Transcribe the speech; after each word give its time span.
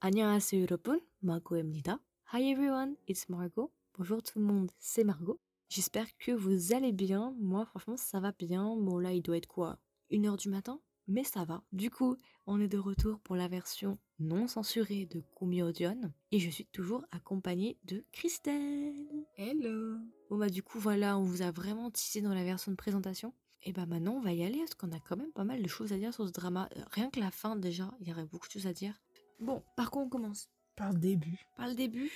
안녕하세요 0.00 0.62
여러분, 0.62 1.00
Margot입니다. 1.20 1.98
Hi 2.32 2.50
everyone, 2.50 2.96
it's 3.08 3.28
Margot. 3.28 3.70
Bonjour 3.96 4.22
tout 4.22 4.38
le 4.38 4.44
monde, 4.44 4.70
c'est 4.78 5.04
Margot. 5.04 5.38
J'espère 5.68 6.06
que 6.18 6.32
vous 6.32 6.72
allez 6.74 6.92
bien. 6.92 7.34
Moi, 7.38 7.64
franchement, 7.66 7.96
ça 7.96 8.20
va 8.20 8.32
bien. 8.32 8.76
Bon, 8.76 8.98
là, 8.98 9.12
il 9.12 9.22
doit 9.22 9.36
être 9.36 9.46
quoi 9.46 9.78
Une 10.10 10.26
heure 10.26 10.36
du 10.36 10.48
matin 10.48 10.80
Mais 11.08 11.24
ça 11.24 11.44
va. 11.44 11.62
Du 11.72 11.88
coup, 11.90 12.16
on 12.46 12.60
est 12.60 12.68
de 12.68 12.78
retour 12.78 13.20
pour 13.20 13.36
la 13.36 13.48
version 13.48 13.98
non 14.18 14.48
censurée 14.48 15.06
de 15.06 15.22
Kumiodion. 15.36 16.12
Et 16.30 16.38
je 16.38 16.50
suis 16.50 16.66
toujours 16.66 17.04
accompagnée 17.10 17.78
de 17.84 18.04
Christelle. 18.12 19.06
Hello 19.36 19.96
Bon, 20.28 20.36
bah, 20.36 20.48
du 20.48 20.62
coup, 20.62 20.78
voilà, 20.78 21.16
on 21.16 21.22
vous 21.22 21.42
a 21.42 21.50
vraiment 21.52 21.90
tissé 21.90 22.20
dans 22.20 22.34
la 22.34 22.44
version 22.44 22.72
de 22.72 22.76
présentation. 22.76 23.32
Et 23.62 23.72
bah, 23.72 23.86
maintenant, 23.86 24.14
on 24.14 24.20
va 24.20 24.32
y 24.32 24.42
aller 24.42 24.58
parce 24.58 24.74
qu'on 24.74 24.90
a 24.90 25.00
quand 25.00 25.16
même 25.16 25.32
pas 25.32 25.44
mal 25.44 25.62
de 25.62 25.68
choses 25.68 25.92
à 25.92 25.96
dire 25.96 26.12
sur 26.12 26.26
ce 26.26 26.32
drama. 26.32 26.68
Euh, 26.76 26.82
Rien 26.90 27.08
que 27.10 27.20
la 27.20 27.30
fin, 27.30 27.54
déjà, 27.56 27.94
il 28.00 28.08
y 28.08 28.12
aurait 28.12 28.26
beaucoup 28.26 28.48
de 28.48 28.52
choses 28.52 28.66
à 28.66 28.72
dire. 28.72 29.00
Bon, 29.39 29.63
par 29.75 29.91
contre, 29.91 30.07
on 30.07 30.09
commence? 30.09 30.49
Par 30.75 30.93
le 30.93 30.99
début. 30.99 31.39
par 31.55 31.67
le 31.67 31.73
début. 31.73 32.11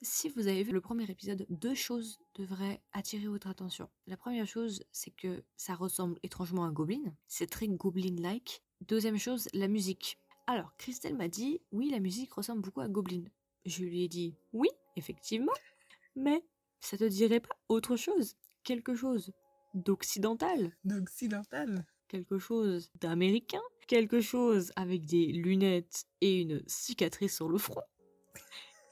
Si 0.00 0.28
vous 0.28 0.48
avez 0.48 0.64
vu 0.64 0.72
le 0.72 0.80
premier 0.80 1.08
épisode, 1.08 1.46
deux 1.48 1.74
choses 1.74 2.18
devraient 2.34 2.82
attirer 2.92 3.28
votre 3.28 3.46
attention. 3.46 3.88
La 4.08 4.16
première 4.16 4.46
chose, 4.46 4.82
c'est 4.90 5.12
que 5.12 5.44
ça 5.56 5.76
ressemble 5.76 6.18
étrangement 6.24 6.64
à 6.64 6.66
un 6.66 6.72
Goblin. 6.72 7.14
C'est 7.28 7.48
très 7.48 7.68
Goblin-like. 7.68 8.64
Deuxième 8.80 9.18
chose, 9.18 9.48
la 9.54 9.68
musique. 9.68 10.18
Alors, 10.48 10.76
Christelle 10.76 11.16
m'a 11.16 11.28
dit, 11.28 11.60
oui, 11.70 11.90
la 11.90 12.00
musique 12.00 12.32
ressemble 12.32 12.62
beaucoup 12.62 12.80
à 12.80 12.88
Goblin. 12.88 13.22
Je 13.64 13.84
lui 13.84 14.02
ai 14.02 14.08
dit, 14.08 14.34
oui, 14.52 14.68
effectivement. 14.96 15.52
Mais 16.16 16.44
ça 16.80 16.98
te 16.98 17.04
dirait 17.04 17.40
pas 17.40 17.56
autre 17.68 17.94
chose? 17.94 18.34
Quelque 18.64 18.94
chose 18.94 19.32
d'occidental? 19.74 20.76
D'occidental? 20.84 21.86
Quelque 22.12 22.38
chose 22.38 22.90
d'américain, 23.00 23.62
quelque 23.88 24.20
chose 24.20 24.70
avec 24.76 25.06
des 25.06 25.32
lunettes 25.32 26.04
et 26.20 26.42
une 26.42 26.62
cicatrice 26.66 27.34
sur 27.34 27.48
le 27.48 27.56
front. 27.56 27.80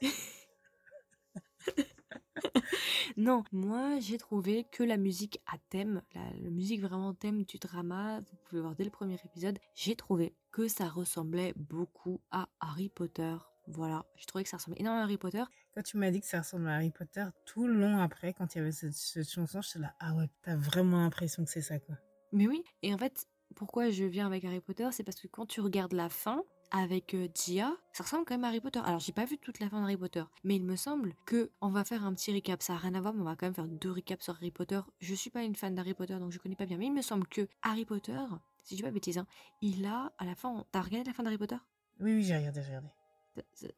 non, 3.19 3.45
moi 3.53 4.01
j'ai 4.01 4.17
trouvé 4.17 4.65
que 4.73 4.83
la 4.83 4.97
musique 4.97 5.39
à 5.47 5.59
thème, 5.69 6.01
la, 6.15 6.51
musique 6.51 6.81
vraiment 6.81 7.13
thème 7.13 7.45
du 7.45 7.59
drama, 7.59 8.21
vous 8.21 8.37
pouvez 8.47 8.63
voir 8.63 8.75
dès 8.75 8.85
le 8.85 8.91
premier 8.91 9.19
épisode, 9.23 9.59
j'ai 9.75 9.97
trouvé 9.97 10.35
que 10.51 10.67
ça 10.67 10.89
ressemblait 10.89 11.53
beaucoup 11.57 12.23
à 12.31 12.49
Harry 12.61 12.89
Potter. 12.89 13.37
Voilà, 13.67 14.07
j'ai 14.17 14.25
trouvé 14.25 14.45
que 14.45 14.51
ça 14.51 14.57
ressemblait 14.57 14.81
énormément 14.81 15.03
à 15.03 15.05
Harry 15.05 15.19
Potter. 15.19 15.45
Quand 15.75 15.83
tu 15.83 15.99
m'as 15.99 16.11
dit 16.11 16.23
que 16.23 16.27
ça 16.27 16.39
ressemble 16.39 16.69
à 16.69 16.77
Harry 16.77 16.91
Potter, 16.91 17.27
tout 17.45 17.67
le 17.67 17.75
long 17.75 17.99
après, 17.99 18.33
quand 18.33 18.55
il 18.55 18.59
y 18.59 18.61
avait 18.63 18.73
cette, 18.73 18.95
cette 18.95 19.29
chanson, 19.29 19.61
j'étais 19.61 19.81
là, 19.81 19.95
ah 20.01 20.15
ouais, 20.15 20.31
t'as 20.43 20.57
vraiment 20.57 21.03
l'impression 21.03 21.45
que 21.45 21.51
c'est 21.51 21.61
ça, 21.61 21.79
quoi. 21.79 21.97
Mais 22.33 22.47
oui, 22.47 22.63
et 22.83 22.95
en 22.95 22.99
fait, 22.99 23.27
pourquoi 23.57 23.91
je 23.91 24.05
viens 24.05 24.27
avec 24.27 24.45
Harry 24.45 24.61
Potter, 24.61 24.89
c'est 24.93 25.05
parce 25.05 25.21
que 25.21 25.27
quand 25.27 25.47
tu 25.47 25.61
regardes 25.61 25.93
la 25.93 26.09
fin 26.09 26.43
avec 26.71 27.15
euh, 27.15 27.29
Gia, 27.35 27.77
ça 27.93 28.05
ressemble 28.05 28.25
quand 28.25 28.35
même 28.35 28.45
à 28.45 28.49
Harry 28.49 28.61
Potter. 28.61 28.81
Alors, 28.85 29.01
j'ai 29.01 29.13
pas 29.13 29.25
vu 29.25 29.39
toute 29.39 29.59
la 29.59 29.69
fin 29.69 29.81
d'Harry 29.81 29.97
Potter, 29.97 30.23
mais 30.45 30.57
il 30.57 30.63
me 30.63 30.77
semble 30.77 31.15
que 31.27 31.51
on 31.61 31.69
va 31.69 31.85
faire 31.85 32.05
un 32.05 32.15
petit 32.15 32.33
recap. 32.33 32.63
Ça 32.63 32.75
a 32.75 32.77
rien 32.77 32.95
à 32.95 33.01
voir, 33.01 33.13
mais 33.13 33.23
on 33.23 33.25
va 33.25 33.35
quand 33.37 33.47
même 33.47 33.55
faire 33.55 33.67
deux 33.67 33.91
recaps 33.91 34.23
sur 34.23 34.35
Harry 34.35 34.53
Potter. 34.53 34.81
Je 35.01 35.15
suis 35.15 35.31
pas 35.31 35.43
une 35.43 35.57
fan 35.57 35.75
d'Harry 35.75 35.95
Potter, 35.95 36.17
donc 36.19 36.31
je 36.31 36.39
connais 36.39 36.57
pas 36.57 36.67
bien, 36.67 36.79
mais 36.79 36.87
il 36.87 36.93
me 36.93 37.03
semble 37.03 37.27
que 37.27 37.49
Harry 37.63 37.85
Potter, 37.85 38.21
si 38.63 38.75
je 38.75 38.77
dis 38.77 38.83
pas 38.83 38.91
de 38.91 38.95
bêtises, 38.95 39.19
hein, 39.19 39.27
il 39.61 39.85
a 39.85 40.13
à 40.19 40.25
la 40.25 40.35
fin. 40.35 40.65
T'as 40.71 40.83
regardé 40.83 41.11
la 41.11 41.15
fin 41.15 41.25
d'Harry 41.25 41.39
Potter? 41.39 41.57
Oui, 41.99 42.15
oui, 42.15 42.23
j'ai 42.23 42.37
regardé, 42.37 42.63
j'ai 42.63 42.69
regardé. 42.69 42.89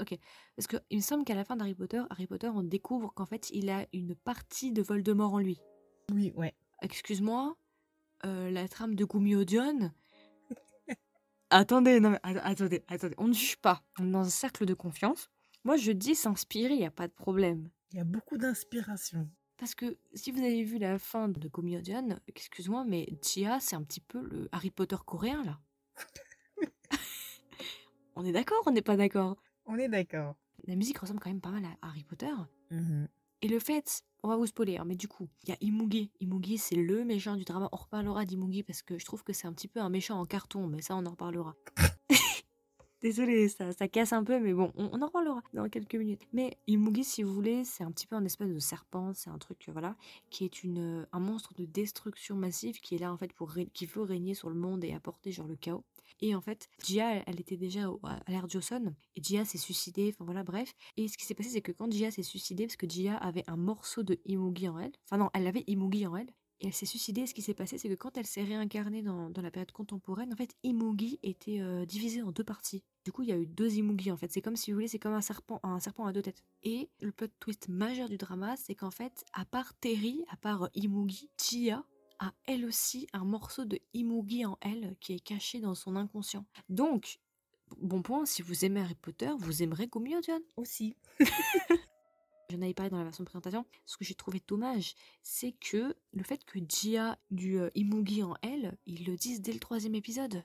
Ok, 0.01 0.19
parce 0.57 0.67
que 0.67 0.77
il 0.91 0.99
me 0.99 1.03
semble 1.03 1.25
qu'à 1.25 1.35
la 1.35 1.45
fin 1.45 1.57
d'Harry 1.57 1.75
Potter, 1.75 2.03
Harry 2.11 2.27
Potter, 2.27 2.49
on 2.49 2.63
découvre 2.63 3.13
qu'en 3.15 3.27
fait, 3.27 3.51
il 3.51 3.71
a 3.71 3.87
une 3.93 4.15
partie 4.15 4.73
de 4.73 4.83
Voldemort 4.83 5.35
en 5.35 5.39
lui. 5.39 5.61
Oui, 6.13 6.33
ouais. 6.37 6.55
Excuse-moi, 6.83 7.57
euh, 8.25 8.51
la 8.51 8.69
trame 8.69 8.95
de 8.95 9.05
Gumiodion. 9.05 9.93
attendez, 11.51 12.01
non 12.01 12.11
mais 12.11 12.21
attendez, 12.23 12.85
attendez, 12.89 13.15
on 13.19 13.29
ne 13.29 13.33
juge 13.33 13.57
pas. 13.57 13.83
On 13.99 14.09
est 14.09 14.11
dans 14.11 14.21
un 14.21 14.31
cercle 14.31 14.67
de 14.67 14.75
confiance. 14.75 15.31
Moi, 15.65 15.77
je 15.77 15.93
dis 15.93 16.15
s'inspirer, 16.15 16.75
il 16.75 16.81
n'y 16.81 16.87
a 16.87 16.91
pas 16.91 17.07
de 17.07 17.13
problème. 17.13 17.69
Il 17.93 17.99
y 17.99 18.01
a 18.01 18.05
beaucoup 18.05 18.37
d'inspiration. 18.37 19.29
Parce 19.57 19.75
que 19.75 19.97
si 20.15 20.33
vous 20.33 20.41
avez 20.41 20.65
vu 20.65 20.79
la 20.79 20.99
fin 20.99 21.29
de 21.29 21.49
Gumiodion, 21.49 22.19
excuse-moi, 22.27 22.85
mais 22.85 23.07
Chia, 23.23 23.61
c'est 23.61 23.77
un 23.77 23.83
petit 23.85 24.01
peu 24.01 24.21
le 24.21 24.49
Harry 24.51 24.71
Potter 24.71 24.97
coréen, 25.07 25.45
là. 25.45 25.61
on 28.17 28.25
est 28.25 28.33
d'accord, 28.33 28.63
on 28.67 28.73
n'est 28.73 28.83
pas 28.83 28.97
d'accord? 28.97 29.37
On 29.67 29.77
est 29.77 29.89
d'accord. 29.89 30.35
La 30.67 30.75
musique 30.75 30.99
ressemble 30.99 31.21
quand 31.21 31.31
même 31.31 31.41
pas 31.41 31.51
mal 31.51 31.65
à 31.65 31.89
Harry 31.89 32.03
Potter. 32.03 32.33
Mhm. 32.71 33.09
Et 33.45 33.49
le 33.49 33.59
fait, 33.59 34.05
on 34.23 34.29
va 34.29 34.37
vous 34.37 34.47
spoiler, 34.47 34.77
hein, 34.77 34.85
mais 34.87 34.95
du 34.95 35.09
coup, 35.09 35.29
il 35.43 35.51
y 35.51 35.53
a 35.53 35.57
Imugi. 35.61 36.13
Imugi, 36.21 36.59
c'est 36.59 36.77
le 36.77 37.05
méchant 37.05 37.35
du 37.35 37.43
drama. 37.43 37.69
On 37.73 37.77
reparlera 37.77 38.25
d'Imugi 38.25 38.63
parce 38.63 38.81
que 38.81 38.97
je 38.97 39.05
trouve 39.05 39.25
que 39.25 39.33
c'est 39.33 39.49
un 39.49 39.53
petit 39.53 39.67
peu 39.67 39.81
un 39.81 39.89
méchant 39.89 40.21
en 40.21 40.27
carton, 40.27 40.69
mais 40.69 40.81
ça, 40.81 40.95
on 40.95 41.05
en 41.07 41.11
reparlera. 41.11 41.57
Désolée, 43.03 43.49
ça, 43.49 43.73
ça 43.73 43.89
casse 43.89 44.13
un 44.13 44.23
peu, 44.23 44.39
mais 44.39 44.53
bon, 44.55 44.71
on, 44.77 45.03
en 45.03 45.07
reparlera 45.07 45.43
dans 45.55 45.69
quelques 45.69 45.97
minutes. 45.97 46.23
Mais 46.33 46.57
Imugi, 46.69 47.03
si 47.03 47.25
vous 47.25 47.35
voulez, 47.35 47.65
c'est 47.65 47.83
un 47.83 47.91
petit 47.91 48.07
peu 48.07 48.15
un 48.15 48.25
espèce 48.25 48.55
de 48.55 48.61
serpent, 48.61 49.13
c'est 49.13 49.31
un 49.31 49.39
truc, 49.39 49.69
euh, 49.69 49.73
voilà, 49.73 49.97
qui 50.31 50.45
est 50.45 50.63
une, 50.63 51.09
un 51.11 51.19
monstre 51.19 51.53
de 51.55 51.65
destruction 51.65 52.37
massive 52.37 52.79
qui 52.79 52.95
est 52.95 52.99
là, 52.99 53.13
en 53.13 53.17
fait, 53.17 53.33
pour 53.33 53.53
qui 53.75 53.87
veut 53.87 54.03
régner 54.03 54.35
sur 54.35 54.51
le 54.51 54.55
monde 54.55 54.85
et 54.85 54.93
apporter, 54.93 55.33
genre, 55.33 55.49
le 55.49 55.57
chaos. 55.57 55.83
Et 56.21 56.35
en 56.35 56.41
fait, 56.41 56.69
Jia, 56.85 57.23
elle, 57.27 57.41
était 57.41 57.57
déjà 57.57 57.89
à 58.05 58.31
l'ère 58.31 58.49
Joseon, 58.49 58.95
et 59.17 59.23
Jia 59.23 59.45
s'est 59.45 59.59
suicidée, 59.59 60.13
enfin 60.15 60.25
voilà, 60.25 60.45
bref. 60.45 60.75
Et 60.97 61.09
ce 61.09 61.17
qui 61.17 61.25
s'est 61.25 61.35
passé, 61.35 61.51
c'est 61.51 61.63
que 61.63 61.73
quand 61.73 61.91
Jia 61.91 62.11
s'est 62.11 62.23
suicidée, 62.23 62.67
parce 62.67 62.77
que 62.77 62.89
Jia 62.89 63.17
avait 63.17 63.45
un 63.49 63.57
morceau 63.57 64.03
de 64.03 64.21
Imugi 64.27 64.69
en 64.69 64.79
elle, 64.79 64.93
enfin 65.07 65.19
non, 65.19 65.31
elle 65.35 65.47
avait 65.47 65.65
Imugi 65.67 66.07
en 66.07 66.17
elle, 66.17 66.33
et 66.63 66.67
elle 66.67 66.73
s'est 66.73 66.87
suicidée, 66.87 67.27
ce 67.27 67.35
qui 67.35 67.43
s'est 67.43 67.55
passé, 67.55 67.77
c'est 67.77 67.89
que 67.89 67.95
quand 67.95 68.17
elle 68.17 68.27
s'est 68.27 68.45
réincarnée 68.45 69.03
dans, 69.03 69.31
dans 69.31 69.43
la 69.43 69.51
période 69.51 69.73
contemporaine, 69.73 70.33
en 70.33 70.37
fait, 70.37 70.55
Imugi 70.63 71.19
était 71.25 71.61
euh, 71.61 71.85
divisé 71.85 72.23
en 72.23 72.31
deux 72.31 72.45
parties. 72.45 72.85
Du 73.05 73.11
coup, 73.11 73.25
il 73.25 73.31
y 73.31 73.33
a 73.33 73.37
eu 73.37 73.47
deux 73.47 73.75
Imugi, 73.75 74.13
en 74.13 74.17
fait. 74.17 74.31
C'est 74.31 74.43
comme, 74.43 74.55
si 74.55 74.71
vous 74.71 74.77
voulez, 74.77 74.87
c'est 74.87 75.01
comme 75.01 75.13
un 75.13 75.21
serpent, 75.21 75.59
un 75.65 75.81
serpent 75.81 76.07
à 76.07 76.13
deux 76.13 76.23
têtes. 76.23 76.45
Et 76.63 76.89
le 77.01 77.11
plot 77.11 77.27
twist 77.41 77.69
majeur 77.69 78.09
du 78.09 78.17
drama, 78.17 78.55
c'est 78.57 78.77
qu'en 78.77 78.93
fait, 78.93 79.25
à 79.33 79.45
part 79.45 79.75
Terry, 79.81 80.25
à 80.29 80.37
part 80.37 80.63
euh, 80.63 80.69
Imugi, 80.75 81.31
Jia 81.37 81.85
a 82.23 82.33
elle 82.47 82.65
aussi 82.65 83.09
un 83.13 83.25
morceau 83.25 83.65
de 83.65 83.81
Imugi 83.95 84.47
en 84.47 84.57
elle 84.61 84.95
qui 85.01 85.15
est 85.15 85.21
caché 85.21 85.61
dans 85.61 85.75
son 85.75 85.97
inconscient. 85.97 86.47
Donc, 86.69 87.19
bon 87.81 88.01
point, 88.01 88.25
si 88.27 88.43
vous 88.43 88.65
aimez 88.65 88.81
Harry 88.81 88.95
Potter, 88.95 89.31
vous 89.39 89.63
aimerez 89.63 89.89
Gumiodion. 89.89 90.41
Aussi. 90.57 90.97
J'en 92.51 92.61
avais 92.61 92.75
parlé 92.75 92.91
dans 92.91 92.99
la 92.99 93.05
version 93.05 93.25
de 93.25 93.29
présentation. 93.29 93.65
Ce 93.87 93.97
que 93.97 94.05
j'ai 94.05 94.15
trouvé 94.15 94.41
dommage, 94.47 94.95
c'est 95.23 95.53
que 95.53 95.97
le 96.13 96.23
fait 96.23 96.45
que 96.45 96.61
Jia 96.69 97.19
du 97.31 97.59
euh, 97.59 97.71
Imugi 97.75 98.23
en 98.23 98.35
elle, 98.43 98.77
ils 98.87 99.05
le 99.05 99.17
disent 99.17 99.41
dès 99.41 99.53
le 99.53 99.59
troisième 99.59 99.95
épisode. 99.95 100.45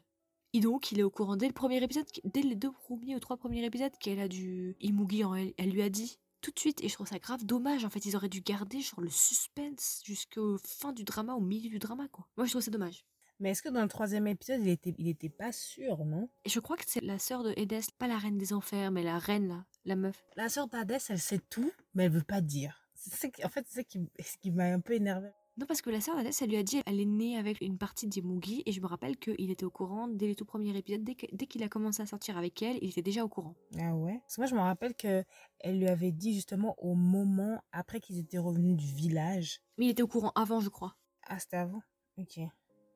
Et 0.53 0.61
donc, 0.61 0.91
il 0.91 0.99
est 0.99 1.03
au 1.03 1.11
courant 1.11 1.35
dès 1.35 1.47
le 1.47 1.53
premier 1.53 1.83
épisode, 1.83 2.07
dès 2.23 2.41
les 2.41 2.55
deux 2.55 2.71
premiers 2.71 3.15
ou 3.15 3.19
trois 3.19 3.37
premiers 3.37 3.63
épisodes 3.63 3.91
qu'elle 3.99 4.19
a 4.19 4.27
du 4.27 4.75
Imugi 4.79 5.23
en 5.25 5.35
elle. 5.35 5.53
Elle 5.57 5.69
lui 5.69 5.83
a 5.83 5.89
dit 5.89 6.17
tout 6.41 6.51
de 6.51 6.59
suite, 6.59 6.83
et 6.83 6.89
je 6.89 6.93
trouve 6.93 7.07
ça 7.07 7.19
grave 7.19 7.45
dommage. 7.45 7.85
En 7.85 7.89
fait, 7.89 8.05
ils 8.05 8.15
auraient 8.15 8.29
dû 8.29 8.41
garder 8.41 8.81
genre 8.81 9.01
le 9.01 9.09
suspense 9.09 10.01
jusqu'au 10.05 10.57
fin 10.65 10.93
du 10.93 11.03
drama, 11.03 11.33
au 11.33 11.41
milieu 11.41 11.69
du 11.69 11.79
drama, 11.79 12.07
quoi. 12.09 12.27
Moi, 12.37 12.45
je 12.45 12.51
trouve 12.51 12.61
ça 12.61 12.71
dommage. 12.71 13.05
Mais 13.39 13.51
est-ce 13.51 13.61
que 13.61 13.69
dans 13.69 13.83
le 13.83 13.87
troisième 13.87 14.25
épisode, 14.27 14.61
il 14.61 14.69
était, 14.69 14.95
il 14.97 15.07
était 15.07 15.29
pas 15.29 15.51
sûr, 15.51 16.03
non? 16.05 16.29
Et 16.43 16.49
je 16.49 16.59
crois 16.59 16.75
que 16.75 16.85
c'est 16.87 17.03
la 17.03 17.19
sœur 17.19 17.43
de 17.43 17.51
Hades, 17.51 17.83
pas 17.99 18.07
la 18.07 18.17
reine 18.17 18.37
des 18.37 18.51
enfers, 18.51 18.91
mais 18.91 19.03
la 19.03 19.19
reine, 19.19 19.47
là, 19.47 19.65
la 19.85 19.95
meuf. 19.95 20.25
La 20.35 20.49
sœur 20.49 20.67
d'Hadès, 20.67 20.99
elle 21.09 21.19
sait 21.19 21.41
tout, 21.49 21.71
mais 21.93 22.05
elle 22.05 22.11
veut 22.11 22.23
pas 22.23 22.41
dire. 22.41 22.89
C'est 22.95 23.45
en 23.45 23.49
fait, 23.49 23.65
c'est 23.67 23.81
ça 23.81 23.83
qui, 23.83 24.09
ce 24.19 24.37
qui 24.37 24.51
m'a 24.51 24.65
un 24.65 24.79
peu 24.79 24.93
énervé. 24.93 25.29
Non, 25.57 25.65
parce 25.65 25.81
que 25.81 25.89
la 25.89 26.01
sœur 26.01 26.15
d'Hadès, 26.15 26.31
elle 26.41 26.49
lui 26.49 26.57
a 26.57 26.63
dit 26.63 26.81
elle 26.85 26.99
est 26.99 27.05
née 27.05 27.35
avec 27.37 27.61
une 27.61 27.79
partie 27.79 28.07
d'Imugi, 28.07 28.61
et 28.67 28.71
je 28.71 28.79
me 28.79 28.85
rappelle 28.85 29.17
qu'il 29.17 29.49
était 29.49 29.65
au 29.65 29.71
courant 29.71 30.07
dès 30.07 30.27
les 30.27 30.35
tout 30.35 30.45
premiers 30.45 30.77
épisodes, 30.77 31.03
dès 31.03 31.47
qu'il 31.47 31.63
a 31.63 31.69
commencé 31.69 32.03
à 32.03 32.05
sortir 32.05 32.37
avec 32.37 32.61
elle, 32.61 32.77
il 32.81 32.89
était 32.89 33.01
déjà 33.01 33.23
au 33.23 33.27
courant. 33.27 33.55
Ah 33.79 33.95
ouais? 33.95 34.19
Parce 34.21 34.35
que 34.35 34.41
moi, 34.41 34.47
je 34.47 34.55
me 34.55 34.59
rappelle 34.59 34.93
que 34.93 35.23
elle 35.59 35.79
lui 35.79 35.87
avait 35.87 36.11
dit 36.11 36.33
justement 36.33 36.75
au 36.77 36.93
moment 36.93 37.59
après 37.71 37.99
qu'ils 37.99 38.19
étaient 38.19 38.37
revenus 38.37 38.77
du 38.77 38.85
village. 38.85 39.61
Mais 39.79 39.85
il 39.85 39.89
était 39.89 40.03
au 40.03 40.07
courant 40.07 40.31
avant, 40.35 40.59
je 40.59 40.69
crois. 40.69 40.95
Ah, 41.25 41.39
c'était 41.39 41.57
avant? 41.57 41.81
Ok. 42.19 42.39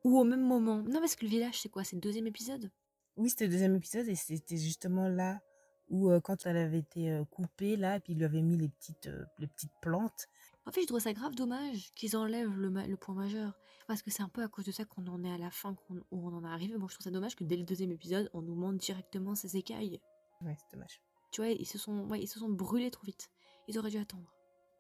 Ou 0.04 0.20
au 0.20 0.24
même 0.24 0.46
moment. 0.46 0.84
Non, 0.84 1.00
parce 1.00 1.16
que 1.16 1.26
le 1.26 1.32
village, 1.32 1.60
c'est 1.60 1.70
quoi? 1.70 1.84
C'est 1.84 1.96
le 1.96 2.02
deuxième 2.02 2.28
épisode? 2.28 2.72
Oui, 3.18 3.30
c'était 3.30 3.46
le 3.46 3.52
deuxième 3.52 3.76
épisode 3.76 4.08
et 4.08 4.16
c'était 4.16 4.58
justement 4.58 5.08
là 5.08 5.42
où 5.90 6.10
euh, 6.10 6.20
quand 6.22 6.46
elle 6.46 6.58
avait 6.58 6.80
été 6.80 7.12
euh, 7.12 7.26
coupée 7.26 7.76
là, 7.76 7.98
et 7.98 8.00
puis 8.00 8.14
il 8.14 8.20
lui 8.20 8.26
avait 8.26 8.42
mis 8.42 8.58
les 8.58 8.70
petites, 8.70 9.08
euh, 9.08 9.26
les 9.38 9.48
petites 9.48 9.74
plantes. 9.82 10.28
En 10.68 10.72
fait, 10.72 10.82
je 10.82 10.88
trouve 10.88 11.00
ça 11.00 11.14
grave 11.14 11.34
dommage 11.34 11.92
qu'ils 11.96 12.16
enlèvent 12.16 12.56
le, 12.56 12.96
point 12.98 13.16
majeur. 13.16 13.58
Parce 13.88 14.02
que 14.02 14.12
c'est 14.12 14.22
un 14.22 14.30
peu 14.30 14.44
à 14.44 14.48
cause 14.48 14.66
de 14.66 14.72
ça 14.72 14.86
qu'on 14.86 15.06
en 15.08 15.24
est 15.24 15.32
à 15.32 15.38
la 15.38 15.50
fin, 15.50 15.74
qu'on- 15.74 16.04
où 16.12 16.28
on 16.28 16.34
en 16.34 16.44
est 16.44 16.48
arrivé. 16.48 16.78
Bon, 16.78 16.88
je 16.88 16.94
trouve 16.94 17.04
ça 17.04 17.12
dommage 17.12 17.36
que 17.36 17.44
dès 17.44 17.58
le 17.58 17.64
deuxième 17.64 17.92
épisode, 17.92 18.30
on 18.34 18.42
nous 18.42 18.56
montre 18.56 18.78
directement 18.78 19.34
ces 19.36 19.58
écailles. 19.58 20.00
Ouais, 20.42 20.56
c'est 20.58 20.72
dommage. 20.72 21.02
Tu 21.32 21.42
vois, 21.42 21.50
ils 21.50 21.66
se 21.66 21.78
sont, 21.78 22.08
ouais, 22.10 22.22
ils 22.22 22.28
se 22.28 22.40
sont 22.40 22.50
brûlés 22.50 22.92
trop 22.92 23.06
vite. 23.06 23.30
Ils 23.68 23.80
auraient 23.80 23.90
dû 23.90 23.98
attendre. 23.98 24.32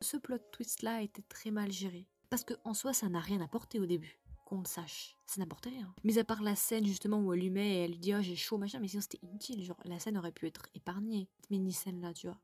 Ce 0.02 0.18
plot 0.18 0.38
twist-là 0.52 0.96
a 0.98 1.02
été 1.02 1.24
très 1.24 1.52
mal 1.52 1.72
géré. 1.72 2.08
Parce 2.30 2.44
que 2.44 2.54
en 2.64 2.74
soi, 2.74 2.94
ça 2.94 3.10
n'a 3.10 3.20
rien 3.20 3.42
apporté 3.42 3.80
au 3.80 3.86
début. 3.86 4.20
Qu'on 4.46 4.60
le 4.60 4.66
sache. 4.66 5.16
Ça 5.28 5.40
n'apportait 5.40 5.70
rien. 5.70 5.94
Mis 6.04 6.20
à 6.20 6.24
part 6.24 6.42
la 6.44 6.56
scène 6.56 6.86
justement 6.86 7.20
où 7.22 7.34
elle 7.34 7.40
lui 7.40 7.50
met 7.50 7.76
et 7.76 7.84
elle 7.84 7.92
lui 7.92 8.00
dit 8.00 8.14
Oh, 8.14 8.22
j'ai 8.22 8.36
chaud, 8.36 8.58
machin, 8.58 8.80
mais 8.80 8.88
sinon 8.88 9.02
c'était 9.02 9.20
inutile. 9.24 9.64
Genre, 9.64 9.80
la 9.86 10.00
scène 10.00 10.18
aurait 10.18 10.32
pu 10.32 10.48
être 10.48 10.68
épargnée. 10.76 11.30
Cette 11.42 11.52
mini-scène-là, 11.52 12.14
tu 12.14 12.28
vois. 12.28 12.38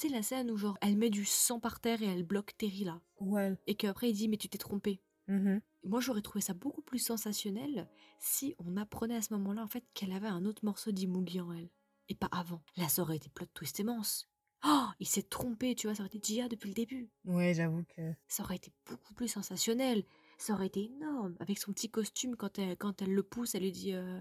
Tu 0.00 0.08
sais, 0.08 0.14
la 0.14 0.22
scène 0.22 0.50
où 0.50 0.56
genre, 0.56 0.78
elle 0.80 0.96
met 0.96 1.10
du 1.10 1.24
sang 1.24 1.60
par 1.60 1.78
terre 1.80 2.02
et 2.02 2.06
elle 2.06 2.22
bloque 2.24 2.56
Terry 2.56 2.84
là. 2.84 3.00
Ouais. 3.20 3.54
Et 3.66 3.74
qu'après 3.74 4.10
il 4.10 4.14
dit 4.14 4.28
Mais 4.28 4.36
tu 4.38 4.48
t'es 4.48 4.58
trompé. 4.58 5.00
Mhm. 5.28 5.60
Moi, 5.84 6.00
j'aurais 6.00 6.22
trouvé 6.22 6.40
ça 6.40 6.54
beaucoup 6.54 6.82
plus 6.82 6.98
sensationnel 6.98 7.88
si 8.18 8.54
on 8.58 8.76
apprenait 8.76 9.16
à 9.16 9.22
ce 9.22 9.32
moment-là, 9.34 9.62
en 9.62 9.66
fait, 9.68 9.84
qu'elle 9.94 10.12
avait 10.12 10.26
un 10.28 10.44
autre 10.44 10.64
morceau 10.64 10.90
d'Imugi 10.90 11.40
en 11.40 11.52
elle. 11.52 11.70
et 12.08 12.14
pas 12.14 12.28
avant. 12.32 12.62
Là, 12.76 12.88
ça 12.88 13.02
aurait 13.02 13.16
été 13.16 13.28
plot 13.30 13.46
twist 13.54 13.78
immense. 13.78 14.28
Oh, 14.66 14.86
il 14.98 15.06
s'est 15.06 15.22
trompé, 15.22 15.74
tu 15.74 15.86
vois, 15.86 15.94
ça 15.94 16.02
aurait 16.02 16.14
été 16.14 16.34
Gia 16.34 16.48
depuis 16.48 16.68
le 16.68 16.74
début. 16.74 17.08
Ouais, 17.24 17.54
j'avoue 17.54 17.82
que. 17.96 18.12
Ça 18.28 18.42
aurait 18.42 18.56
été 18.56 18.72
beaucoup 18.86 19.14
plus 19.14 19.28
sensationnel. 19.28 20.04
Ça 20.36 20.52
aurait 20.54 20.66
été 20.66 20.84
énorme. 20.84 21.36
Avec 21.40 21.58
son 21.58 21.72
petit 21.72 21.88
costume, 21.90 22.36
quand 22.36 22.58
elle, 22.58 22.76
quand 22.76 23.00
elle 23.00 23.14
le 23.14 23.22
pousse, 23.22 23.54
elle 23.54 23.62
lui 23.62 23.72
dit. 23.72 23.92
euh, 23.94 24.20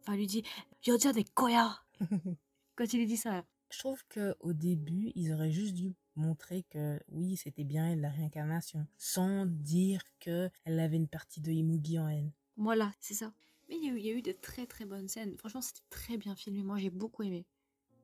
Enfin, 0.00 0.14
elle 0.14 0.18
lui 0.20 0.26
dit 0.26 0.42
Yoja 0.86 1.12
de 1.12 1.22
Koya 1.34 1.78
Quand 2.76 2.92
il 2.92 2.98
lui 2.98 3.06
dit 3.06 3.16
ça. 3.16 3.44
Je 3.74 3.80
trouve 3.80 4.04
que 4.08 4.36
au 4.38 4.52
début, 4.52 5.10
ils 5.16 5.32
auraient 5.32 5.50
juste 5.50 5.74
dû 5.74 5.96
montrer 6.14 6.62
que 6.70 7.00
oui, 7.08 7.36
c'était 7.36 7.64
bien 7.64 7.96
la 7.96 8.08
réincarnation, 8.08 8.86
sans 8.96 9.46
dire 9.46 10.00
que 10.20 10.48
elle 10.64 10.78
avait 10.78 10.96
une 10.96 11.08
partie 11.08 11.40
de 11.40 11.50
Imugi 11.50 11.98
en 11.98 12.08
elle. 12.08 12.30
Voilà, 12.56 12.92
c'est 13.00 13.14
ça. 13.14 13.34
Mais 13.68 13.76
il 13.76 13.84
y, 13.84 13.88
a 13.90 13.92
eu, 13.92 13.98
il 13.98 14.06
y 14.06 14.10
a 14.10 14.12
eu 14.12 14.22
de 14.22 14.30
très 14.30 14.66
très 14.66 14.84
bonnes 14.84 15.08
scènes. 15.08 15.36
Franchement, 15.38 15.60
c'était 15.60 15.82
très 15.90 16.16
bien 16.16 16.36
filmé. 16.36 16.62
Moi, 16.62 16.78
j'ai 16.78 16.90
beaucoup 16.90 17.24
aimé. 17.24 17.46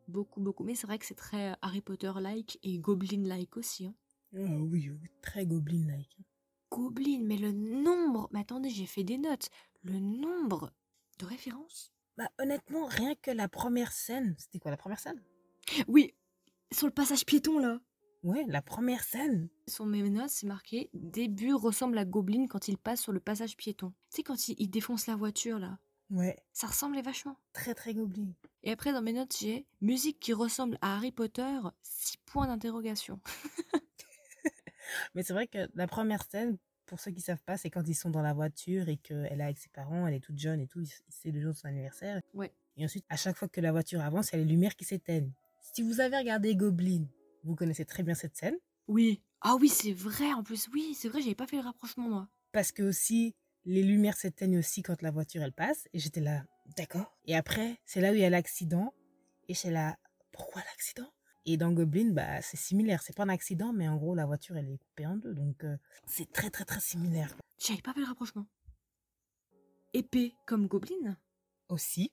Beaucoup, 0.08 0.40
beaucoup. 0.40 0.64
Mais 0.64 0.74
c'est 0.74 0.88
vrai 0.88 0.98
que 0.98 1.06
c'est 1.06 1.14
très 1.14 1.54
Harry 1.62 1.82
Potter-like 1.82 2.58
et 2.64 2.80
Goblin-like 2.80 3.56
aussi. 3.56 3.86
hein. 3.86 3.94
Ah 4.34 4.38
oui, 4.40 4.90
oui, 4.90 5.08
très 5.22 5.46
goblin-like. 5.46 6.18
Goblin, 6.72 7.20
mais 7.22 7.36
le 7.36 7.52
nombre. 7.52 8.28
Mais 8.32 8.40
attendez, 8.40 8.70
j'ai 8.70 8.86
fait 8.86 9.04
des 9.04 9.18
notes. 9.18 9.50
Le 9.84 10.00
nombre 10.00 10.72
de 11.20 11.26
références? 11.26 11.92
Bah 12.16 12.28
honnêtement, 12.40 12.86
rien 12.86 13.14
que 13.14 13.30
la 13.30 13.48
première 13.48 13.92
scène, 13.92 14.34
c'était 14.36 14.58
quoi 14.58 14.72
la 14.72 14.76
première 14.76 14.98
scène? 14.98 15.22
Oui, 15.88 16.14
sur 16.72 16.86
le 16.86 16.92
passage 16.92 17.24
piéton 17.24 17.58
là. 17.58 17.80
Ouais, 18.22 18.44
la 18.48 18.60
première 18.60 19.02
scène. 19.02 19.48
Sur 19.66 19.86
mes 19.86 20.02
notes, 20.10 20.28
c'est 20.28 20.46
marqué 20.46 20.90
début 20.92 21.54
ressemble 21.54 21.96
à 21.96 22.04
Goblin 22.04 22.46
quand 22.48 22.68
il 22.68 22.76
passe 22.76 23.00
sur 23.00 23.12
le 23.12 23.20
passage 23.20 23.56
piéton. 23.56 23.90
Tu 24.10 24.16
sais, 24.16 24.22
quand 24.22 24.48
il, 24.48 24.56
il 24.58 24.68
défonce 24.68 25.06
la 25.06 25.16
voiture 25.16 25.58
là. 25.58 25.78
Ouais, 26.10 26.36
Ça 26.52 26.66
ressemblait 26.66 27.02
vachement. 27.02 27.36
très 27.52 27.72
très 27.72 27.94
goblin. 27.94 28.26
Et 28.64 28.72
après, 28.72 28.92
dans 28.92 29.00
mes 29.00 29.12
notes, 29.12 29.34
j'ai 29.40 29.64
musique 29.80 30.18
qui 30.18 30.32
ressemble 30.32 30.76
à 30.82 30.96
Harry 30.96 31.12
Potter, 31.12 31.56
6 31.82 32.16
points 32.26 32.48
d'interrogation. 32.48 33.20
Mais 35.14 35.22
c'est 35.22 35.32
vrai 35.32 35.46
que 35.46 35.68
la 35.74 35.86
première 35.86 36.24
scène, 36.28 36.58
pour 36.86 36.98
ceux 37.00 37.12
qui 37.12 37.20
savent 37.20 37.42
pas, 37.44 37.56
c'est 37.56 37.70
quand 37.70 37.86
ils 37.86 37.94
sont 37.94 38.10
dans 38.10 38.22
la 38.22 38.32
voiture 38.32 38.88
et 38.88 38.96
qu'elle 38.96 39.40
est 39.40 39.44
avec 39.44 39.58
ses 39.58 39.68
parents, 39.68 40.06
elle 40.06 40.14
est 40.14 40.20
toute 40.20 40.38
jeune 40.38 40.60
et 40.60 40.66
tout, 40.66 40.82
c'est 41.08 41.30
le 41.30 41.40
jour 41.40 41.52
de 41.52 41.56
son 41.56 41.68
anniversaire. 41.68 42.20
Ouais. 42.34 42.52
Et 42.76 42.84
ensuite, 42.84 43.04
à 43.08 43.16
chaque 43.16 43.36
fois 43.36 43.48
que 43.48 43.60
la 43.60 43.70
voiture 43.70 44.00
avance, 44.00 44.30
il 44.32 44.38
y 44.38 44.40
a 44.40 44.44
les 44.44 44.50
lumières 44.50 44.74
qui 44.74 44.84
s'éteignent. 44.84 45.32
Si 45.60 45.82
vous 45.82 46.00
avez 46.00 46.16
regardé 46.16 46.56
Goblin, 46.56 47.06
vous 47.44 47.54
connaissez 47.54 47.84
très 47.84 48.02
bien 48.02 48.14
cette 48.14 48.36
scène. 48.36 48.56
Oui. 48.88 49.22
Ah 49.40 49.56
oui, 49.60 49.68
c'est 49.68 49.92
vrai 49.92 50.32
en 50.32 50.42
plus. 50.42 50.68
Oui, 50.72 50.94
c'est 50.94 51.08
vrai, 51.08 51.20
j'avais 51.22 51.34
pas 51.34 51.46
fait 51.46 51.56
le 51.56 51.62
rapprochement 51.62 52.08
moi. 52.08 52.28
Parce 52.52 52.72
que 52.72 52.82
aussi, 52.82 53.34
les 53.64 53.82
lumières 53.82 54.16
s'éteignent 54.16 54.58
aussi 54.58 54.82
quand 54.82 55.00
la 55.02 55.10
voiture 55.10 55.42
elle 55.42 55.52
passe. 55.52 55.88
Et 55.92 55.98
j'étais 55.98 56.20
là, 56.20 56.44
d'accord. 56.76 57.16
Et 57.26 57.36
après, 57.36 57.78
c'est 57.84 58.00
là 58.00 58.10
où 58.10 58.14
il 58.14 58.20
y 58.20 58.24
a 58.24 58.30
l'accident. 58.30 58.92
Et 59.48 59.54
j'étais 59.54 59.70
là, 59.70 59.96
pourquoi 60.32 60.62
l'accident? 60.62 61.10
Et 61.46 61.56
dans 61.56 61.72
Goblin, 61.72 62.10
bah, 62.12 62.42
c'est 62.42 62.58
similaire. 62.58 63.02
C'est 63.02 63.16
pas 63.16 63.22
un 63.22 63.28
accident, 63.28 63.72
mais 63.72 63.88
en 63.88 63.96
gros, 63.96 64.14
la 64.14 64.26
voiture 64.26 64.56
elle 64.56 64.68
est 64.68 64.78
coupée 64.78 65.06
en 65.06 65.16
deux. 65.16 65.34
Donc, 65.34 65.64
euh, 65.64 65.76
c'est 66.06 66.30
très 66.32 66.50
très 66.50 66.64
très 66.64 66.80
similaire. 66.80 67.34
J'avais 67.58 67.80
pas 67.80 67.94
fait 67.94 68.00
le 68.00 68.06
rapprochement. 68.06 68.46
Épée 69.92 70.34
comme 70.46 70.66
Goblin? 70.66 71.16
Aussi, 71.68 72.12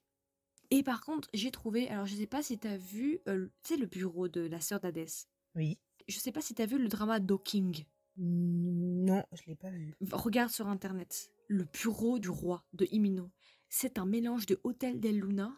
Et 0.69 0.84
par 0.84 1.02
contre, 1.02 1.30
j'ai 1.34 1.52
trouvé. 1.52 1.88
Alors, 1.90 2.06
je 2.06 2.16
sais 2.16 2.28
pas 2.28 2.44
si 2.44 2.58
t'as 2.58 2.78
vu. 2.78 3.19
euh, 3.28 3.48
tu 3.64 3.74
sais, 3.74 3.78
le 3.80 3.86
bureau 3.86 4.28
de 4.28 4.42
la 4.42 4.60
sœur 4.62 4.80
d'Hadès. 4.80 5.28
oui. 5.56 5.78
Je 6.08 6.19
sais 6.19 6.31
pas 6.31 6.40
si 6.40 6.56
t'as 6.56 6.66
vu 6.66 6.78
le 6.78 6.88
drama 6.88 7.19
Docking. 7.19 7.84
Non, 8.16 9.24
je 9.34 9.42
l'ai 9.46 9.56
pas 9.56 9.69
vu. 9.69 9.94
Regarde 10.14 10.50
sur 10.50 10.69
internet. 10.69 11.34
Le 11.50 11.66
bureau 11.66 12.18
du 12.18 12.30
roi 12.30 12.64
de 12.72 12.88
Himino. 12.90 13.30
C'est 13.68 14.00
un 14.00 14.06
mélange 14.06 14.46
de 14.46 14.58
Hôtel 14.64 15.02
del 15.02 15.19
Luna 15.19 15.54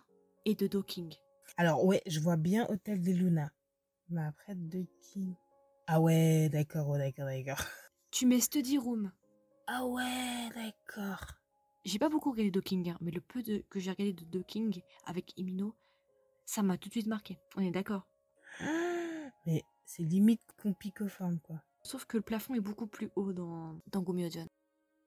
et 0.45 0.55
de 0.55 0.65
Docking. 0.65 1.13
Alors, 1.57 1.85
ouais, 1.85 2.01
je 2.07 2.19
vois 2.19 2.35
bien 2.35 2.65
Hôtel 2.69 2.99
des 3.01 3.13
Luna. 3.13 3.51
Mais 4.09 4.23
après, 4.23 4.57
qui? 5.03 5.35
Ah 5.85 6.01
ouais, 6.01 6.49
d'accord, 6.49 6.89
ouais, 6.89 6.97
d'accord, 6.97 7.25
d'accord. 7.25 7.63
Tu 8.09 8.25
mets 8.25 8.39
Study 8.39 8.79
Room. 8.79 9.11
Ah 9.67 9.85
ouais, 9.85 10.49
d'accord. 10.55 11.25
J'ai 11.89 11.97
pas 11.97 12.09
beaucoup 12.09 12.29
regardé 12.29 12.51
Docking, 12.51 12.91
hein, 12.91 12.97
mais 13.01 13.09
le 13.09 13.19
peu 13.19 13.41
de, 13.41 13.63
que 13.67 13.79
j'ai 13.79 13.89
regardé 13.89 14.13
de 14.13 14.23
Docking 14.23 14.79
avec 15.07 15.33
Himino, 15.37 15.73
ça 16.45 16.61
m'a 16.61 16.77
tout 16.77 16.87
de 16.87 16.93
suite 16.93 17.07
marqué. 17.07 17.39
On 17.55 17.61
est 17.63 17.71
d'accord. 17.71 18.07
Mais 19.47 19.63
c'est 19.85 20.03
limite 20.03 20.41
compicoforme, 20.61 21.39
quoi. 21.39 21.63
Sauf 21.81 22.05
que 22.05 22.17
le 22.17 22.21
plafond 22.21 22.53
est 22.53 22.59
beaucoup 22.59 22.85
plus 22.85 23.09
haut 23.15 23.33
dans, 23.33 23.81
dans 23.87 24.03
Gomyojon. 24.03 24.45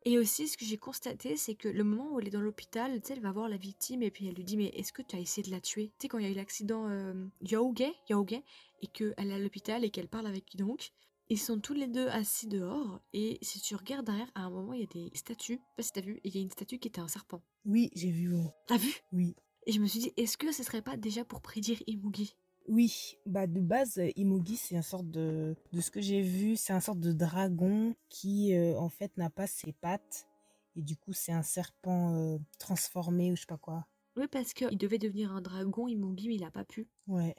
Et 0.04 0.18
aussi, 0.18 0.48
ce 0.48 0.56
que 0.56 0.64
j'ai 0.64 0.76
constaté, 0.76 1.36
c'est 1.36 1.54
que 1.54 1.68
le 1.68 1.84
moment 1.84 2.10
où 2.10 2.18
elle 2.18 2.26
est 2.26 2.32
dans 2.32 2.40
l'hôpital, 2.40 3.00
tu 3.00 3.06
sais, 3.06 3.12
elle 3.12 3.20
va 3.20 3.30
voir 3.30 3.48
la 3.48 3.58
victime 3.58 4.02
et 4.02 4.10
puis 4.10 4.26
elle 4.26 4.34
lui 4.34 4.42
dit 4.42 4.56
Mais 4.56 4.70
est-ce 4.74 4.92
que 4.92 5.02
tu 5.02 5.14
as 5.14 5.20
essayé 5.20 5.46
de 5.46 5.52
la 5.52 5.60
tuer? 5.60 5.92
Tu 6.00 6.02
sais, 6.02 6.08
quand 6.08 6.18
il 6.18 6.24
y 6.24 6.28
a 6.28 6.32
eu 6.32 6.34
l'accident 6.34 6.88
euh, 6.88 7.14
Yaoge, 7.42 7.92
Yaoge, 8.08 8.42
et 8.80 8.88
qu'elle 8.88 9.14
est 9.16 9.34
à 9.34 9.38
l'hôpital 9.38 9.84
et 9.84 9.90
qu'elle 9.90 10.08
parle 10.08 10.26
avec 10.26 10.56
donc, 10.56 10.90
ils 11.28 11.38
sont 11.38 11.60
tous 11.60 11.74
les 11.74 11.86
deux 11.86 12.08
assis 12.08 12.48
dehors. 12.48 13.00
Et 13.12 13.38
si 13.42 13.60
tu 13.60 13.74
regardes 13.74 14.06
derrière, 14.06 14.30
à 14.34 14.42
un 14.42 14.50
moment, 14.50 14.72
il 14.72 14.80
y 14.80 14.84
a 14.84 14.86
des 14.86 15.10
statues. 15.14 15.54
Je 15.54 15.58
sais 15.58 15.76
pas 15.76 15.82
si 15.82 15.92
t'as 15.92 16.00
vu, 16.00 16.20
il 16.24 16.34
y 16.34 16.38
a 16.38 16.42
une 16.42 16.50
statue 16.50 16.78
qui 16.78 16.88
était 16.88 17.00
un 17.00 17.08
serpent. 17.08 17.42
Oui, 17.64 17.90
j'ai 17.94 18.10
vu. 18.10 18.34
oh. 18.34 18.50
T'as 18.66 18.76
vu? 18.76 18.92
Oui. 19.12 19.34
Et 19.66 19.72
je 19.72 19.80
me 19.80 19.86
suis 19.86 20.00
dit 20.00 20.12
Est-ce 20.16 20.36
que 20.36 20.52
ce 20.52 20.62
serait 20.62 20.82
pas 20.82 20.96
déjà 20.96 21.24
pour 21.24 21.40
prédire 21.40 21.82
Imugi? 21.86 22.36
Oui, 22.68 23.16
bah 23.26 23.46
de 23.46 23.60
base, 23.60 24.00
Imogi, 24.14 24.56
c'est 24.56 24.76
un 24.76 24.82
sorte 24.82 25.10
de... 25.10 25.56
De 25.72 25.80
ce 25.80 25.90
que 25.90 26.00
j'ai 26.00 26.22
vu, 26.22 26.56
c'est 26.56 26.72
un 26.72 26.80
sorte 26.80 27.00
de 27.00 27.12
dragon 27.12 27.94
qui, 28.08 28.54
euh, 28.54 28.78
en 28.78 28.88
fait, 28.88 29.16
n'a 29.16 29.30
pas 29.30 29.48
ses 29.48 29.72
pattes. 29.72 30.28
Et 30.76 30.82
du 30.82 30.96
coup, 30.96 31.12
c'est 31.12 31.32
un 31.32 31.42
serpent 31.42 32.14
euh, 32.14 32.38
transformé 32.58 33.32
ou 33.32 33.36
je 33.36 33.40
sais 33.40 33.46
pas 33.46 33.58
quoi. 33.58 33.86
Oui, 34.16 34.26
parce 34.30 34.52
qu'il 34.52 34.78
devait 34.78 34.98
devenir 34.98 35.32
un 35.32 35.40
dragon, 35.40 35.88
Imugi, 35.88 36.28
mais 36.28 36.36
il 36.36 36.44
a 36.44 36.50
pas 36.50 36.64
pu. 36.64 36.88
Ouais. 37.06 37.34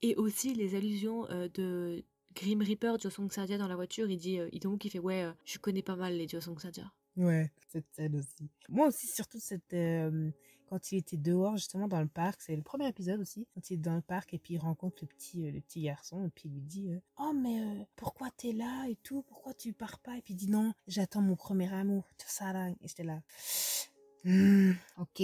Et 0.00 0.14
aussi 0.16 0.54
les 0.54 0.74
allusions 0.74 1.28
euh, 1.30 1.48
de 1.54 2.04
Grim 2.34 2.62
Reaper, 2.62 2.98
Josong 3.00 3.30
Sadia 3.30 3.58
dans 3.58 3.68
la 3.68 3.76
voiture, 3.76 4.10
il 4.10 4.18
dit, 4.18 4.38
euh, 4.38 4.48
Idong 4.52 4.78
qui 4.78 4.90
fait 4.90 4.98
ouais, 4.98 5.24
euh, 5.24 5.32
je 5.44 5.58
connais 5.58 5.82
pas 5.82 5.96
mal 5.96 6.16
les 6.16 6.28
Josong 6.28 6.58
Sadia. 6.58 6.90
Ouais, 7.16 7.50
cette 7.68 7.86
scène 7.92 8.16
aussi. 8.16 8.50
Moi 8.68 8.88
aussi, 8.88 9.06
surtout 9.06 9.38
cette... 9.38 9.74
euh, 9.74 10.30
quand 10.66 10.90
il 10.90 10.98
était 10.98 11.18
dehors, 11.18 11.58
justement, 11.58 11.86
dans 11.86 12.00
le 12.00 12.08
parc, 12.08 12.40
c'est 12.40 12.56
le 12.56 12.62
premier 12.62 12.88
épisode 12.88 13.20
aussi, 13.20 13.46
quand 13.54 13.68
il 13.68 13.74
est 13.74 13.76
dans 13.76 13.94
le 13.94 14.00
parc 14.00 14.32
et 14.32 14.38
puis 14.38 14.54
il 14.54 14.58
rencontre 14.58 14.96
le 15.02 15.06
petit, 15.06 15.50
le 15.50 15.60
petit 15.60 15.82
garçon 15.82 16.24
et 16.24 16.30
puis 16.30 16.44
il 16.46 16.54
lui 16.54 16.62
dit 16.62 16.88
Oh, 17.18 17.34
mais 17.34 17.86
pourquoi 17.94 18.30
t'es 18.30 18.52
là 18.52 18.86
et 18.88 18.96
tout? 19.02 19.20
Pourquoi 19.28 19.52
tu 19.52 19.74
pars 19.74 19.98
pas? 19.98 20.16
Et 20.16 20.22
puis 20.22 20.32
il 20.32 20.38
dit 20.38 20.50
Non, 20.50 20.72
j'attends 20.86 21.20
mon 21.20 21.36
premier 21.36 21.70
amour, 21.74 22.08
tout 22.16 22.26
ça 22.26 22.54
là. 22.54 22.70
Et 22.70 22.88
j'étais 22.88 23.04
là. 23.04 23.20
Hmm, 24.24 24.72
ok, 24.96 25.22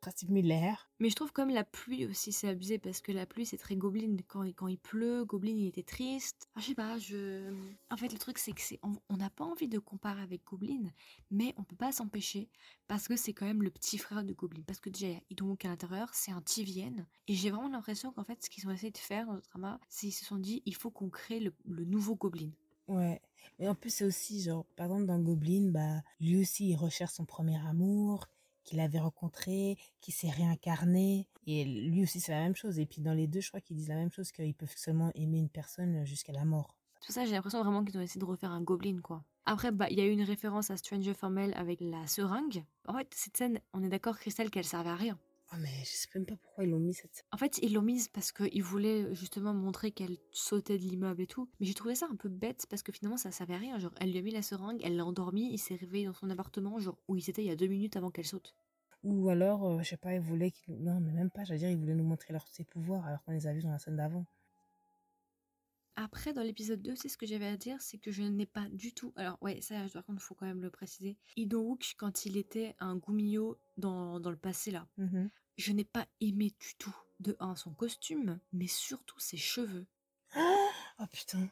très 0.00 0.12
similaire. 0.12 0.88
Mais 0.98 1.10
je 1.10 1.14
trouve 1.14 1.32
comme 1.32 1.50
la 1.50 1.64
pluie 1.64 2.06
aussi, 2.06 2.32
c'est 2.32 2.48
abusé 2.48 2.78
parce 2.78 3.00
que 3.00 3.12
la 3.12 3.26
pluie 3.26 3.46
c'est 3.46 3.56
très 3.58 3.76
Goblin. 3.76 4.16
Quand, 4.28 4.42
il- 4.42 4.54
quand 4.54 4.66
il 4.68 4.78
pleut, 4.78 5.24
Goblin 5.24 5.52
il 5.56 5.66
était 5.66 5.82
triste. 5.82 6.48
Ah, 6.54 6.60
je 6.60 6.66
sais 6.66 6.74
pas, 6.74 6.98
je. 6.98 7.52
En 7.90 7.96
fait, 7.96 8.12
le 8.12 8.18
truc 8.18 8.38
c'est 8.38 8.52
que 8.52 8.60
c'est. 8.60 8.80
On 8.82 9.16
n'a 9.16 9.30
pas 9.30 9.44
envie 9.44 9.68
de 9.68 9.78
comparer 9.78 10.22
avec 10.22 10.44
Goblin, 10.44 10.90
mais 11.30 11.54
on 11.56 11.64
peut 11.64 11.76
pas 11.76 11.92
s'empêcher 11.92 12.48
parce 12.88 13.08
que 13.08 13.16
c'est 13.16 13.32
quand 13.32 13.46
même 13.46 13.62
le 13.62 13.70
petit 13.70 13.98
frère 13.98 14.24
de 14.24 14.32
Goblin. 14.32 14.62
Parce 14.66 14.80
que 14.80 14.90
déjà, 14.90 15.08
il 15.08 15.20
Idong 15.30 15.56
à 15.64 15.68
l'intérieur, 15.68 16.10
c'est 16.14 16.32
un 16.32 16.42
Tivienne. 16.42 17.06
Et 17.28 17.34
j'ai 17.34 17.50
vraiment 17.50 17.68
l'impression 17.68 18.12
qu'en 18.12 18.24
fait, 18.24 18.42
ce 18.44 18.50
qu'ils 18.50 18.66
ont 18.66 18.70
essayé 18.70 18.90
de 18.90 18.98
faire 18.98 19.26
dans 19.26 19.34
le 19.34 19.40
drama, 19.42 19.78
c'est 19.88 20.06
qu'ils 20.06 20.14
se 20.14 20.24
sont 20.24 20.38
dit 20.38 20.62
il 20.66 20.74
faut 20.74 20.90
qu'on 20.90 21.08
crée 21.10 21.40
le, 21.40 21.52
le 21.66 21.84
nouveau 21.84 22.14
Goblin. 22.16 22.50
Ouais. 22.88 23.20
Et 23.60 23.68
en 23.68 23.74
plus, 23.76 23.90
c'est 23.90 24.04
aussi, 24.04 24.42
genre, 24.42 24.64
par 24.74 24.86
exemple, 24.86 25.06
dans 25.06 25.18
Goblin, 25.20 25.70
bah, 25.70 26.02
lui 26.20 26.40
aussi, 26.40 26.70
il 26.70 26.76
recherche 26.76 27.12
son 27.12 27.24
premier 27.24 27.58
amour, 27.66 28.26
qu'il 28.70 28.80
avait 28.80 29.00
rencontré, 29.00 29.76
qui 30.00 30.12
s'est 30.12 30.30
réincarné. 30.30 31.26
Et 31.46 31.64
lui 31.64 32.04
aussi, 32.04 32.20
c'est 32.20 32.30
la 32.30 32.40
même 32.40 32.54
chose. 32.54 32.78
Et 32.78 32.86
puis, 32.86 33.02
dans 33.02 33.12
les 33.12 33.26
deux, 33.26 33.40
je 33.40 33.48
crois 33.48 33.60
qu'ils 33.60 33.76
disent 33.76 33.88
la 33.88 33.96
même 33.96 34.12
chose, 34.12 34.30
qu'ils 34.30 34.54
peuvent 34.54 34.72
seulement 34.76 35.10
aimer 35.16 35.38
une 35.38 35.48
personne 35.48 36.06
jusqu'à 36.06 36.32
la 36.32 36.44
mort. 36.44 36.76
Pour 37.00 37.14
ça 37.14 37.24
j'ai 37.24 37.32
l'impression 37.32 37.62
vraiment 37.62 37.82
qu'ils 37.82 37.96
ont 37.96 38.02
essayé 38.02 38.20
de 38.20 38.26
refaire 38.26 38.52
un 38.52 38.60
Goblin, 38.60 39.00
quoi. 39.02 39.24
Après, 39.46 39.72
bah, 39.72 39.86
il 39.90 39.98
y 39.98 40.02
a 40.02 40.06
eu 40.06 40.10
une 40.10 40.22
référence 40.22 40.70
à 40.70 40.76
Stranger 40.76 41.14
Formel 41.14 41.52
avec 41.56 41.80
la 41.80 42.06
seringue. 42.06 42.62
En 42.86 42.94
fait, 42.94 43.08
cette 43.14 43.36
scène, 43.36 43.58
on 43.72 43.82
est 43.82 43.88
d'accord, 43.88 44.18
Christelle, 44.18 44.50
qu'elle 44.50 44.64
servait 44.64 44.90
à 44.90 44.96
rien. 44.96 45.18
Oh, 45.52 45.56
mais 45.58 45.82
je 45.84 45.90
sais 45.90 46.08
même 46.14 46.26
pas 46.26 46.36
pourquoi 46.36 46.62
ils 46.64 46.70
l'ont 46.70 46.78
mis 46.78 46.94
cette. 46.94 47.24
En 47.32 47.36
fait, 47.36 47.58
ils 47.58 47.72
l'ont 47.72 47.82
mise 47.82 48.06
parce 48.08 48.30
qu'ils 48.30 48.62
voulaient 48.62 49.12
justement 49.14 49.52
montrer 49.52 49.90
qu'elle 49.90 50.16
sautait 50.30 50.78
de 50.78 50.82
l'immeuble 50.84 51.22
et 51.22 51.26
tout. 51.26 51.48
Mais 51.58 51.66
j'ai 51.66 51.74
trouvé 51.74 51.96
ça 51.96 52.06
un 52.10 52.14
peu 52.14 52.28
bête 52.28 52.66
parce 52.70 52.82
que 52.84 52.92
finalement, 52.92 53.16
ça 53.16 53.32
servait 53.32 53.54
à 53.54 53.58
rien. 53.58 53.78
Genre, 53.78 53.92
elle 54.00 54.12
lui 54.12 54.18
a 54.18 54.22
mis 54.22 54.30
la 54.30 54.42
seringue, 54.42 54.80
elle 54.84 54.96
l'a 54.96 55.04
endormi, 55.04 55.52
il 55.52 55.58
s'est 55.58 55.74
réveillé 55.74 56.06
dans 56.06 56.12
son 56.12 56.30
appartement, 56.30 56.78
genre, 56.78 56.98
où 57.08 57.16
il 57.16 57.28
était 57.28 57.42
il 57.42 57.48
y 57.48 57.50
a 57.50 57.56
deux 57.56 57.66
minutes 57.66 57.96
avant 57.96 58.10
qu'elle 58.10 58.26
saute. 58.26 58.54
Ou 59.02 59.28
alors, 59.28 59.64
euh, 59.66 59.82
je 59.82 59.88
sais 59.88 59.96
pas, 59.96 60.14
ils 60.14 60.20
voulaient 60.20 60.52
qu'ils... 60.52 60.76
Non, 60.76 61.00
mais 61.00 61.12
même 61.12 61.30
pas, 61.30 61.42
j'allais 61.42 61.58
dire, 61.58 61.70
ils 61.70 61.78
voulaient 61.78 61.94
nous 61.94 62.04
montrer 62.04 62.32
leur, 62.32 62.46
ses 62.46 62.64
pouvoirs 62.64 63.04
alors 63.06 63.22
qu'on 63.24 63.32
les 63.32 63.46
a 63.46 63.52
vus 63.52 63.62
dans 63.62 63.70
la 63.70 63.78
scène 63.78 63.96
d'avant. 63.96 64.26
Après, 65.96 66.32
dans 66.32 66.42
l'épisode 66.42 66.80
2, 66.80 66.94
c'est 66.96 67.08
ce 67.08 67.18
que 67.18 67.26
j'avais 67.26 67.46
à 67.46 67.56
dire, 67.56 67.76
c'est 67.80 67.98
que 67.98 68.10
je 68.10 68.22
n'ai 68.22 68.46
pas 68.46 68.68
du 68.70 68.94
tout. 68.94 69.12
Alors, 69.16 69.36
ouais, 69.42 69.60
ça, 69.60 69.74
par 69.92 70.04
contre, 70.04 70.22
il 70.22 70.24
faut 70.24 70.34
quand 70.34 70.46
même 70.46 70.62
le 70.62 70.70
préciser. 70.70 71.18
Idong-wook, 71.36 71.94
quand 71.98 72.24
il 72.24 72.36
était 72.36 72.74
un 72.78 72.96
Gumio 72.96 73.58
dans, 73.76 74.20
dans 74.20 74.30
le 74.30 74.36
passé, 74.36 74.70
là, 74.70 74.86
Mhm. 74.96 75.30
Je 75.58 75.72
n'ai 75.72 75.84
pas 75.84 76.06
aimé 76.20 76.52
du 76.60 76.74
tout. 76.78 76.94
De 77.20 77.36
un, 77.38 77.54
son 77.54 77.74
costume, 77.74 78.40
mais 78.54 78.66
surtout 78.66 79.18
ses 79.20 79.36
cheveux. 79.36 79.86
Oh 80.36 81.06
putain. 81.12 81.48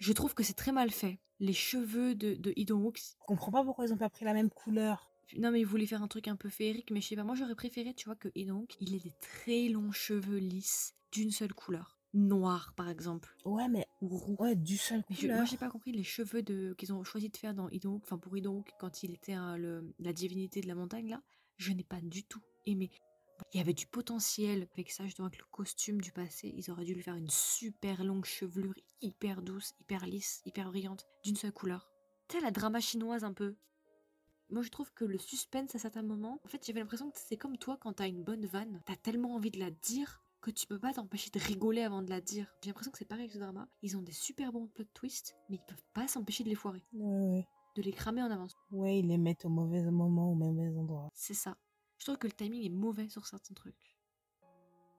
Je 0.00 0.12
trouve 0.12 0.34
que 0.34 0.42
c'est 0.42 0.54
très 0.54 0.72
mal 0.72 0.90
fait. 0.90 1.18
Les 1.40 1.52
cheveux 1.52 2.14
de, 2.14 2.34
de 2.34 2.52
Idong-wook, 2.56 2.96
Je 2.98 3.02
comprends 3.26 3.50
pas 3.52 3.62
pourquoi 3.64 3.84
ils 3.86 3.92
ont 3.92 3.98
pas 3.98 4.08
pris 4.10 4.24
la 4.24 4.32
même 4.32 4.50
couleur. 4.50 5.10
Non, 5.36 5.50
mais 5.50 5.60
il 5.60 5.66
voulait 5.66 5.86
faire 5.86 6.02
un 6.02 6.08
truc 6.08 6.26
un 6.28 6.36
peu 6.36 6.48
féerique, 6.48 6.90
mais 6.90 7.00
je 7.00 7.08
sais 7.08 7.16
pas. 7.16 7.22
Moi, 7.24 7.34
j'aurais 7.34 7.54
préféré, 7.54 7.92
tu 7.94 8.06
vois, 8.06 8.16
que 8.16 8.28
donc 8.46 8.76
il 8.80 8.94
ait 8.94 8.98
des 9.00 9.12
très 9.20 9.68
longs 9.68 9.92
cheveux 9.92 10.38
lisses 10.38 10.94
d'une 11.12 11.30
seule 11.30 11.52
couleur. 11.54 11.98
Noir, 12.14 12.72
par 12.76 12.88
exemple. 12.88 13.36
Ouais, 13.44 13.68
mais 13.68 13.86
Ou 14.00 14.08
roux. 14.16 14.36
ouais, 14.40 14.56
du 14.56 14.76
seul 14.76 15.04
Je- 15.10 15.20
couleur. 15.20 15.36
moi, 15.36 15.44
j'ai 15.44 15.56
pas 15.56 15.68
compris 15.68 15.92
les 15.92 16.02
cheveux 16.02 16.42
de 16.42 16.74
qu'ils 16.78 16.92
ont 16.92 17.04
choisi 17.04 17.28
de 17.28 17.36
faire 17.36 17.54
dans 17.54 17.68
Idonk, 17.68 18.02
enfin 18.04 18.18
pour 18.18 18.36
Idonk, 18.36 18.68
quand 18.80 19.02
il 19.02 19.12
était 19.12 19.32
hein, 19.34 19.56
le, 19.56 19.94
la 20.00 20.12
divinité 20.12 20.60
de 20.62 20.66
la 20.66 20.74
montagne, 20.74 21.10
là. 21.10 21.22
Je 21.58 21.72
n'ai 21.72 21.84
pas 21.84 22.00
du 22.00 22.24
tout 22.24 22.40
aimé. 22.66 22.90
Il 23.52 23.58
y 23.58 23.60
avait 23.60 23.72
du 23.74 23.86
potentiel 23.86 24.68
avec 24.72 24.90
ça, 24.90 25.04
justement, 25.04 25.26
avec 25.26 25.38
le 25.40 25.46
costume 25.50 26.00
du 26.00 26.12
passé. 26.12 26.52
Ils 26.56 26.70
auraient 26.70 26.84
dû 26.84 26.94
lui 26.94 27.02
faire 27.02 27.16
une 27.16 27.30
super 27.30 28.04
longue 28.04 28.24
chevelure, 28.24 28.74
hyper 29.00 29.42
douce, 29.42 29.72
hyper 29.80 30.06
lisse, 30.06 30.42
hyper 30.44 30.68
brillante, 30.68 31.06
d'une 31.24 31.36
seule 31.36 31.52
couleur. 31.52 31.90
Sais, 32.30 32.40
la 32.40 32.50
drama 32.50 32.80
chinoise 32.80 33.24
un 33.24 33.32
peu. 33.32 33.56
Moi, 34.50 34.62
je 34.62 34.68
trouve 34.68 34.92
que 34.92 35.04
le 35.04 35.18
suspense 35.18 35.74
à 35.74 35.78
certains 35.78 36.02
moments, 36.02 36.40
en 36.44 36.48
fait, 36.48 36.64
j'avais 36.66 36.80
l'impression 36.80 37.10
que 37.10 37.18
c'est 37.18 37.36
comme 37.36 37.56
toi 37.56 37.76
quand 37.80 37.92
t'as 37.94 38.08
une 38.08 38.22
bonne 38.24 38.46
vanne. 38.46 38.82
T'as 38.86 38.96
tellement 38.96 39.34
envie 39.34 39.50
de 39.50 39.58
la 39.60 39.70
dire 39.70 40.22
que 40.40 40.50
tu 40.50 40.66
peux 40.66 40.78
pas 40.78 40.92
t'empêcher 40.94 41.30
de 41.30 41.38
rigoler 41.38 41.82
avant 41.82 42.02
de 42.02 42.10
la 42.10 42.20
dire. 42.20 42.52
J'ai 42.62 42.70
l'impression 42.70 42.90
que 42.90 42.98
c'est 42.98 43.04
pareil 43.04 43.24
avec 43.24 43.32
ce 43.34 43.38
drama. 43.38 43.68
Ils 43.82 43.96
ont 43.96 44.02
des 44.02 44.12
super 44.12 44.52
bons 44.52 44.66
plot 44.68 44.84
twists, 44.94 45.36
mais 45.48 45.56
ils 45.56 45.64
peuvent 45.66 45.84
pas 45.92 46.08
s'empêcher 46.08 46.44
de 46.44 46.48
les 46.48 46.54
foirer, 46.54 46.82
Ouais, 46.94 47.26
ouais. 47.36 47.48
de 47.76 47.82
les 47.82 47.92
cramer 47.92 48.22
en 48.22 48.30
avance. 48.30 48.56
Ouais, 48.72 48.98
ils 49.00 49.06
les 49.06 49.18
mettent 49.18 49.44
au 49.44 49.50
mauvais 49.50 49.82
moment, 49.82 50.32
au 50.32 50.34
mauvais 50.34 50.68
endroit. 50.76 51.10
C'est 51.14 51.34
ça. 51.34 51.56
Je 52.00 52.06
trouve 52.06 52.16
que 52.16 52.26
le 52.26 52.32
timing 52.32 52.64
est 52.64 52.70
mauvais 52.70 53.10
sur 53.10 53.26
certains 53.26 53.52
trucs. 53.52 53.98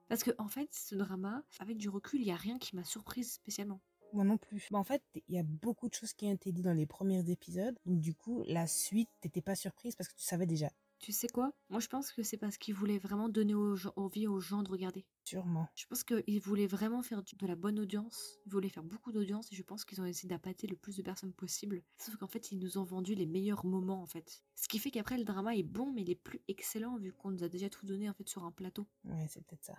Parce 0.08 0.22
que, 0.22 0.30
en 0.38 0.46
fait, 0.46 0.72
ce 0.72 0.94
drama, 0.94 1.42
avec 1.58 1.76
du 1.76 1.88
recul, 1.88 2.20
il 2.20 2.28
y 2.28 2.30
a 2.30 2.36
rien 2.36 2.58
qui 2.58 2.76
m'a 2.76 2.84
surprise 2.84 3.32
spécialement. 3.32 3.80
Moi 4.12 4.22
non 4.24 4.38
plus. 4.38 4.68
Bah, 4.70 4.78
en 4.78 4.84
fait, 4.84 5.02
il 5.14 5.34
y 5.34 5.38
a 5.38 5.42
beaucoup 5.42 5.88
de 5.88 5.94
choses 5.94 6.12
qui 6.12 6.26
ont 6.26 6.32
été 6.32 6.52
dites 6.52 6.64
dans 6.64 6.74
les 6.74 6.86
premiers 6.86 7.28
épisodes. 7.28 7.76
Donc, 7.86 7.98
du 7.98 8.14
coup, 8.14 8.44
la 8.46 8.68
suite, 8.68 9.08
t'étais 9.20 9.40
pas 9.40 9.56
surprise 9.56 9.96
parce 9.96 10.08
que 10.08 10.14
tu 10.14 10.22
savais 10.22 10.46
déjà. 10.46 10.70
Tu 11.02 11.10
sais 11.10 11.26
quoi? 11.26 11.52
Moi, 11.68 11.80
je 11.80 11.88
pense 11.88 12.12
que 12.12 12.22
c'est 12.22 12.36
parce 12.36 12.56
qu'ils 12.56 12.74
voulaient 12.74 13.00
vraiment 13.00 13.28
donner 13.28 13.54
envie 13.96 14.28
aux 14.28 14.38
gens 14.38 14.62
de 14.62 14.70
regarder. 14.70 15.04
Sûrement. 15.24 15.68
Je 15.74 15.84
pense 15.86 16.04
qu'ils 16.04 16.40
voulaient 16.40 16.68
vraiment 16.68 17.02
faire 17.02 17.24
de 17.24 17.46
la 17.48 17.56
bonne 17.56 17.80
audience. 17.80 18.38
Ils 18.46 18.52
voulaient 18.52 18.68
faire 18.68 18.84
beaucoup 18.84 19.10
d'audience 19.10 19.52
et 19.52 19.56
je 19.56 19.64
pense 19.64 19.84
qu'ils 19.84 20.00
ont 20.00 20.04
essayé 20.04 20.28
d'appâter 20.28 20.68
le 20.68 20.76
plus 20.76 20.96
de 20.96 21.02
personnes 21.02 21.32
possible. 21.32 21.82
Sauf 21.98 22.14
qu'en 22.16 22.28
fait, 22.28 22.52
ils 22.52 22.58
nous 22.60 22.78
ont 22.78 22.84
vendu 22.84 23.16
les 23.16 23.26
meilleurs 23.26 23.66
moments 23.66 24.00
en 24.00 24.06
fait. 24.06 24.44
Ce 24.54 24.68
qui 24.68 24.78
fait 24.78 24.92
qu'après, 24.92 25.18
le 25.18 25.24
drama 25.24 25.56
est 25.56 25.64
bon, 25.64 25.92
mais 25.92 26.02
il 26.02 26.10
est 26.10 26.14
plus 26.14 26.40
excellent 26.46 26.96
vu 26.96 27.12
qu'on 27.12 27.32
nous 27.32 27.42
a 27.42 27.48
déjà 27.48 27.68
tout 27.68 27.84
donné 27.84 28.08
en 28.08 28.14
fait 28.14 28.28
sur 28.28 28.44
un 28.44 28.52
plateau. 28.52 28.86
Ouais, 29.04 29.26
c'est 29.28 29.44
peut-être 29.44 29.64
ça. 29.64 29.74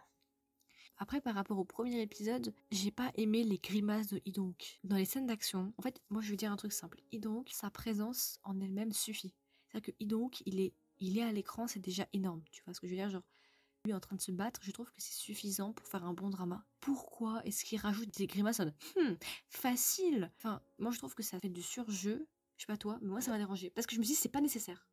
Après, 0.98 1.22
par 1.22 1.36
rapport 1.36 1.58
au 1.58 1.66
premier 1.66 2.02
épisode, 2.02 2.54
j'ai 2.70 2.92
pas 2.92 3.14
aimé 3.16 3.46
les 3.46 3.60
grimaces 3.60 4.08
de 4.08 4.22
Idonk. 4.26 4.80
Dans 4.84 4.98
les 4.98 5.06
scènes 5.06 5.26
d'action, 5.26 5.74
en 5.78 5.82
fait, 5.82 6.02
moi 6.10 6.22
je 6.22 6.30
veux 6.32 6.38
dire 6.38 6.52
un 6.52 6.58
truc 6.58 6.74
simple. 6.74 7.02
Idonk, 7.14 7.50
sa 7.50 7.70
présence 7.72 8.40
en 8.44 8.60
elle-même 8.60 8.92
suffit. 8.92 9.34
C'est-à-dire 9.70 9.94
que 9.94 10.04
Idonk, 10.04 10.44
il 10.46 10.60
est, 10.60 10.74
il 11.04 11.18
est 11.18 11.24
à 11.24 11.32
l'écran, 11.32 11.68
c'est 11.68 11.80
déjà 11.80 12.08
énorme. 12.14 12.42
Tu 12.52 12.64
vois 12.64 12.74
ce 12.74 12.80
que 12.80 12.88
je 12.88 12.92
veux 12.92 12.98
dire 12.98 13.10
Genre, 13.10 13.24
lui 13.86 13.94
en 13.94 14.00
train 14.00 14.16
de 14.16 14.22
se 14.22 14.32
battre, 14.32 14.62
je 14.64 14.72
trouve 14.72 14.88
que 14.88 15.02
c'est 15.02 15.14
suffisant 15.14 15.74
pour 15.74 15.86
faire 15.88 16.06
un 16.06 16.14
bon 16.14 16.30
drama. 16.30 16.66
Pourquoi 16.80 17.42
est-ce 17.46 17.66
qu'il 17.66 17.80
rajoute 17.80 18.16
des 18.18 18.28
grimaces 18.28 18.62
Hmm, 18.62 19.16
facile? 19.50 20.32
Enfin, 20.38 20.62
moi 20.80 20.92
je 20.92 20.98
trouve 20.98 21.14
que 21.16 21.24
ça 21.24 21.40
fait 21.40 21.50
du 21.50 21.62
surjeu. 21.62 22.28
Je 22.58 22.64
sais 22.64 22.68
pas 22.68 22.78
toi, 22.78 22.98
mais 23.02 23.10
moi 23.10 23.22
ça 23.22 23.32
m'a 23.32 23.38
dérangé. 23.38 23.72
Parce 23.72 23.86
que 23.88 23.96
je 23.96 24.00
me 24.00 24.06
dis, 24.06 24.16
c'est 24.16 24.30
pas 24.30 24.42
nécessaire. 24.42 24.88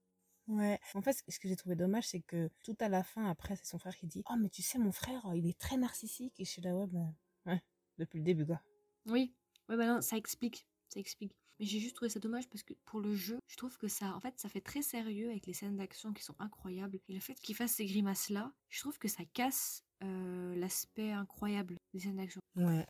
Ouais. 0.48 0.80
En 0.94 1.02
fait, 1.02 1.16
ce 1.28 1.38
que 1.38 1.48
j'ai 1.48 1.54
trouvé 1.54 1.76
dommage, 1.76 2.08
c'est 2.08 2.20
que 2.20 2.50
tout 2.64 2.76
à 2.80 2.88
la 2.88 3.04
fin, 3.04 3.30
après, 3.30 3.54
c'est 3.54 3.66
son 3.66 3.78
frère 3.78 3.96
qui 3.96 4.06
dit 4.06 4.24
Oh, 4.28 4.34
mais 4.36 4.48
tu 4.48 4.62
sais, 4.62 4.78
mon 4.78 4.90
frère, 4.90 5.22
il 5.36 5.46
est 5.46 5.58
très 5.58 5.76
narcissique. 5.76 6.34
Et 6.40 6.44
je 6.44 6.50
suis 6.50 6.62
là, 6.62 6.74
ouais, 6.74 6.86
ben, 6.88 7.14
ouais, 7.46 7.62
depuis 7.98 8.18
le 8.18 8.24
début, 8.24 8.44
quoi. 8.44 8.60
Oui, 9.06 9.32
ouais, 9.68 9.76
bah 9.76 9.86
non, 9.86 10.00
ça 10.00 10.16
explique, 10.16 10.66
ça 10.92 11.00
explique. 11.00 11.32
Mais 11.58 11.66
j'ai 11.66 11.78
juste 11.78 11.96
trouvé 11.96 12.08
ça 12.08 12.20
dommage 12.20 12.48
parce 12.48 12.62
que 12.62 12.72
pour 12.86 13.00
le 13.00 13.14
jeu, 13.14 13.38
je 13.46 13.56
trouve 13.56 13.76
que 13.76 13.88
ça, 13.88 14.14
en 14.14 14.20
fait, 14.20 14.38
ça 14.38 14.48
fait 14.48 14.62
très 14.62 14.82
sérieux 14.82 15.28
avec 15.30 15.46
les 15.46 15.52
scènes 15.52 15.76
d'action 15.76 16.12
qui 16.12 16.22
sont 16.22 16.34
incroyables. 16.38 16.98
Et 17.08 17.12
le 17.12 17.20
fait 17.20 17.34
qu'il 17.34 17.54
fasse 17.54 17.72
ces 17.72 17.84
grimaces-là, 17.86 18.52
je 18.70 18.80
trouve 18.80 18.98
que 18.98 19.08
ça 19.08 19.24
casse 19.34 19.82
euh, 20.02 20.54
l'aspect 20.56 21.10
incroyable 21.12 21.76
des 21.92 22.00
scènes 22.00 22.16
d'action. 22.16 22.40
Ouais. 22.56 22.86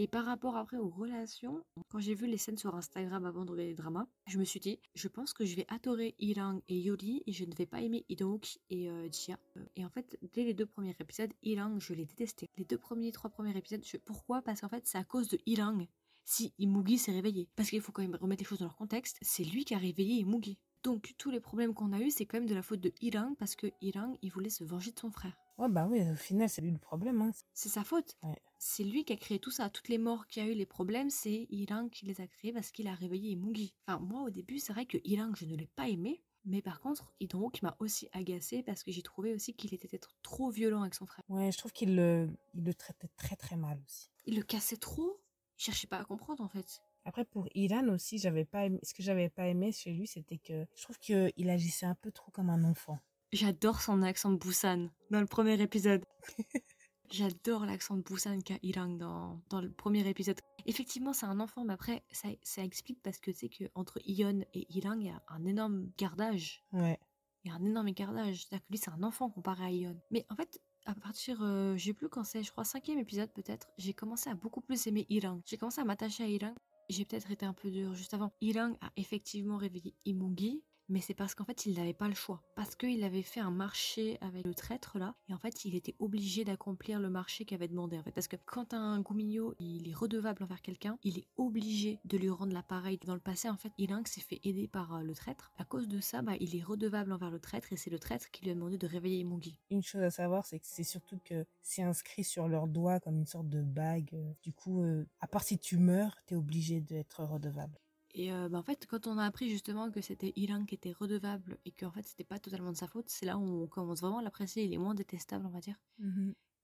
Et 0.00 0.06
par 0.06 0.24
rapport 0.24 0.56
après 0.56 0.76
aux 0.76 0.88
relations, 0.88 1.60
quand 1.88 1.98
j'ai 1.98 2.14
vu 2.14 2.28
les 2.28 2.38
scènes 2.38 2.56
sur 2.56 2.74
Instagram 2.76 3.24
avant 3.24 3.44
de 3.44 3.50
regarder 3.50 3.70
les 3.70 3.74
dramas, 3.76 4.06
je 4.28 4.38
me 4.38 4.44
suis 4.44 4.60
dit, 4.60 4.78
je 4.94 5.08
pense 5.08 5.32
que 5.32 5.44
je 5.44 5.56
vais 5.56 5.66
adorer 5.68 6.14
Ilang 6.20 6.60
et 6.68 6.78
Yuri 6.78 7.24
et 7.26 7.32
je 7.32 7.44
ne 7.44 7.52
vais 7.54 7.66
pas 7.66 7.80
aimer 7.82 8.04
Idonk 8.08 8.58
et 8.70 8.88
euh, 8.90 9.08
Jia. 9.10 9.38
Et 9.74 9.84
en 9.84 9.90
fait, 9.90 10.16
dès 10.34 10.44
les 10.44 10.54
deux 10.54 10.66
premiers 10.66 10.94
épisodes, 11.00 11.32
Ilang, 11.42 11.80
je 11.80 11.94
l'ai 11.94 12.04
détesté. 12.04 12.46
Les 12.56 12.64
deux 12.64 12.78
premiers, 12.78 13.10
trois 13.10 13.30
premiers 13.30 13.56
épisodes, 13.56 13.84
je- 13.84 13.96
pourquoi? 13.96 14.40
Parce 14.42 14.60
qu'en 14.60 14.68
fait, 14.68 14.86
c'est 14.86 14.98
à 14.98 15.04
cause 15.04 15.28
de 15.28 15.38
Ilang 15.46 15.84
si 16.28 16.52
Imugi 16.58 16.98
s'est 16.98 17.12
réveillé. 17.12 17.48
Parce 17.56 17.70
qu'il 17.70 17.80
faut 17.80 17.90
quand 17.90 18.02
même 18.02 18.14
remettre 18.14 18.42
les 18.42 18.46
choses 18.46 18.58
dans 18.58 18.66
leur 18.66 18.76
contexte, 18.76 19.16
c'est 19.22 19.44
lui 19.44 19.64
qui 19.64 19.74
a 19.74 19.78
réveillé 19.78 20.20
Imugi. 20.20 20.58
Donc 20.82 21.14
tous 21.16 21.30
les 21.30 21.40
problèmes 21.40 21.72
qu'on 21.72 21.92
a 21.92 22.00
eu, 22.00 22.10
c'est 22.10 22.26
quand 22.26 22.36
même 22.36 22.48
de 22.48 22.54
la 22.54 22.62
faute 22.62 22.80
de 22.80 22.92
Ilang 23.00 23.34
parce 23.38 23.56
que 23.56 23.68
Ilang, 23.80 24.14
il 24.20 24.30
voulait 24.30 24.50
se 24.50 24.62
venger 24.62 24.92
de 24.92 24.98
son 24.98 25.10
frère. 25.10 25.36
Ouais, 25.56 25.68
bah 25.70 25.88
oui, 25.90 26.00
au 26.08 26.14
final, 26.14 26.48
c'est 26.48 26.60
lui 26.60 26.70
le 26.70 26.78
problème. 26.78 27.22
Hein. 27.22 27.32
C'est 27.54 27.70
sa 27.70 27.82
faute. 27.82 28.16
Ouais. 28.22 28.36
C'est 28.58 28.84
lui 28.84 29.04
qui 29.04 29.14
a 29.14 29.16
créé 29.16 29.38
tout 29.38 29.50
ça. 29.50 29.70
Toutes 29.70 29.88
les 29.88 29.98
morts 29.98 30.26
qui 30.26 30.40
a 30.40 30.46
eu, 30.46 30.52
les 30.52 30.66
problèmes, 30.66 31.08
c'est 31.08 31.46
Ilang 31.50 31.88
qui 31.88 32.04
les 32.04 32.20
a 32.20 32.26
créés 32.26 32.52
parce 32.52 32.70
qu'il 32.72 32.88
a 32.88 32.94
réveillé 32.94 33.30
Imugi. 33.30 33.74
Enfin, 33.86 33.98
moi, 33.98 34.22
au 34.22 34.30
début, 34.30 34.58
c'est 34.58 34.74
vrai 34.74 34.84
que 34.84 34.98
Ilang, 35.04 35.34
je 35.34 35.46
ne 35.46 35.56
l'ai 35.56 35.66
pas 35.66 35.88
aimé. 35.88 36.22
Mais 36.44 36.62
par 36.62 36.80
contre, 36.80 37.12
Idonk 37.20 37.60
m'a 37.62 37.76
aussi 37.78 38.08
agacé 38.12 38.62
parce 38.62 38.82
que 38.82 38.92
j'ai 38.92 39.02
trouvé 39.02 39.34
aussi 39.34 39.54
qu'il 39.54 39.74
était 39.74 39.88
peut-être 39.88 40.14
trop 40.22 40.50
violent 40.50 40.82
avec 40.82 40.94
son 40.94 41.06
frère. 41.06 41.24
Ouais, 41.28 41.50
je 41.50 41.58
trouve 41.58 41.72
qu'il 41.72 41.96
le, 41.96 42.30
il 42.54 42.64
le 42.64 42.72
traitait 42.72 43.10
très 43.16 43.36
très 43.36 43.56
mal 43.56 43.82
aussi. 43.84 44.10
Il 44.26 44.36
le 44.36 44.42
cassait 44.42 44.76
trop. 44.76 45.20
Il 45.58 45.62
cherchait 45.64 45.86
pas 45.86 45.98
à 45.98 46.04
comprendre 46.04 46.42
en 46.44 46.48
fait. 46.48 46.80
Après, 47.04 47.24
pour 47.24 47.48
Ilan 47.54 47.88
aussi, 47.88 48.18
j'avais 48.18 48.44
pas 48.44 48.66
aimé- 48.66 48.80
ce 48.82 48.92
que 48.94 49.02
j'avais 49.02 49.28
pas 49.30 49.46
aimé 49.46 49.72
chez 49.72 49.92
lui, 49.92 50.06
c'était 50.06 50.38
que 50.38 50.66
je 50.76 50.82
trouve 50.82 50.98
qu'il 50.98 51.50
agissait 51.50 51.86
un 51.86 51.94
peu 51.94 52.12
trop 52.12 52.30
comme 52.30 52.50
un 52.50 52.64
enfant. 52.64 52.98
J'adore 53.32 53.80
son 53.82 54.02
accent 54.02 54.30
de 54.30 54.36
Busan 54.38 54.88
dans 55.10 55.20
le 55.20 55.26
premier 55.26 55.60
épisode. 55.60 56.04
J'adore 57.10 57.64
l'accent 57.64 57.96
de 57.96 58.02
Busan 58.02 58.40
qu'a 58.40 58.58
Ilang 58.62 58.98
dans, 58.98 59.40
dans 59.48 59.62
le 59.62 59.70
premier 59.70 60.06
épisode. 60.06 60.38
Effectivement, 60.66 61.14
c'est 61.14 61.24
un 61.26 61.40
enfant, 61.40 61.64
mais 61.64 61.72
après, 61.72 62.04
ça, 62.12 62.28
ça 62.42 62.62
explique 62.62 63.02
parce 63.02 63.18
que 63.18 63.30
tu 63.30 63.38
sais 63.38 63.48
qu'entre 63.48 63.98
Ion 64.04 64.40
et 64.52 64.66
Ilang, 64.76 65.00
il 65.00 65.06
y 65.06 65.10
a 65.10 65.22
un 65.28 65.44
énorme 65.46 65.90
gardage. 65.96 66.62
Ouais. 66.72 66.98
Il 67.44 67.50
y 67.50 67.54
a 67.54 67.56
un 67.56 67.64
énorme 67.64 67.88
écartage. 67.88 68.44
C'est-à-dire 68.44 68.66
que 68.66 68.70
lui, 68.72 68.78
c'est 68.78 68.90
un 68.90 69.02
enfant 69.02 69.30
comparé 69.30 69.64
à 69.64 69.70
Ion. 69.70 69.98
Mais 70.10 70.26
en 70.28 70.36
fait, 70.36 70.60
à 70.88 70.94
partir, 70.94 71.42
euh, 71.42 71.76
je 71.76 71.84
sais 71.84 71.92
plus 71.92 72.08
quand 72.08 72.24
c'est, 72.24 72.42
je 72.42 72.50
crois, 72.50 72.64
cinquième 72.64 72.98
épisode 72.98 73.30
peut-être, 73.30 73.68
j'ai 73.76 73.92
commencé 73.92 74.30
à 74.30 74.34
beaucoup 74.34 74.62
plus 74.62 74.86
aimer 74.86 75.04
Ilang. 75.10 75.42
J'ai 75.44 75.58
commencé 75.58 75.82
à 75.82 75.84
m'attacher 75.84 76.24
à 76.24 76.26
Ilang. 76.26 76.54
J'ai 76.88 77.04
peut-être 77.04 77.30
été 77.30 77.44
un 77.44 77.52
peu 77.52 77.70
dur 77.70 77.92
juste 77.92 78.14
avant. 78.14 78.32
Ilang 78.40 78.74
a 78.80 78.90
effectivement 78.96 79.58
réveillé 79.58 79.94
Imungi, 80.06 80.62
mais 80.88 81.00
c'est 81.00 81.14
parce 81.14 81.34
qu'en 81.34 81.44
fait, 81.44 81.66
il 81.66 81.76
n'avait 81.76 81.92
pas 81.92 82.08
le 82.08 82.14
choix. 82.14 82.42
Parce 82.56 82.74
qu'il 82.74 83.04
avait 83.04 83.22
fait 83.22 83.40
un 83.40 83.50
marché 83.50 84.18
avec 84.20 84.44
le 84.44 84.54
traître 84.54 84.98
là, 84.98 85.14
et 85.28 85.34
en 85.34 85.38
fait, 85.38 85.64
il 85.64 85.74
était 85.74 85.94
obligé 85.98 86.44
d'accomplir 86.44 87.00
le 87.00 87.10
marché 87.10 87.44
qu'il 87.44 87.54
avait 87.54 87.68
demandé 87.68 87.98
en 87.98 88.02
fait. 88.02 88.12
Parce 88.12 88.28
que 88.28 88.36
quand 88.46 88.74
un 88.74 89.00
Guminyo, 89.00 89.54
il 89.58 89.88
est 89.88 89.94
redevable 89.94 90.42
envers 90.42 90.62
quelqu'un, 90.62 90.98
il 91.02 91.18
est 91.18 91.26
obligé 91.36 92.00
de 92.04 92.16
lui 92.16 92.30
rendre 92.30 92.52
l'appareil. 92.52 92.98
Dans 93.04 93.14
le 93.14 93.20
passé, 93.20 93.48
en 93.48 93.56
fait, 93.56 93.72
Ilang 93.78 94.06
s'est 94.06 94.20
fait 94.20 94.40
aider 94.44 94.68
par 94.68 94.94
euh, 94.94 95.02
le 95.02 95.14
traître. 95.14 95.52
À 95.58 95.64
cause 95.64 95.88
de 95.88 96.00
ça, 96.00 96.22
bah, 96.22 96.32
il 96.40 96.56
est 96.56 96.62
redevable 96.62 97.12
envers 97.12 97.30
le 97.30 97.40
traître, 97.40 97.72
et 97.72 97.76
c'est 97.76 97.90
le 97.90 97.98
traître 97.98 98.30
qui 98.30 98.44
lui 98.44 98.50
a 98.50 98.54
demandé 98.54 98.78
de 98.78 98.86
réveiller 98.86 99.18
Imungi. 99.18 99.58
Une 99.70 99.82
chose 99.82 100.02
à 100.02 100.10
savoir, 100.10 100.46
c'est 100.46 100.58
que 100.58 100.66
c'est 100.66 100.84
surtout 100.84 101.18
que 101.24 101.46
c'est 101.62 101.82
inscrit 101.82 102.24
sur 102.24 102.48
leurs 102.48 102.66
doigts 102.66 103.00
comme 103.00 103.18
une 103.18 103.26
sorte 103.26 103.48
de 103.48 103.62
bague. 103.62 104.14
Du 104.42 104.52
coup, 104.52 104.82
euh, 104.82 105.06
à 105.20 105.26
part 105.26 105.42
si 105.42 105.58
tu 105.58 105.76
meurs, 105.76 106.16
t'es 106.26 106.34
obligé 106.34 106.80
d'être 106.80 107.24
redevable. 107.24 107.78
Et 108.18 108.32
euh, 108.32 108.48
bah, 108.48 108.58
en 108.58 108.62
fait, 108.64 108.84
quand 108.86 109.06
on 109.06 109.16
a 109.16 109.24
appris 109.24 109.48
justement 109.48 109.92
que 109.92 110.00
c'était 110.00 110.32
Ilang 110.34 110.64
qui 110.66 110.74
était 110.74 110.90
redevable 110.90 111.56
et 111.64 111.70
qu'en 111.70 111.92
fait 111.92 112.04
c'était 112.04 112.24
pas 112.24 112.40
totalement 112.40 112.72
de 112.72 112.76
sa 112.76 112.88
faute, 112.88 113.08
c'est 113.08 113.24
là 113.24 113.38
où 113.38 113.62
on 113.62 113.68
commence 113.68 114.00
vraiment 114.00 114.18
à 114.18 114.22
l'apprécier. 114.22 114.64
Il 114.64 114.74
est 114.74 114.78
moins 114.78 114.94
détestable, 114.94 115.46
on 115.46 115.50
va 115.50 115.60
dire. 115.60 115.80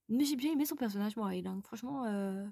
Mais 0.09 0.25
j'ai 0.25 0.35
bien 0.35 0.51
aimé 0.51 0.65
son 0.65 0.75
personnage, 0.75 1.15
moi, 1.15 1.33
Ilang. 1.33 1.61
Franchement, 1.61 2.03
euh... 2.07 2.45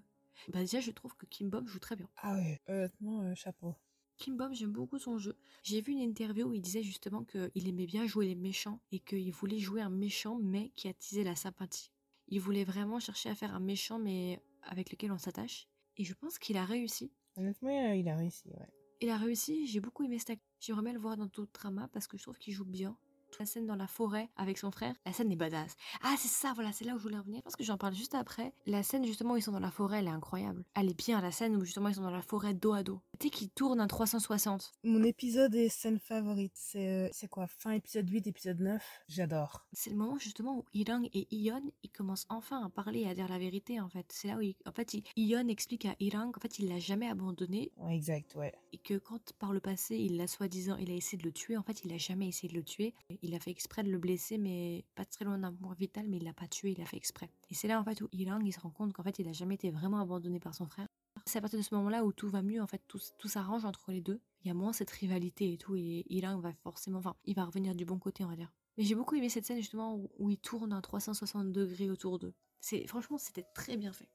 bah, 0.53 0.61
déjà, 0.61 0.79
je 0.79 0.89
trouve 0.91 1.17
que 1.17 1.25
Kim 1.25 1.49
Bom 1.49 1.67
joue 1.67 1.79
très 1.79 1.97
bien. 1.97 2.07
Ah 2.15 2.35
ouais, 2.35 2.61
honnêtement, 2.69 3.23
euh, 3.23 3.35
chapeau. 3.35 3.75
Kim 4.15 4.37
Bom, 4.37 4.53
j'aime 4.53 4.71
beaucoup 4.71 4.99
son 4.99 5.17
jeu. 5.17 5.35
J'ai 5.63 5.81
vu 5.81 5.91
une 5.91 5.99
interview 5.99 6.47
où 6.47 6.53
il 6.53 6.61
disait 6.61 6.83
justement 6.83 7.25
qu'il 7.25 7.67
aimait 7.67 7.85
bien 7.85 8.07
jouer 8.07 8.27
les 8.27 8.35
méchants 8.35 8.79
et 8.93 8.99
qu'il 8.99 9.33
voulait 9.33 9.59
jouer 9.59 9.81
un 9.81 9.89
méchant 9.89 10.39
mais 10.41 10.69
qui 10.77 10.87
attisait 10.87 11.25
la 11.25 11.35
sympathie. 11.35 11.91
Il 12.29 12.39
voulait 12.39 12.63
vraiment 12.63 13.01
chercher 13.01 13.29
à 13.29 13.35
faire 13.35 13.53
un 13.53 13.59
méchant 13.59 13.99
mais 13.99 14.41
avec 14.61 14.91
lequel 14.91 15.11
on 15.11 15.17
s'attache. 15.17 15.67
Et 15.97 16.05
je 16.05 16.13
pense 16.13 16.39
qu'il 16.39 16.55
a 16.55 16.63
réussi. 16.63 17.11
Honnêtement, 17.35 17.91
il 17.91 18.07
a 18.07 18.15
réussi, 18.15 18.47
ouais. 18.47 18.69
Il 19.03 19.09
a 19.09 19.17
réussi, 19.17 19.67
j'ai 19.67 19.81
beaucoup 19.81 20.05
aimé 20.05 20.17
cet 20.17 20.29
acteur. 20.29 20.47
J'aimerais 20.61 20.83
bien 20.83 20.93
le 20.93 20.99
voir 20.99 21.17
dans 21.17 21.25
d'autres 21.25 21.51
dramas 21.51 21.89
parce 21.91 22.07
que 22.07 22.17
je 22.17 22.23
trouve 22.23 22.37
qu'il 22.37 22.53
joue 22.53 22.63
bien. 22.63 22.95
La 23.37 23.45
scène 23.45 23.65
dans 23.65 23.75
la 23.75 23.85
forêt 23.85 24.29
avec 24.37 24.57
son 24.57 24.71
frère, 24.71 24.95
la 25.05 25.11
scène 25.11 25.29
est 25.29 25.35
badass. 25.35 25.75
Ah, 26.03 26.15
c'est 26.17 26.29
ça, 26.29 26.53
voilà, 26.53 26.71
c'est 26.71 26.85
là 26.85 26.95
où 26.95 26.99
je 26.99 27.03
voulais 27.03 27.17
revenir 27.17 27.41
parce 27.43 27.57
que 27.57 27.65
j'en 27.65 27.77
parle 27.77 27.95
juste 27.95 28.15
après. 28.15 28.53
La 28.65 28.81
scène 28.81 29.05
justement 29.05 29.33
où 29.33 29.37
ils 29.37 29.41
sont 29.41 29.51
dans 29.51 29.59
la 29.59 29.71
forêt, 29.71 29.99
elle 29.99 30.07
est 30.07 30.11
incroyable. 30.11 30.63
Elle 30.73 30.89
est 30.89 30.97
bien, 30.97 31.19
la 31.19 31.33
scène 31.33 31.57
où 31.57 31.65
justement 31.65 31.89
ils 31.89 31.95
sont 31.95 32.01
dans 32.03 32.11
la 32.11 32.21
forêt 32.21 32.53
dos 32.53 32.71
à 32.71 32.83
dos. 32.83 33.01
Qu'il 33.19 33.49
tourne 33.49 33.79
un 33.79 33.87
360. 33.87 34.73
Mon 34.83 35.01
épisode 35.01 35.55
et 35.55 35.69
scène 35.69 35.97
favorite, 35.97 36.51
c'est 36.55 36.87
euh, 37.09 37.27
quoi? 37.31 37.47
Fin 37.47 37.71
épisode 37.71 38.09
8, 38.09 38.27
épisode 38.27 38.59
9 38.59 38.83
J'adore. 39.07 39.65
C'est 39.71 39.91
le 39.91 39.95
moment 39.95 40.17
justement 40.19 40.57
où 40.57 40.65
Irang 40.73 41.07
et 41.13 41.27
Ion, 41.33 41.63
ils 41.83 41.89
commencent 41.89 42.25
enfin 42.29 42.65
à 42.65 42.69
parler 42.69 43.01
et 43.01 43.07
à 43.09 43.15
dire 43.15 43.29
la 43.29 43.39
vérité 43.39 43.79
en 43.79 43.87
fait. 43.87 44.05
C'est 44.11 44.27
là 44.27 44.35
où, 44.37 44.41
il- 44.41 44.55
en 44.65 44.73
fait, 44.73 44.93
il- 44.93 45.03
Ion 45.15 45.47
explique 45.47 45.85
à 45.85 45.95
Irang 46.01 46.31
qu'en 46.33 46.41
fait, 46.41 46.59
il 46.59 46.67
l'a 46.67 46.79
jamais 46.79 47.07
abandonné 47.07 47.71
Ouais, 47.77 47.95
exact, 47.95 48.35
ouais. 48.35 48.53
et 48.73 48.77
que 48.77 48.95
quand 48.97 49.31
par 49.39 49.53
le 49.53 49.61
passé, 49.61 49.95
il 49.95 50.17
l'a 50.17 50.27
soi-disant, 50.27 50.75
il 50.75 50.91
a 50.91 50.93
essayé 50.93 51.17
de 51.17 51.23
le 51.23 51.31
tuer, 51.31 51.55
en 51.55 51.63
fait, 51.63 51.81
il 51.85 51.93
a 51.93 51.97
jamais 51.97 52.27
essayé 52.27 52.49
de 52.51 52.57
le 52.57 52.63
tuer. 52.63 52.93
Il 53.21 53.33
a 53.35 53.39
fait 53.39 53.51
exprès 53.51 53.83
de 53.83 53.89
le 53.89 53.99
blesser, 53.99 54.37
mais 54.37 54.83
pas 54.95 55.05
très 55.05 55.23
loin 55.23 55.37
d'un 55.37 55.53
point 55.53 55.73
vital, 55.79 56.07
mais 56.09 56.17
il 56.17 56.23
l'a 56.25 56.33
pas 56.33 56.47
tué, 56.47 56.71
il 56.77 56.81
a 56.81 56.85
fait 56.85 56.97
exprès. 56.97 57.29
Et 57.49 57.53
c'est 57.55 57.69
là 57.69 57.79
en 57.79 57.85
fait 57.85 58.01
où 58.01 58.09
Irang, 58.11 58.41
il 58.45 58.51
se 58.51 58.59
rend 58.59 58.69
compte 58.71 58.91
qu'en 58.91 59.03
fait, 59.03 59.17
il 59.19 59.27
a 59.29 59.33
jamais 59.33 59.55
été 59.55 59.71
vraiment 59.71 60.01
abandonné 60.01 60.39
par 60.41 60.53
son 60.53 60.65
frère. 60.67 60.89
C'est 61.25 61.37
à 61.37 61.41
partir 61.41 61.59
de 61.59 61.63
ce 61.63 61.73
moment-là 61.75 62.03
où 62.03 62.11
tout 62.11 62.29
va 62.29 62.41
mieux, 62.41 62.61
en 62.61 62.67
fait, 62.67 62.81
tout, 62.87 62.99
tout 63.17 63.27
s'arrange 63.27 63.65
entre 63.65 63.91
les 63.91 64.01
deux. 64.01 64.19
Il 64.43 64.47
y 64.47 64.51
a 64.51 64.53
moins 64.53 64.73
cette 64.73 64.91
rivalité 64.91 65.53
et 65.53 65.57
tout, 65.57 65.75
et 65.75 66.05
Irang 66.09 66.39
va 66.39 66.53
forcément, 66.53 66.99
enfin, 66.99 67.15
il 67.25 67.35
va 67.35 67.45
revenir 67.45 67.75
du 67.75 67.85
bon 67.85 67.97
côté, 67.97 68.23
on 68.25 68.29
va 68.29 68.35
dire. 68.35 68.51
Mais 68.77 68.83
j'ai 68.83 68.95
beaucoup 68.95 69.15
aimé 69.15 69.29
cette 69.29 69.45
scène 69.45 69.57
justement 69.57 69.95
où, 69.95 70.09
où 70.17 70.29
il 70.29 70.37
tourne 70.37 70.73
un 70.73 70.81
360 70.81 71.51
degrés 71.51 71.89
autour 71.89 72.19
d'eux. 72.19 72.33
C'est 72.59 72.87
franchement, 72.87 73.17
c'était 73.17 73.45
très 73.53 73.77
bien 73.77 73.93
fait. 73.93 74.09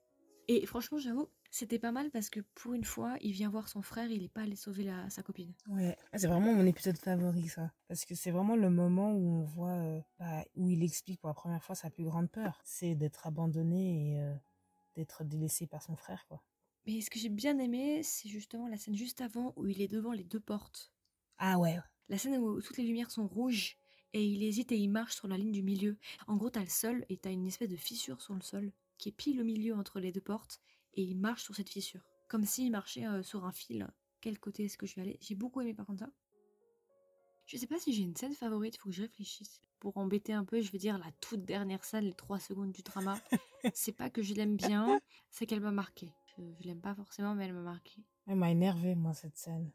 Et 0.48 0.64
franchement, 0.64 0.96
j'avoue, 0.98 1.28
c'était 1.50 1.78
pas 1.78 1.92
mal 1.92 2.10
parce 2.10 2.30
que 2.30 2.40
pour 2.54 2.72
une 2.72 2.84
fois, 2.84 3.16
il 3.20 3.32
vient 3.32 3.50
voir 3.50 3.68
son 3.68 3.82
frère, 3.82 4.10
il 4.10 4.22
est 4.22 4.30
pas 4.30 4.40
allé 4.42 4.56
sauver 4.56 4.90
sa 5.10 5.22
copine. 5.22 5.52
Ouais, 5.68 5.94
Ah, 6.10 6.18
c'est 6.18 6.26
vraiment 6.26 6.54
mon 6.54 6.64
épisode 6.64 6.96
favori, 6.96 7.48
ça. 7.48 7.70
Parce 7.86 8.06
que 8.06 8.14
c'est 8.14 8.30
vraiment 8.30 8.56
le 8.56 8.70
moment 8.70 9.12
où 9.12 9.40
on 9.40 9.44
voit, 9.44 9.72
euh, 9.72 10.00
bah, 10.18 10.42
où 10.56 10.70
il 10.70 10.82
explique 10.82 11.20
pour 11.20 11.28
la 11.28 11.34
première 11.34 11.62
fois 11.62 11.74
sa 11.74 11.90
plus 11.90 12.04
grande 12.04 12.30
peur. 12.30 12.62
C'est 12.64 12.94
d'être 12.94 13.26
abandonné 13.26 14.14
et 14.14 14.20
euh, 14.22 14.34
d'être 14.96 15.22
délaissé 15.22 15.66
par 15.66 15.82
son 15.82 15.96
frère, 15.96 16.24
quoi. 16.28 16.42
Mais 16.88 17.02
ce 17.02 17.10
que 17.10 17.18
j'ai 17.18 17.28
bien 17.28 17.58
aimé, 17.58 18.02
c'est 18.02 18.30
justement 18.30 18.66
la 18.66 18.78
scène 18.78 18.96
juste 18.96 19.20
avant 19.20 19.52
où 19.56 19.66
il 19.66 19.82
est 19.82 19.88
devant 19.88 20.12
les 20.12 20.24
deux 20.24 20.40
portes. 20.40 20.90
Ah 21.36 21.58
ouais, 21.58 21.78
La 22.08 22.16
scène 22.16 22.38
où 22.38 22.62
toutes 22.62 22.78
les 22.78 22.84
lumières 22.84 23.10
sont 23.10 23.28
rouges 23.28 23.76
et 24.14 24.24
il 24.24 24.42
hésite 24.42 24.72
et 24.72 24.78
il 24.78 24.88
marche 24.88 25.14
sur 25.14 25.28
la 25.28 25.36
ligne 25.36 25.52
du 25.52 25.62
milieu. 25.62 25.98
En 26.28 26.36
gros, 26.36 26.48
t'as 26.48 26.62
le 26.62 26.70
sol 26.70 27.04
et 27.10 27.18
t'as 27.18 27.30
une 27.30 27.46
espèce 27.46 27.68
de 27.68 27.76
fissure 27.76 28.22
sur 28.22 28.32
le 28.32 28.40
sol 28.40 28.72
qui 28.96 29.10
est 29.10 29.12
pile 29.12 29.38
au 29.38 29.44
milieu 29.44 29.74
entre 29.74 30.00
les 30.00 30.12
deux 30.12 30.22
portes 30.22 30.62
et 30.94 31.02
il 31.02 31.14
marche 31.14 31.42
sur 31.42 31.54
cette 31.54 31.68
fissure. 31.68 32.00
Comme 32.26 32.46
s'il 32.46 32.70
marchait 32.70 33.06
euh, 33.06 33.22
sur 33.22 33.44
un 33.44 33.52
fil. 33.52 33.86
Quel 34.22 34.38
côté 34.38 34.64
est-ce 34.64 34.78
que 34.78 34.86
je 34.86 34.94
vais 34.94 35.02
aller? 35.02 35.18
J'ai 35.20 35.34
beaucoup 35.34 35.60
aimé 35.60 35.74
par 35.74 35.84
contre 35.84 36.06
ça. 36.06 36.10
Je 37.44 37.58
sais 37.58 37.66
pas 37.66 37.78
si 37.78 37.92
j'ai 37.92 38.02
une 38.02 38.16
scène 38.16 38.34
favorite, 38.34 38.78
faut 38.78 38.88
que 38.88 38.94
je 38.94 39.02
réfléchisse. 39.02 39.60
Pour 39.78 39.98
embêter 39.98 40.32
un 40.32 40.44
peu, 40.46 40.62
je 40.62 40.72
vais 40.72 40.78
dire 40.78 40.96
la 40.96 41.12
toute 41.20 41.44
dernière 41.44 41.84
scène, 41.84 42.06
les 42.06 42.14
trois 42.14 42.40
secondes 42.40 42.72
du 42.72 42.82
drama. 42.82 43.20
c'est 43.74 43.92
pas 43.92 44.08
que 44.08 44.22
je 44.22 44.32
l'aime 44.32 44.56
bien, 44.56 44.98
c'est 45.30 45.44
qu'elle 45.44 45.60
m'a 45.60 45.70
marqué. 45.70 46.14
Je, 46.38 46.66
l'aime 46.66 46.80
pas 46.80 46.94
forcément, 46.94 47.34
mais 47.34 47.46
elle 47.46 47.52
m'a 47.52 47.62
marqué. 47.62 48.02
elle 48.26 48.36
m'a 48.36 48.50
énervé, 48.50 48.94
moi, 48.94 49.12
cette 49.14 49.36
scène. 49.36 49.70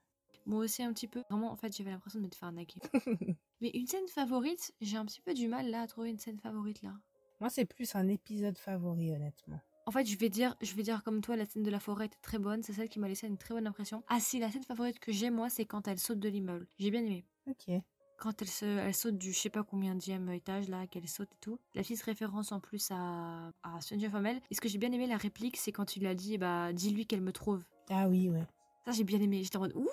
Moi 0.46 0.60
aussi 0.60 0.84
un 0.84 0.92
petit 0.94 1.08
peu. 1.08 1.24
Vraiment, 1.30 1.52
en 1.52 1.56
fait, 1.56 1.76
j'avais 1.76 1.92
l'impression 1.92 2.20
de 2.20 2.26
me 2.26 2.32
faire 2.32 2.50
arnaquer. 2.50 2.80
Mais 3.62 3.72
une 3.74 3.88
scène 3.88 4.08
favorite, 4.10 4.74
j'ai 4.82 4.98
un 4.98 5.06
petit 5.06 5.22
peu 5.22 5.34
du 5.34 5.48
mal 5.48 5.70
là 5.70 5.82
à 5.82 5.88
trouver 5.88 6.10
une 6.10 6.20
scène 6.20 6.38
favorite 6.38 6.82
là. 6.82 6.94
Moi, 7.40 7.50
c'est 7.50 7.66
plus 7.66 7.96
un 7.96 8.08
épisode 8.10 8.58
favori, 8.58 9.14
honnêtement. 9.14 9.60
En 9.86 9.92
fait, 9.92 10.06
je 10.06 10.18
vais 10.18 10.30
dire, 10.30 10.56
je 10.62 10.76
vais 10.76 10.84
dire 10.84 11.04
comme 11.04 11.22
toi, 11.22 11.36
la 11.36 11.46
scène 11.46 11.64
de 11.64 11.72
la 11.72 11.80
forêt 11.80 12.06
était 12.06 12.18
très 12.22 12.40
bonne. 12.40 12.64
C'est 12.64 12.74
celle 12.74 12.90
qui 12.90 13.00
m'a 13.00 13.08
laissé 13.08 13.28
une 13.28 13.38
très 13.38 13.54
bonne 13.54 13.68
impression. 13.68 14.04
Ah 14.08 14.20
si, 14.20 14.40
la 14.40 14.50
scène 14.52 14.64
favorite 14.64 15.00
que 15.00 15.12
j'ai 15.12 15.30
moi, 15.30 15.50
c'est 15.50 15.66
quand 15.66 15.88
elle 15.88 16.00
saute 16.00 16.20
de 16.20 16.30
l'immeuble. 16.30 16.68
J'ai 16.78 16.92
bien 16.92 17.06
aimé. 17.06 17.26
Ok. 17.48 17.70
Quand 18.18 18.42
elle, 18.42 18.48
se, 18.48 18.66
elle 18.66 18.94
saute 18.96 19.18
du 19.18 19.34
je 19.34 19.40
sais 19.40 19.50
pas 19.50 19.64
combien 19.64 19.96
dixième 19.96 20.30
étage 20.30 20.70
là, 20.70 20.88
qu'elle 20.88 21.08
saute 21.08 21.30
et 21.34 21.40
tout. 21.42 21.60
La 21.76 21.82
petite 21.82 22.02
référence 22.04 22.52
en 22.52 22.60
plus 22.60 22.90
à, 22.92 23.52
à 23.64 23.82
Stranger. 23.82 24.10
Et 24.50 24.56
ce 24.56 24.62
que 24.62 24.70
j'ai 24.70 24.78
bien 24.78 24.92
aimé 24.92 25.08
la 25.08 25.18
réplique, 25.18 25.58
c'est 25.58 25.72
quand 25.72 25.98
il 25.98 26.06
a 26.06 26.16
dit, 26.16 26.38
bah 26.38 26.72
dis-lui 26.74 27.06
qu'elle 27.06 27.22
me 27.22 27.34
trouve. 27.34 27.64
Ah 27.90 28.08
oui, 28.08 28.30
ouais. 28.30 28.46
Ça 28.86 28.92
j'ai 28.92 29.04
bien 29.04 29.20
aimé. 29.20 29.44
J'étais 29.44 29.58
en 29.58 29.62
mode 29.62 29.76
ouh, 29.76 29.90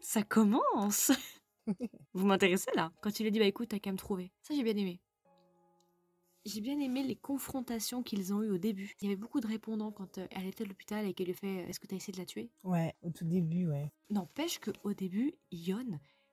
ça 0.00 0.22
commence. 0.22 1.10
Vous 2.14 2.26
m'intéressez 2.26 2.70
là? 2.74 2.92
Quand 3.00 3.18
il 3.20 3.26
a 3.26 3.30
dit 3.30 3.38
bah 3.38 3.46
écoute, 3.46 3.68
t'as 3.68 3.78
qu'à 3.78 3.92
me 3.92 3.96
trouver. 3.96 4.32
Ça 4.42 4.54
j'ai 4.54 4.62
bien 4.62 4.76
aimé. 4.76 5.00
J'ai 6.44 6.60
bien 6.60 6.80
aimé 6.80 7.04
les 7.04 7.14
confrontations 7.14 8.02
qu'ils 8.02 8.34
ont 8.34 8.42
eues 8.42 8.50
au 8.50 8.58
début. 8.58 8.94
Il 9.00 9.04
y 9.04 9.06
avait 9.06 9.16
beaucoup 9.20 9.40
de 9.40 9.46
répondants 9.46 9.92
quand 9.92 10.18
euh, 10.18 10.26
elle 10.32 10.46
était 10.46 10.64
à 10.64 10.66
l'hôpital 10.66 11.06
et 11.06 11.14
qu'elle 11.14 11.28
lui 11.28 11.34
fait 11.34 11.68
Est-ce 11.68 11.78
que 11.78 11.86
t'as 11.86 11.94
essayé 11.94 12.12
de 12.12 12.18
la 12.18 12.26
tuer? 12.26 12.50
Ouais, 12.64 12.92
au 13.02 13.10
tout 13.10 13.24
début, 13.24 13.68
ouais. 13.68 13.92
N'empêche 14.10 14.58
qu'au 14.58 14.92
début, 14.92 15.34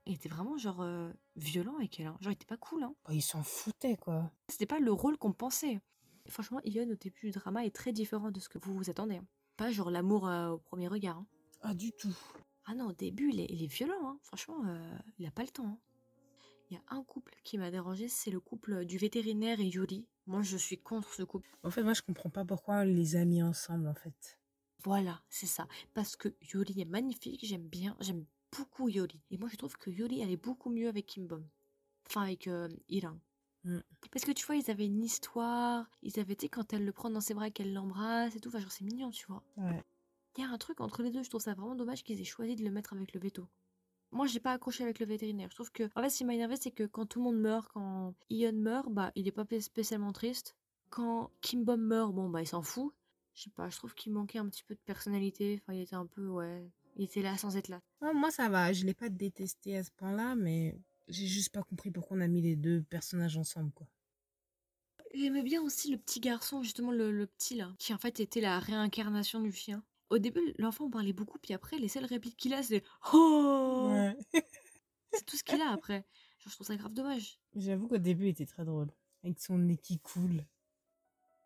Ion 0.09 0.15
était 0.15 0.29
vraiment 0.29 0.57
genre 0.57 0.81
euh, 0.81 1.11
violent 1.35 1.75
avec 1.77 1.99
elle. 1.99 2.07
hein. 2.07 2.17
Genre 2.21 2.31
il 2.31 2.35
était 2.35 2.45
pas 2.45 2.57
cool. 2.57 2.83
Hein. 2.83 2.95
Bah, 3.05 3.13
il 3.13 3.21
s'en 3.21 3.43
foutait, 3.43 3.95
quoi. 3.97 4.31
C'était 4.47 4.65
pas 4.65 4.79
le 4.79 4.91
rôle 4.91 5.17
qu'on 5.17 5.33
pensait. 5.33 5.79
Franchement, 6.27 6.59
Ion 6.63 6.89
au 6.89 6.95
début 6.95 7.19
du 7.25 7.31
drama 7.31 7.65
est 7.65 7.75
très 7.75 7.91
différent 7.93 8.31
de 8.31 8.39
ce 8.39 8.49
que 8.49 8.57
vous 8.59 8.73
vous 8.75 8.89
attendez. 8.89 9.17
hein. 9.17 9.25
Pas 9.57 9.71
genre 9.71 9.89
l'amour 9.91 10.27
euh, 10.27 10.49
au 10.49 10.57
premier 10.57 10.87
regard. 10.87 11.17
hein. 11.17 11.27
Ah, 11.61 11.73
du 11.73 11.91
tout. 11.91 12.15
Ah 12.65 12.75
non, 12.75 12.87
au 12.87 12.93
début, 12.93 13.29
il 13.31 13.39
est, 13.39 13.47
il 13.49 13.63
est 13.63 13.67
violent. 13.67 13.95
hein. 14.03 14.19
Franchement, 14.23 14.63
euh, 14.65 14.97
il 15.17 15.25
a 15.25 15.31
pas 15.31 15.43
le 15.43 15.49
temps. 15.49 15.79
Il 16.69 16.75
y 16.75 16.77
a 16.77 16.83
un 16.95 17.03
couple 17.03 17.35
qui 17.43 17.57
m'a 17.57 17.71
dérangé, 17.71 18.07
c'est 18.07 18.29
le 18.29 18.39
couple 18.39 18.85
du 18.85 18.97
vétérinaire 18.99 19.59
et 19.59 19.65
Yuri. 19.65 20.05
Moi, 20.27 20.43
je 20.43 20.55
suis 20.55 20.77
contre 20.77 21.11
ce 21.13 21.23
couple. 21.23 21.49
En 21.63 21.71
fait, 21.71 21.81
moi, 21.81 21.93
je 21.93 22.03
comprends 22.03 22.29
pas 22.29 22.45
pourquoi 22.45 22.75
on 22.81 22.83
les 22.83 23.15
a 23.15 23.25
mis 23.25 23.41
ensemble, 23.41 23.87
en 23.87 23.95
fait. 23.95 24.39
Voilà, 24.83 25.19
c'est 25.29 25.47
ça. 25.47 25.67
Parce 25.95 26.15
que 26.15 26.29
Yuri 26.53 26.79
est 26.81 26.85
magnifique, 26.85 27.43
j'aime 27.43 27.67
bien, 27.67 27.97
j'aime 28.01 28.23
beaucoup 28.55 28.89
Yuri. 28.89 29.21
Et 29.31 29.37
moi, 29.37 29.49
je 29.51 29.55
trouve 29.55 29.77
que 29.77 29.89
Yuri 29.89 30.23
allait 30.23 30.37
beaucoup 30.37 30.69
mieux 30.69 30.87
avec 30.87 31.05
Kim 31.05 31.27
Bom. 31.27 31.43
Enfin, 32.07 32.23
avec 32.23 32.47
euh, 32.47 32.69
Iran. 32.87 33.17
Mm. 33.63 33.79
Parce 34.11 34.25
que 34.25 34.31
tu 34.31 34.45
vois, 34.45 34.55
ils 34.55 34.71
avaient 34.71 34.85
une 34.85 35.03
histoire. 35.03 35.89
Ils 36.01 36.19
avaient, 36.19 36.35
tu 36.35 36.45
sais, 36.45 36.49
quand 36.49 36.73
elle 36.73 36.85
le 36.85 36.91
prend 36.91 37.09
dans 37.09 37.21
ses 37.21 37.33
bras 37.33 37.47
et 37.47 37.51
qu'elle 37.51 37.73
l'embrasse 37.73 38.35
et 38.35 38.39
tout. 38.39 38.49
Enfin, 38.49 38.59
genre, 38.59 38.71
c'est 38.71 38.85
mignon, 38.85 39.11
tu 39.11 39.25
vois. 39.27 39.43
Ouais. 39.57 39.83
Il 40.37 40.41
y 40.41 40.45
a 40.45 40.49
un 40.49 40.57
truc 40.57 40.79
entre 40.79 41.03
les 41.03 41.11
deux, 41.11 41.23
je 41.23 41.29
trouve 41.29 41.41
ça 41.41 41.53
vraiment 41.53 41.75
dommage 41.75 42.03
qu'ils 42.03 42.21
aient 42.21 42.25
choisi 42.25 42.55
de 42.55 42.63
le 42.63 42.71
mettre 42.71 42.93
avec 42.93 43.13
le 43.13 43.19
veto. 43.19 43.47
Moi, 44.11 44.25
j'ai 44.25 44.39
pas 44.39 44.53
accroché 44.53 44.83
avec 44.83 44.99
le 44.99 45.05
vétérinaire. 45.05 45.49
Je 45.51 45.55
trouve 45.55 45.71
que, 45.71 45.83
en 45.95 46.01
fait, 46.01 46.09
ce 46.09 46.17
qui 46.17 46.25
m'a 46.25 46.33
énervé, 46.33 46.55
c'est 46.55 46.71
que 46.71 46.85
quand 46.85 47.05
tout 47.05 47.19
le 47.19 47.25
monde 47.25 47.39
meurt, 47.39 47.69
quand 47.73 48.15
Ion 48.29 48.53
meurt, 48.53 48.89
bah, 48.89 49.11
il 49.15 49.27
est 49.27 49.31
pas 49.31 49.45
spécialement 49.59 50.13
triste. 50.13 50.55
Quand 50.89 51.31
Kim 51.41 51.63
Bom 51.63 51.79
meurt, 51.79 52.13
bon, 52.13 52.29
bah, 52.29 52.41
il 52.41 52.47
s'en 52.47 52.63
fout. 52.63 52.93
Je 53.33 53.43
sais 53.43 53.49
pas, 53.51 53.69
je 53.69 53.77
trouve 53.77 53.93
qu'il 53.93 54.11
manquait 54.11 54.39
un 54.39 54.49
petit 54.49 54.63
peu 54.63 54.73
de 54.73 54.79
personnalité. 54.79 55.61
Enfin, 55.61 55.73
il 55.73 55.81
était 55.81 55.95
un 55.95 56.07
peu, 56.07 56.27
ouais. 56.27 56.71
Il 56.99 57.05
était 57.05 57.21
là 57.21 57.37
sans 57.37 57.55
être 57.55 57.69
là. 57.69 57.79
Ouais, 58.01 58.13
moi, 58.13 58.29
ça 58.29 58.49
va. 58.49 58.73
Je 58.73 58.83
l'ai 58.83 58.93
pas 58.93 59.07
détesté 59.07 59.77
à 59.77 59.85
ce 59.85 59.89
point-là, 59.91 60.35
mais 60.35 60.75
j'ai 61.07 61.27
juste 61.27 61.53
pas 61.53 61.63
compris 61.63 61.91
pourquoi 61.91 62.17
on 62.17 62.19
a 62.21 62.27
mis 62.27 62.41
les 62.41 62.57
deux 62.57 62.83
personnages 62.83 63.37
ensemble, 63.37 63.71
quoi. 63.71 63.87
J'aimais 65.13 65.41
bien 65.41 65.61
aussi 65.61 65.91
le 65.91 65.97
petit 65.97 66.19
garçon, 66.19 66.61
justement, 66.61 66.91
le, 66.91 67.09
le 67.11 67.25
petit 67.25 67.55
là, 67.55 67.73
qui 67.79 67.93
en 67.93 67.97
fait 67.97 68.19
était 68.19 68.41
la 68.41 68.59
réincarnation 68.59 69.39
du 69.39 69.53
chien. 69.53 69.81
Au 70.09 70.17
début, 70.17 70.53
l'enfant 70.57 70.89
parlait 70.89 71.13
beaucoup, 71.13 71.39
puis 71.39 71.53
après, 71.53 71.77
les 71.77 71.87
seules 71.87 72.03
répliques 72.03 72.35
qu'il 72.35 72.53
a, 72.53 72.61
c'est 72.63 72.83
Oh 73.13 73.87
Ouais. 73.91 74.17
C'est 75.13 75.25
tout 75.25 75.37
ce 75.37 75.43
qu'il 75.43 75.61
a 75.61 75.71
après. 75.71 76.05
Genre, 76.39 76.49
je 76.49 76.55
trouve 76.55 76.67
ça 76.67 76.75
grave 76.75 76.93
dommage. 76.93 77.39
J'avoue 77.55 77.87
qu'au 77.87 77.97
début, 77.97 78.25
il 78.25 78.29
était 78.29 78.45
très 78.45 78.65
drôle. 78.65 78.91
Avec 79.23 79.39
son 79.39 79.57
nez 79.57 79.77
qui 79.77 79.99
coule. 79.99 80.43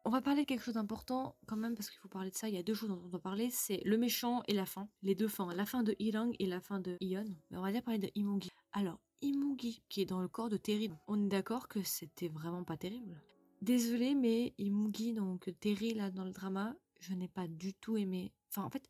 On 0.06 0.10
va 0.10 0.22
parler 0.22 0.42
de 0.42 0.48
quelque 0.48 0.64
chose 0.64 0.74
d'important 0.74 1.38
quand 1.48 1.56
même 1.56 1.76
parce 1.76 1.90
qu'il 1.90 2.00
faut 2.00 2.10
parler 2.10 2.30
de 2.30 2.36
ça. 2.36 2.50
Il 2.50 2.56
y 2.56 2.58
a 2.58 2.64
deux 2.64 2.74
choses 2.74 2.90
dont 2.90 3.02
on 3.06 3.08
doit 3.08 3.22
parler, 3.22 3.50
c'est 3.50 3.82
le 3.86 3.98
méchant 3.98 4.44
et 4.48 4.54
la 4.54 4.66
fin. 4.66 4.90
Les 5.02 5.16
deux 5.16 5.30
fins, 5.30 5.54
la 5.56 5.66
fin 5.66 5.82
de 5.82 5.96
Irang 5.98 6.34
et 6.40 6.46
la 6.46 6.60
fin 6.60 6.80
de 6.82 6.98
Ion. 7.00 7.24
Mais 7.50 7.58
on 7.58 7.62
va 7.62 7.72
dire 7.72 7.84
parler 7.84 8.00
de 8.00 8.12
Imungi. 8.16 8.50
Alors, 8.74 9.00
Imungi, 9.22 9.82
qui 9.88 10.02
est 10.02 10.06
dans 10.06 10.20
le 10.20 10.28
corps 10.28 10.50
de 10.50 10.58
Terry, 10.58 10.92
on 11.08 11.24
est 11.24 11.30
d'accord 11.30 11.70
que 11.70 11.82
c'était 11.84 12.28
vraiment 12.28 12.66
pas 12.66 12.76
terrible. 12.76 13.22
Désolée, 13.62 14.14
mais 14.14 14.54
Imungi, 14.58 15.14
donc 15.14 15.50
Terry 15.62 15.94
là 15.94 16.12
dans 16.12 16.26
le 16.26 16.32
drama, 16.32 16.76
je 17.00 17.14
n'ai 17.14 17.30
pas 17.30 17.48
du 17.48 17.74
tout 17.74 17.96
aimé. 17.96 18.34
Enfin, 18.50 18.64
en 18.64 18.70
fait, 18.70 18.84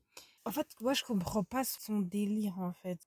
En 0.45 0.51
fait, 0.51 0.67
moi, 0.81 0.93
je 0.93 1.03
comprends 1.03 1.43
pas 1.43 1.63
son 1.63 1.99
délire, 1.99 2.59
en 2.59 2.73
fait. 2.73 2.99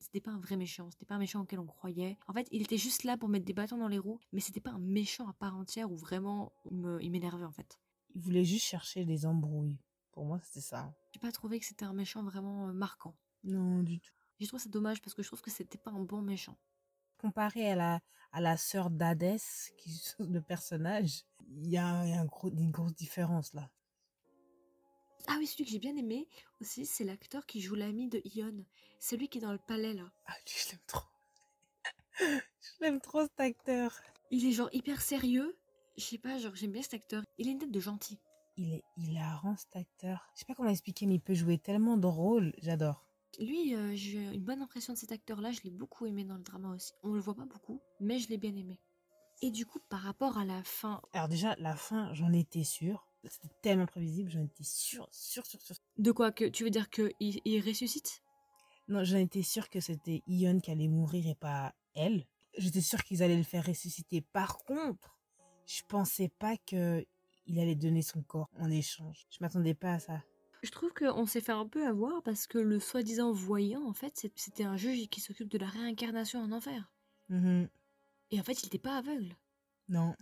C'était 0.00 0.20
pas 0.20 0.30
un 0.32 0.40
vrai 0.40 0.56
méchant, 0.56 0.90
c'était 0.90 1.04
pas 1.04 1.14
un 1.14 1.18
méchant 1.18 1.40
auquel 1.42 1.60
on 1.60 1.66
croyait. 1.66 2.18
En 2.26 2.32
fait, 2.32 2.48
il 2.50 2.62
était 2.62 2.78
juste 2.78 3.04
là 3.04 3.16
pour 3.16 3.28
mettre 3.28 3.44
des 3.44 3.52
bâtons 3.52 3.78
dans 3.78 3.88
les 3.88 3.98
roues, 3.98 4.18
mais 4.32 4.40
c'était 4.40 4.60
pas 4.60 4.70
un 4.70 4.78
méchant 4.78 5.28
à 5.28 5.32
part 5.32 5.56
entière 5.56 5.90
où 5.92 5.96
vraiment 5.96 6.52
il 7.00 7.10
m'énervait 7.10 7.44
en 7.44 7.52
fait. 7.52 7.78
Il 8.14 8.22
voulait 8.22 8.44
juste 8.44 8.64
chercher 8.64 9.04
les 9.04 9.26
embrouilles. 9.26 9.78
Pour 10.12 10.24
moi, 10.24 10.40
c'était 10.42 10.60
ça. 10.60 10.92
J'ai 11.12 11.20
pas 11.20 11.30
trouvé 11.30 11.60
que 11.60 11.66
c'était 11.66 11.84
un 11.84 11.92
méchant 11.92 12.22
vraiment 12.24 12.68
euh, 12.68 12.72
marquant. 12.72 13.14
Non, 13.44 13.82
du 13.82 14.00
tout. 14.00 14.12
Je 14.40 14.46
trouve 14.46 14.58
ça 14.60 14.68
dommage 14.68 15.00
parce 15.00 15.14
que 15.14 15.22
je 15.22 15.28
trouve 15.28 15.42
que 15.42 15.50
c'était 15.50 15.78
pas 15.78 15.90
un 15.90 16.00
bon 16.00 16.22
méchant. 16.22 16.56
Comparé 17.18 17.70
à 17.70 17.76
la, 17.76 18.00
à 18.32 18.40
la 18.40 18.56
sœur 18.56 18.90
d'Hadès, 18.90 19.70
qui 19.78 19.90
est 20.18 20.24
le 20.24 20.40
personnage, 20.40 21.24
il 21.48 21.68
y 21.68 21.78
a, 21.78 22.06
y 22.06 22.12
a 22.12 22.20
un 22.20 22.24
gros- 22.24 22.50
une 22.50 22.70
grosse 22.70 22.94
différence, 22.94 23.52
là. 23.54 23.70
Ah 25.26 25.36
oui, 25.38 25.46
celui 25.46 25.64
que 25.64 25.70
j'ai 25.70 25.78
bien 25.78 25.96
aimé 25.96 26.28
aussi, 26.60 26.86
c'est 26.86 27.04
l'acteur 27.04 27.46
qui 27.46 27.60
joue 27.60 27.74
l'ami 27.74 28.08
de 28.08 28.20
Ion. 28.34 28.64
Celui 28.98 29.28
qui 29.28 29.38
est 29.38 29.40
dans 29.40 29.52
le 29.52 29.58
palais 29.58 29.94
là. 29.94 30.10
Ah, 30.26 30.34
lui, 30.46 30.54
je 30.56 30.70
l'aime 30.70 30.80
trop. 30.86 31.06
je 32.20 32.80
l'aime 32.80 33.00
trop, 33.00 33.22
cet 33.22 33.40
acteur. 33.40 33.94
Il 34.30 34.46
est 34.46 34.52
genre 34.52 34.70
hyper 34.72 35.00
sérieux. 35.00 35.56
Je 35.96 36.04
sais 36.04 36.18
pas, 36.18 36.38
genre 36.38 36.54
j'aime 36.54 36.72
bien 36.72 36.82
cet 36.82 36.94
acteur. 36.94 37.22
Il 37.38 37.48
a 37.48 37.50
une 37.50 37.58
tête 37.58 37.70
de 37.70 37.80
gentil. 37.80 38.18
Il 38.56 38.74
est 38.74 38.84
hilarant, 38.96 39.56
cet 39.56 39.76
acteur. 39.76 40.28
Je 40.34 40.40
sais 40.40 40.46
pas 40.46 40.54
comment 40.54 40.68
expliquer, 40.68 41.06
mais 41.06 41.14
il 41.14 41.20
peut 41.20 41.34
jouer 41.34 41.58
tellement 41.58 41.96
de 41.96 42.06
rôles. 42.06 42.52
J'adore. 42.58 43.06
Lui, 43.38 43.74
euh, 43.74 43.92
j'ai 43.94 44.18
une 44.18 44.44
bonne 44.44 44.60
impression 44.60 44.92
de 44.92 44.98
cet 44.98 45.12
acteur-là. 45.12 45.52
Je 45.52 45.60
l'ai 45.62 45.70
beaucoup 45.70 46.06
aimé 46.06 46.24
dans 46.24 46.36
le 46.36 46.42
drama 46.42 46.70
aussi. 46.74 46.92
On 47.02 47.12
le 47.12 47.20
voit 47.20 47.34
pas 47.34 47.46
beaucoup, 47.46 47.80
mais 48.00 48.18
je 48.18 48.28
l'ai 48.28 48.38
bien 48.38 48.54
aimé. 48.56 48.80
Et 49.42 49.50
du 49.50 49.64
coup, 49.64 49.78
par 49.88 50.00
rapport 50.00 50.36
à 50.36 50.44
la 50.44 50.62
fin, 50.64 51.00
Alors 51.12 51.28
déjà, 51.28 51.54
la 51.56 51.74
fin, 51.74 52.12
j'en 52.12 52.32
étais 52.32 52.64
sûre. 52.64 53.09
C'était 53.24 53.54
tellement 53.62 53.86
prévisible, 53.86 54.30
j'en 54.30 54.42
étais 54.42 54.64
sûre, 54.64 55.08
sûre, 55.12 55.44
sûre, 55.46 55.60
sûre. 55.60 55.76
De 55.98 56.12
quoi 56.12 56.32
que 56.32 56.46
Tu 56.46 56.64
veux 56.64 56.70
dire 56.70 56.88
qu'il 56.88 57.12
il 57.18 57.60
ressuscite? 57.60 58.22
Non, 58.88 59.04
j'en 59.04 59.18
étais 59.18 59.42
sûre 59.42 59.68
que 59.68 59.80
c'était 59.80 60.22
Ion 60.26 60.58
qui 60.60 60.70
allait 60.70 60.88
mourir 60.88 61.26
et 61.26 61.34
pas 61.34 61.74
elle. 61.94 62.26
J'étais 62.56 62.80
sûre 62.80 63.04
qu'ils 63.04 63.22
allaient 63.22 63.36
le 63.36 63.42
faire 63.42 63.64
ressusciter. 63.64 64.20
Par 64.20 64.58
contre, 64.58 65.18
je 65.66 65.82
pensais 65.86 66.28
pas 66.38 66.56
que 66.56 67.04
il 67.46 67.58
allait 67.58 67.74
donner 67.74 68.02
son 68.02 68.22
corps 68.22 68.50
en 68.58 68.70
échange. 68.70 69.26
Je 69.30 69.38
m'attendais 69.40 69.74
pas 69.74 69.94
à 69.94 69.98
ça. 69.98 70.22
Je 70.62 70.70
trouve 70.70 70.92
qu'on 70.92 71.26
s'est 71.26 71.40
fait 71.40 71.52
un 71.52 71.66
peu 71.66 71.86
avoir 71.86 72.22
parce 72.22 72.46
que 72.46 72.58
le 72.58 72.80
soi-disant 72.80 73.32
voyant, 73.32 73.84
en 73.86 73.94
fait, 73.94 74.26
c'était 74.34 74.64
un 74.64 74.76
juge 74.76 75.08
qui 75.08 75.20
s'occupe 75.20 75.48
de 75.48 75.58
la 75.58 75.68
réincarnation 75.68 76.42
en 76.42 76.52
enfer. 76.52 76.90
Mhm. 77.28 77.68
Et 78.30 78.40
en 78.40 78.44
fait, 78.44 78.62
il 78.62 78.66
n'était 78.66 78.78
pas 78.78 78.98
aveugle. 78.98 79.36
Non. 79.88 80.14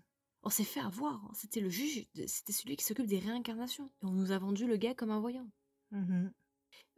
On 0.42 0.50
s'est 0.50 0.64
fait 0.64 0.80
avoir. 0.80 1.24
hein. 1.24 1.30
C'était 1.34 1.60
le 1.60 1.68
juge, 1.68 2.06
c'était 2.26 2.52
celui 2.52 2.76
qui 2.76 2.84
s'occupe 2.84 3.06
des 3.06 3.18
réincarnations. 3.18 3.90
Et 4.02 4.06
on 4.06 4.12
nous 4.12 4.30
a 4.32 4.38
vendu 4.38 4.66
le 4.66 4.76
gars 4.76 4.94
comme 4.94 5.10
un 5.10 5.20
voyant. 5.20 5.50
Mhm. 5.90 6.32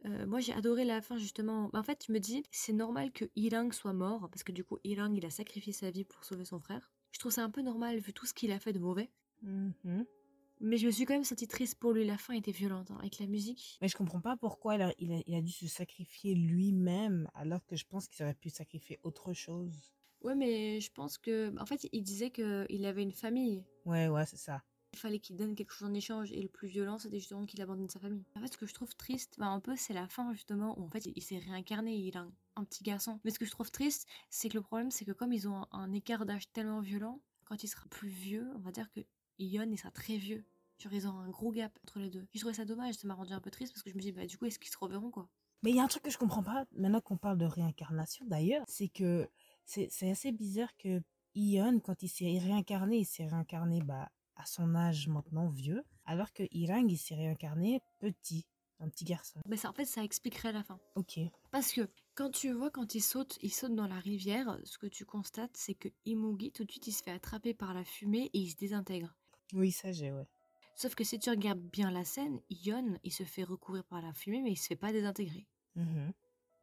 Euh, 0.05 0.25
moi, 0.25 0.39
j'ai 0.39 0.53
adoré 0.53 0.83
la 0.83 1.01
fin, 1.01 1.17
justement. 1.17 1.69
En 1.73 1.83
fait, 1.83 2.05
je 2.07 2.11
me 2.11 2.19
dis, 2.19 2.43
c'est 2.51 2.73
normal 2.73 3.11
que 3.11 3.25
Ilang 3.35 3.71
soit 3.71 3.93
mort, 3.93 4.29
parce 4.29 4.43
que 4.43 4.51
du 4.51 4.63
coup, 4.63 4.79
Ilang, 4.83 5.13
il 5.15 5.25
a 5.25 5.29
sacrifié 5.29 5.73
sa 5.73 5.91
vie 5.91 6.03
pour 6.03 6.23
sauver 6.23 6.45
son 6.45 6.59
frère. 6.59 6.91
Je 7.11 7.19
trouve 7.19 7.31
ça 7.31 7.43
un 7.43 7.49
peu 7.49 7.61
normal, 7.61 7.99
vu 7.99 8.13
tout 8.13 8.25
ce 8.25 8.33
qu'il 8.33 8.51
a 8.51 8.59
fait 8.59 8.73
de 8.73 8.79
mauvais. 8.79 9.11
Mhm. 9.41 10.05
Mais 10.63 10.77
je 10.77 10.85
me 10.85 10.91
suis 10.91 11.05
quand 11.05 11.15
même 11.15 11.23
sentie 11.23 11.47
triste 11.47 11.79
pour 11.79 11.91
lui. 11.91 12.05
La 12.05 12.17
fin 12.17 12.33
était 12.35 12.51
violente, 12.51 12.91
hein, 12.91 12.97
avec 12.99 13.17
la 13.19 13.25
musique. 13.25 13.77
Mais 13.81 13.87
je 13.87 13.97
comprends 13.97 14.21
pas 14.21 14.37
pourquoi 14.37 14.75
il 14.75 14.81
a, 14.83 14.93
il 14.99 15.11
a, 15.11 15.21
il 15.25 15.35
a 15.35 15.41
dû 15.41 15.51
se 15.51 15.67
sacrifier 15.67 16.35
lui-même 16.35 17.27
alors 17.33 17.65
que 17.65 17.75
je 17.75 17.85
pense 17.85 18.07
qu'il 18.07 18.23
aurait 18.23 18.35
pu 18.35 18.49
sacrifier 18.51 18.99
autre 19.03 19.33
chose. 19.33 19.91
Ouais, 20.23 20.35
mais 20.35 20.79
je 20.79 20.91
pense 20.91 21.17
que. 21.17 21.57
En 21.59 21.65
fait, 21.65 21.87
il 21.91 22.03
disait 22.03 22.31
qu'il 22.31 22.85
avait 22.85 23.03
une 23.03 23.11
famille. 23.11 23.65
Ouais, 23.85 24.07
ouais, 24.07 24.25
c'est 24.25 24.37
ça. 24.37 24.63
Il 24.93 24.99
fallait 24.99 25.19
qu'il 25.19 25.37
donne 25.37 25.55
quelque 25.55 25.71
chose 25.71 25.87
en 25.89 25.93
échange. 25.93 26.31
Et 26.31 26.41
le 26.41 26.49
plus 26.49 26.67
violent, 26.67 26.99
c'était 26.99 27.19
justement 27.19 27.45
qu'il 27.45 27.61
abandonne 27.61 27.89
sa 27.89 27.99
famille. 27.99 28.25
En 28.35 28.41
fait, 28.41 28.47
ce 28.47 28.57
que 28.57 28.65
je 28.65 28.73
trouve 28.73 28.93
triste, 28.95 29.35
bah, 29.37 29.47
un 29.47 29.59
peu, 29.59 29.75
c'est 29.77 29.93
la 29.93 30.07
fin, 30.07 30.33
justement, 30.33 30.77
où 30.77 30.83
en 30.83 30.89
fait, 30.89 31.07
il 31.15 31.21
s'est 31.21 31.37
réincarné. 31.39 31.95
Il 31.95 32.17
a 32.17 32.21
un, 32.21 32.31
un 32.57 32.63
petit 32.65 32.83
garçon. 32.83 33.19
Mais 33.23 33.31
ce 33.31 33.39
que 33.39 33.45
je 33.45 33.51
trouve 33.51 33.71
triste, 33.71 34.07
c'est 34.29 34.49
que 34.49 34.57
le 34.57 34.61
problème, 34.61 34.91
c'est 34.91 35.05
que 35.05 35.13
comme 35.13 35.31
ils 35.33 35.47
ont 35.47 35.55
un, 35.55 35.67
un 35.71 35.93
écart 35.93 36.25
d'âge 36.25 36.51
tellement 36.51 36.81
violent, 36.81 37.21
quand 37.45 37.63
il 37.63 37.67
sera 37.67 37.85
plus 37.89 38.09
vieux, 38.09 38.49
on 38.55 38.59
va 38.59 38.71
dire 38.71 38.91
que 38.91 38.99
Ion, 39.39 39.67
il 39.71 39.77
sera 39.77 39.91
très 39.91 40.17
vieux. 40.17 40.43
Genre, 40.77 40.93
ils 40.93 41.07
ont 41.07 41.17
un 41.19 41.29
gros 41.29 41.51
gap 41.51 41.71
entre 41.83 41.99
les 41.99 42.09
deux. 42.09 42.27
Je 42.33 42.39
trouvais 42.39 42.53
ça 42.53 42.65
dommage. 42.65 42.95
Ça 42.95 43.07
m'a 43.07 43.13
rendu 43.13 43.33
un 43.33 43.39
peu 43.39 43.49
triste 43.49 43.73
parce 43.73 43.83
que 43.83 43.89
je 43.89 43.95
me 43.95 44.01
dis, 44.01 44.11
bah, 44.11 44.25
du 44.25 44.37
coup, 44.37 44.45
est-ce 44.45 44.59
qu'ils 44.59 44.71
se 44.71 44.77
reverront, 44.77 45.09
quoi? 45.09 45.29
Mais 45.63 45.69
il 45.69 45.75
y 45.75 45.79
a 45.79 45.83
un 45.83 45.87
truc 45.87 46.01
que 46.03 46.09
je 46.09 46.17
comprends 46.17 46.41
pas, 46.41 46.65
maintenant 46.75 47.01
qu'on 47.01 47.17
parle 47.17 47.37
de 47.37 47.45
réincarnation 47.45 48.25
d'ailleurs, 48.25 48.65
c'est 48.67 48.87
que 48.87 49.29
c'est 49.65 50.09
assez 50.09 50.31
bizarre 50.31 50.75
que 50.77 51.01
Ion, 51.35 51.79
quand 51.79 52.03
il 52.03 52.09
s'est 52.09 52.37
réincarné, 52.39 52.97
il 52.97 53.05
s'est 53.05 53.25
réincarné 53.25 53.81
bah, 53.81 54.09
à 54.35 54.45
son 54.45 54.75
âge 54.75 55.07
maintenant 55.07 55.49
vieux, 55.49 55.83
alors 56.05 56.33
que 56.33 56.43
Irang, 56.51 56.87
il 56.89 56.97
s'est 56.97 57.15
réincarné 57.15 57.81
petit, 57.99 58.45
un 58.79 58.89
petit 58.89 59.05
garçon. 59.05 59.39
Mais 59.47 59.57
ça, 59.57 59.69
en 59.69 59.73
fait, 59.73 59.85
ça 59.85 60.03
expliquerait 60.03 60.51
la 60.51 60.63
fin. 60.63 60.79
Ok. 60.95 61.19
Parce 61.51 61.71
que 61.71 61.89
quand 62.15 62.31
tu 62.31 62.51
vois, 62.51 62.71
quand 62.71 62.95
il 62.95 63.01
saute, 63.01 63.37
il 63.41 63.53
saute 63.53 63.75
dans 63.75 63.87
la 63.87 63.99
rivière, 63.99 64.57
ce 64.63 64.77
que 64.77 64.87
tu 64.87 65.05
constates, 65.05 65.55
c'est 65.55 65.75
que 65.75 65.89
Imugi, 66.05 66.51
tout 66.51 66.65
de 66.65 66.71
suite, 66.71 66.87
il 66.87 66.91
se 66.91 67.03
fait 67.03 67.11
attraper 67.11 67.53
par 67.53 67.73
la 67.73 67.83
fumée 67.83 68.29
et 68.33 68.39
il 68.39 68.49
se 68.49 68.57
désintègre. 68.57 69.15
Oui, 69.53 69.71
ça 69.71 69.91
j'ai, 69.91 70.11
ouais. 70.11 70.27
Sauf 70.75 70.95
que 70.95 71.03
si 71.03 71.19
tu 71.19 71.29
regardes 71.29 71.59
bien 71.59 71.91
la 71.91 72.03
scène, 72.03 72.41
Ion, 72.49 72.97
il 73.03 73.11
se 73.11 73.23
fait 73.23 73.43
recouvrir 73.43 73.83
par 73.83 74.01
la 74.01 74.13
fumée, 74.13 74.41
mais 74.41 74.51
il 74.51 74.57
se 74.57 74.67
fait 74.67 74.75
pas 74.75 74.91
désintégrer. 74.91 75.45
Mhm. 75.75 76.11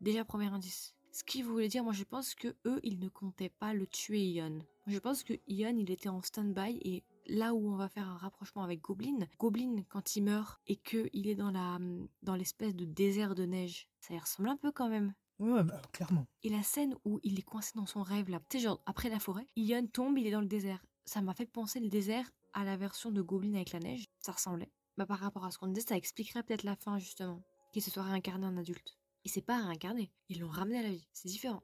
Déjà, 0.00 0.24
premier 0.24 0.46
indice. 0.46 0.97
Ce 1.12 1.24
qui 1.24 1.42
voulait 1.42 1.68
dire, 1.68 1.84
moi 1.84 1.92
je 1.92 2.04
pense 2.04 2.34
que 2.34 2.48
eux, 2.66 2.80
ils 2.82 2.98
ne 2.98 3.08
comptaient 3.08 3.48
pas 3.48 3.74
le 3.74 3.86
tuer 3.86 4.24
Ion. 4.24 4.58
Je 4.86 4.98
pense 4.98 5.22
que 5.22 5.34
Ion, 5.48 5.76
il 5.76 5.90
était 5.90 6.08
en 6.08 6.22
stand-by 6.22 6.78
et 6.82 7.04
là 7.26 7.54
où 7.54 7.70
on 7.70 7.76
va 7.76 7.88
faire 7.88 8.08
un 8.08 8.16
rapprochement 8.16 8.62
avec 8.62 8.80
Goblin, 8.80 9.18
Goblin, 9.38 9.82
quand 9.88 10.16
il 10.16 10.24
meurt 10.24 10.60
et 10.66 10.76
qu'il 10.76 11.28
est 11.28 11.34
dans 11.34 11.50
la 11.50 11.78
dans 12.22 12.34
l'espèce 12.34 12.74
de 12.74 12.84
désert 12.84 13.34
de 13.34 13.44
neige, 13.44 13.88
ça 14.00 14.14
y 14.14 14.18
ressemble 14.18 14.48
un 14.48 14.56
peu 14.56 14.72
quand 14.72 14.88
même. 14.88 15.14
Ouais, 15.38 15.62
bah, 15.62 15.80
clairement. 15.92 16.26
Et 16.42 16.48
la 16.48 16.62
scène 16.62 16.96
où 17.04 17.20
il 17.22 17.38
est 17.38 17.42
coincé 17.42 17.72
dans 17.76 17.86
son 17.86 18.02
rêve, 18.02 18.28
là, 18.28 18.40
tu 18.48 18.58
sais, 18.58 18.64
genre 18.64 18.82
après 18.86 19.08
la 19.08 19.20
forêt, 19.20 19.46
Ion 19.56 19.86
tombe, 19.86 20.18
il 20.18 20.26
est 20.26 20.32
dans 20.32 20.40
le 20.40 20.46
désert. 20.46 20.84
Ça 21.04 21.20
m'a 21.22 21.34
fait 21.34 21.46
penser 21.46 21.80
le 21.80 21.88
désert 21.88 22.28
à 22.54 22.64
la 22.64 22.76
version 22.76 23.10
de 23.10 23.22
Goblin 23.22 23.54
avec 23.54 23.72
la 23.72 23.78
neige. 23.78 24.06
Ça 24.18 24.32
ressemblait. 24.32 24.70
Bah, 24.96 25.06
par 25.06 25.20
rapport 25.20 25.44
à 25.44 25.50
ce 25.50 25.58
qu'on 25.58 25.68
disait, 25.68 25.86
ça 25.86 25.96
expliquerait 25.96 26.42
peut-être 26.42 26.64
la 26.64 26.74
fin, 26.74 26.98
justement. 26.98 27.40
Qu'il 27.72 27.82
se 27.82 27.90
soit 27.90 28.02
réincarné 28.02 28.46
en 28.46 28.56
adulte. 28.56 28.98
Il 29.28 29.30
s'est 29.30 29.42
pas 29.42 29.58
réincarné. 29.62 30.10
Ils 30.30 30.40
l'ont 30.40 30.48
ramené 30.48 30.78
à 30.78 30.82
la 30.82 30.88
vie. 30.88 31.06
C'est 31.12 31.28
différent. 31.28 31.62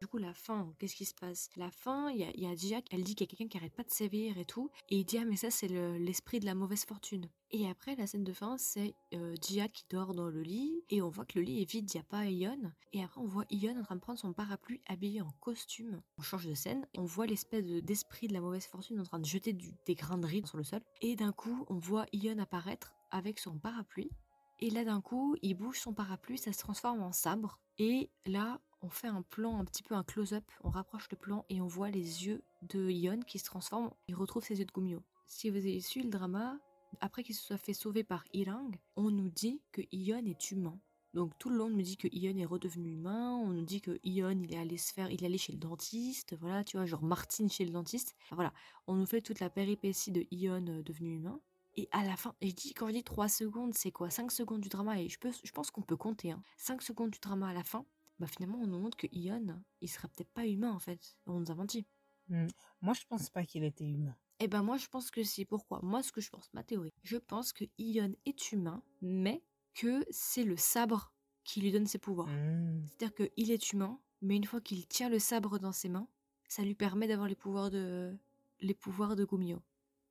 Du 0.00 0.06
coup, 0.06 0.18
la 0.18 0.32
fin, 0.32 0.72
qu'est-ce 0.78 0.94
qui 0.94 1.04
se 1.04 1.14
passe? 1.14 1.50
La 1.56 1.72
fin, 1.72 2.10
il 2.10 2.18
y 2.20 2.46
a, 2.46 2.54
Jia, 2.54 2.80
elle 2.92 3.02
dit 3.02 3.16
qu'il 3.16 3.26
y 3.26 3.28
a 3.28 3.34
quelqu'un 3.34 3.48
qui 3.48 3.56
arrête 3.58 3.74
pas 3.74 3.82
de 3.82 3.90
sévir 3.90 4.38
et 4.38 4.44
tout. 4.44 4.70
Et 4.88 4.98
il 4.98 5.04
dit, 5.04 5.18
ah, 5.18 5.24
mais 5.24 5.34
ça, 5.34 5.50
c'est 5.50 5.66
le- 5.66 5.98
l'esprit 5.98 6.38
de 6.38 6.44
la 6.44 6.54
mauvaise 6.54 6.84
fortune. 6.84 7.28
Et 7.50 7.68
après, 7.68 7.96
la 7.96 8.06
scène 8.06 8.22
de 8.22 8.32
fin, 8.32 8.56
c'est 8.56 8.94
euh, 9.14 9.34
qui 9.34 9.84
dort 9.90 10.14
dans 10.14 10.28
le 10.28 10.42
lit. 10.42 10.80
Et 10.90 11.02
on 11.02 11.08
voit 11.08 11.24
que 11.24 11.40
le 11.40 11.44
lit 11.44 11.60
est 11.60 11.68
vide, 11.68 11.90
il 11.92 11.96
n'y 11.96 12.00
a 12.02 12.04
pas 12.04 12.26
Ion. 12.26 12.70
Et 12.92 13.02
après, 13.02 13.20
on 13.20 13.26
voit 13.26 13.46
Ion 13.50 13.76
en 13.80 13.82
train 13.82 13.96
de 13.96 14.00
prendre 14.00 14.20
son 14.20 14.32
parapluie 14.32 14.80
habillé 14.86 15.22
en 15.22 15.30
costume. 15.40 16.00
On 16.18 16.22
change 16.22 16.46
de 16.46 16.54
scène. 16.54 16.86
On 16.96 17.04
voit 17.04 17.26
l'espèce 17.26 17.64
de- 17.64 17.80
d'esprit 17.80 18.28
de 18.28 18.32
la 18.32 18.40
mauvaise 18.40 18.66
fortune 18.66 19.00
en 19.00 19.04
train 19.04 19.18
de 19.18 19.26
jeter 19.26 19.52
du- 19.54 19.72
des 19.86 19.96
grains 19.96 20.18
de 20.18 20.26
riz 20.26 20.46
sur 20.46 20.56
le 20.56 20.62
sol. 20.62 20.82
Et 21.00 21.16
d'un 21.16 21.32
coup, 21.32 21.64
on 21.68 21.78
voit 21.78 22.06
Ion 22.12 22.38
apparaître 22.38 22.92
avec 23.10 23.40
son 23.40 23.58
parapluie. 23.58 24.10
Et 24.60 24.70
là, 24.70 24.84
d'un 24.84 25.00
coup, 25.00 25.36
il 25.42 25.54
bouge 25.54 25.80
son 25.80 25.92
parapluie, 25.92 26.38
ça 26.38 26.52
se 26.52 26.58
transforme 26.58 27.02
en 27.02 27.12
sabre. 27.12 27.60
Et 27.78 28.10
là, 28.24 28.60
on 28.80 28.88
fait 28.88 29.08
un 29.08 29.22
plan, 29.22 29.58
un 29.58 29.64
petit 29.64 29.82
peu 29.82 29.94
un 29.94 30.04
close-up, 30.04 30.44
on 30.64 30.70
rapproche 30.70 31.08
le 31.10 31.16
plan 31.16 31.44
et 31.48 31.60
on 31.60 31.66
voit 31.66 31.90
les 31.90 32.26
yeux 32.26 32.42
de 32.62 32.88
Ion 32.90 33.20
qui 33.20 33.38
se 33.38 33.44
transforment. 33.44 33.90
Il 34.08 34.14
retrouve 34.14 34.44
ses 34.44 34.58
yeux 34.58 34.64
de 34.64 34.72
Gumio. 34.72 35.02
Si 35.26 35.50
vous 35.50 35.56
avez 35.56 35.80
su 35.80 36.02
le 36.02 36.08
drama, 36.08 36.58
après 37.00 37.22
qu'il 37.22 37.34
se 37.34 37.44
soit 37.44 37.58
fait 37.58 37.74
sauver 37.74 38.04
par 38.04 38.24
Ilang, 38.32 38.70
on 38.96 39.10
nous 39.10 39.28
dit 39.28 39.60
que 39.72 39.82
Ion 39.92 40.24
est 40.24 40.50
humain. 40.50 40.78
Donc 41.14 41.32
tout 41.38 41.48
le 41.48 41.56
long, 41.56 41.66
on 41.66 41.70
nous 41.70 41.82
dit 41.82 41.96
que 41.96 42.08
Ion 42.12 42.36
est 42.36 42.44
redevenu 42.44 42.92
humain, 42.92 43.34
on 43.36 43.48
nous 43.48 43.64
dit 43.64 43.80
que 43.80 43.98
Ion, 44.04 44.38
il 44.42 44.52
est 44.52 44.58
allé 44.58 44.76
se 44.76 44.92
faire, 44.92 45.10
il 45.10 45.22
est 45.22 45.26
allé 45.26 45.38
chez 45.38 45.52
le 45.52 45.58
dentiste, 45.58 46.36
voilà, 46.38 46.62
tu 46.62 46.76
vois, 46.76 46.84
genre 46.84 47.02
Martine 47.02 47.48
chez 47.48 47.64
le 47.64 47.70
dentiste. 47.70 48.14
Voilà, 48.32 48.52
on 48.86 48.94
nous 48.94 49.06
fait 49.06 49.22
toute 49.22 49.40
la 49.40 49.48
péripétie 49.48 50.12
de 50.12 50.26
Ion 50.30 50.64
euh, 50.68 50.82
devenu 50.82 51.14
humain. 51.14 51.40
Et 51.76 51.88
à 51.92 52.04
la 52.04 52.16
fin, 52.16 52.34
et 52.40 52.48
je 52.48 52.54
dis, 52.54 52.72
quand 52.72 52.88
je 52.88 52.92
dis 52.92 53.04
3 53.04 53.28
secondes, 53.28 53.74
c'est 53.74 53.90
quoi? 53.90 54.08
5 54.08 54.32
secondes 54.32 54.62
du 54.62 54.68
drama, 54.68 55.00
et 55.00 55.08
je, 55.08 55.18
peux, 55.18 55.30
je 55.30 55.52
pense 55.52 55.70
qu'on 55.70 55.82
peut 55.82 55.96
compter, 55.96 56.30
hein. 56.30 56.42
5 56.56 56.80
secondes 56.80 57.10
du 57.10 57.18
drama 57.18 57.48
à 57.48 57.52
la 57.52 57.64
fin, 57.64 57.84
bah 58.18 58.26
finalement 58.26 58.58
on 58.62 58.66
nous 58.66 58.78
montre 58.78 58.96
que 58.96 59.06
Ion, 59.12 59.62
il 59.80 59.88
serait 59.88 60.08
peut-être 60.08 60.30
pas 60.30 60.46
humain 60.46 60.72
en 60.72 60.78
fait. 60.78 61.16
On 61.26 61.40
nous 61.40 61.50
a 61.50 61.54
menti. 61.54 61.86
Moi, 62.28 62.94
je 62.94 63.04
pense 63.08 63.30
pas 63.30 63.44
qu'il 63.44 63.62
était 63.62 63.84
humain. 63.84 64.16
Eh 64.40 64.48
ben 64.48 64.62
moi 64.62 64.76
je 64.76 64.86
pense 64.88 65.10
que 65.10 65.22
si. 65.22 65.44
Pourquoi? 65.44 65.80
Moi 65.82 66.02
ce 66.02 66.12
que 66.12 66.20
je 66.20 66.30
pense, 66.30 66.52
ma 66.52 66.62
théorie, 66.62 66.92
je 67.02 67.16
pense 67.16 67.52
que 67.52 67.64
Ion 67.78 68.14
est 68.26 68.52
humain, 68.52 68.82
mais 69.00 69.42
que 69.74 70.04
c'est 70.10 70.44
le 70.44 70.56
sabre 70.56 71.12
qui 71.44 71.60
lui 71.60 71.72
donne 71.72 71.86
ses 71.86 71.98
pouvoirs. 71.98 72.26
Mhm. 72.26 72.84
C'est-à-dire 72.86 73.14
qu'il 73.14 73.50
est 73.50 73.72
humain, 73.72 73.98
mais 74.20 74.36
une 74.36 74.44
fois 74.44 74.60
qu'il 74.60 74.86
tient 74.86 75.08
le 75.08 75.18
sabre 75.18 75.58
dans 75.58 75.72
ses 75.72 75.88
mains, 75.88 76.08
ça 76.48 76.62
lui 76.62 76.74
permet 76.74 77.08
d'avoir 77.08 77.28
les 77.28 77.34
pouvoirs 77.34 77.70
de 77.70 78.14
les 78.60 78.74
pouvoirs 78.74 79.16
de 79.16 79.24
Gumio. 79.24 79.62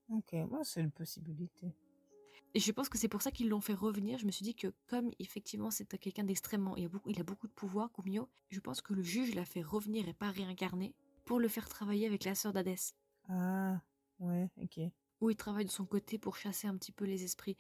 Ok, 0.10 0.34
moi, 0.50 0.64
c'est 0.64 0.82
une 0.82 0.92
possibilité. 0.92 1.74
Et 2.54 2.60
je 2.60 2.72
pense 2.72 2.88
que 2.88 2.98
c'est 2.98 3.10
pour 3.10 3.22
ça 3.22 3.32
qu'ils 3.32 3.50
l'ont 3.50 3.60
fait 3.60 3.74
revenir. 3.74 4.18
Je 4.18 4.26
me 4.26 4.32
suis 4.32 4.44
dit 4.44 4.56
que 4.56 4.74
comme 4.88 5.12
effectivement 5.20 5.72
c'est 5.72 5.98
quelqu'un 6.00 6.24
d'extrêmement, 6.24 6.78
il 6.78 6.86
a 6.86 6.90
beaucoup, 6.90 7.10
il 7.10 7.20
a 7.20 7.24
beaucoup 7.24 7.48
de 7.48 7.54
pouvoir, 7.54 7.92
Gumio. 7.94 8.30
Je 8.50 8.60
pense 8.62 8.82
que 8.82 8.94
le 8.94 9.04
juge 9.04 9.36
l'a 9.36 9.44
fait 9.44 9.62
revenir 9.62 10.08
et 10.08 10.14
pas 10.14 10.32
réincarner 10.32 10.96
pour 11.26 11.40
le 11.40 11.50
faire 11.50 11.68
travailler 11.68 12.06
avec 12.08 12.24
la 12.24 12.34
sœur 12.34 12.54
d'Hadès, 12.54 12.96
Ah, 13.28 13.82
ouais, 14.20 14.50
ok. 14.62 14.80
où 15.20 15.30
il 15.30 15.36
travaille 15.36 15.66
de 15.66 15.72
son 15.72 15.86
côté 15.86 16.18
pour 16.18 16.38
chasser 16.38 16.68
un 16.68 16.78
petit 16.78 16.92
peu 16.94 17.04
les 17.04 17.24
esprits. 17.24 17.58